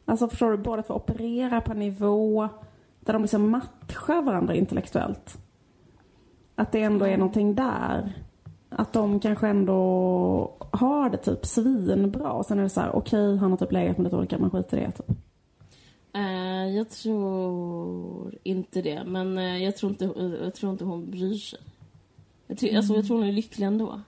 [0.05, 2.49] alltså förstår du, båda två opererar på en nivå
[3.01, 5.39] där de liksom matchar varandra intellektuellt.
[6.55, 8.13] Att det ändå är någonting där.
[8.69, 13.37] Att de kanske ändå har det typ svinbra och sen är det så här: okej
[13.37, 15.17] han har typ legat med lite olika, men skit i det typ.
[16.13, 21.11] Eh, jag tror inte det, men eh, jag, tror inte, eh, jag tror inte hon
[21.11, 21.59] bryr sig.
[22.47, 24.01] Jag, tror- alltså, jag tror hon är lycklig ändå.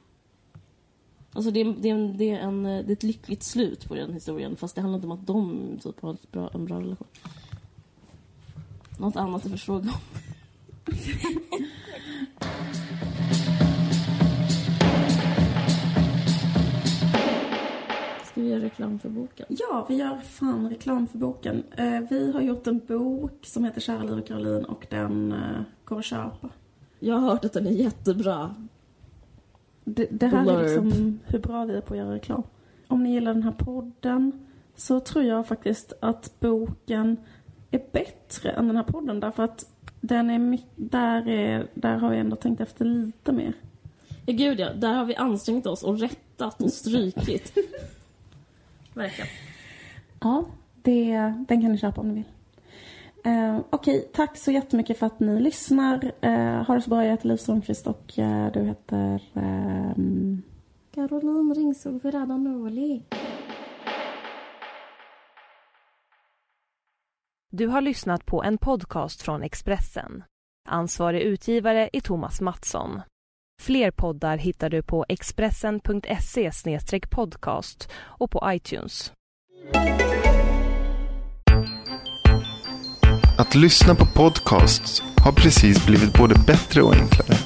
[1.32, 3.94] Alltså det, är, det, är en, det, är en, det är ett lyckligt slut på
[3.94, 6.80] den historien, fast det handlar inte om att de typ, har ett bra, en bra
[6.80, 7.06] relation.
[8.98, 10.00] Något annat att fråga om.
[18.44, 19.46] Vi göra reklam för boken?
[19.48, 21.62] Ja, vi gör fan reklam för boken.
[21.76, 25.60] Eh, vi har gjort en bok som heter Kära Liv och Caroline och den eh,
[25.84, 26.48] går att köpa.
[26.98, 28.54] Jag har hört att den är jättebra.
[29.84, 30.62] Det, det här är Blurb.
[30.62, 32.42] liksom hur bra vi är på att göra reklam.
[32.88, 34.46] Om ni gillar den här podden
[34.76, 37.16] så tror jag faktiskt att boken
[37.70, 39.66] är bättre än den här podden därför att
[40.00, 43.52] den är mycket, där, är, där har vi ändå tänkt efter lite mer.
[44.26, 44.72] Ja, gud ja.
[44.72, 47.52] Där har vi ansträngt oss och rättat och strykit.
[48.94, 49.30] Verkligen.
[50.20, 50.44] Ja,
[50.82, 51.12] det,
[51.48, 52.24] den kan ni köpa om ni vill.
[53.24, 56.12] Eh, Okej, tack så jättemycket för att ni lyssnar.
[56.20, 59.22] Eh, ha det så bra, jag heter Liv Strömqvist och eh, du heter...
[59.34, 60.42] ehm,
[60.94, 63.02] Caroline Ringsol Ferrada-Norli.
[67.50, 70.24] Du har lyssnat på en podcast från Expressen.
[70.68, 73.00] Ansvarig utgivare är Thomas Mattsson.
[73.62, 76.50] Fler poddar hittar du på expressen.se
[77.10, 79.12] podcast och på iTunes.
[83.38, 87.38] Att lyssna på podcasts har precis blivit både bättre och enklare.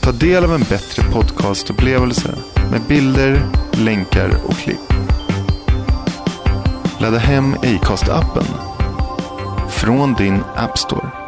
[0.00, 2.34] Ta del av en bättre podcastupplevelse
[2.70, 3.46] med bilder,
[3.84, 4.92] länkar och klipp.
[7.00, 8.46] Ladda hem Acast-appen
[9.68, 11.27] från din App Store.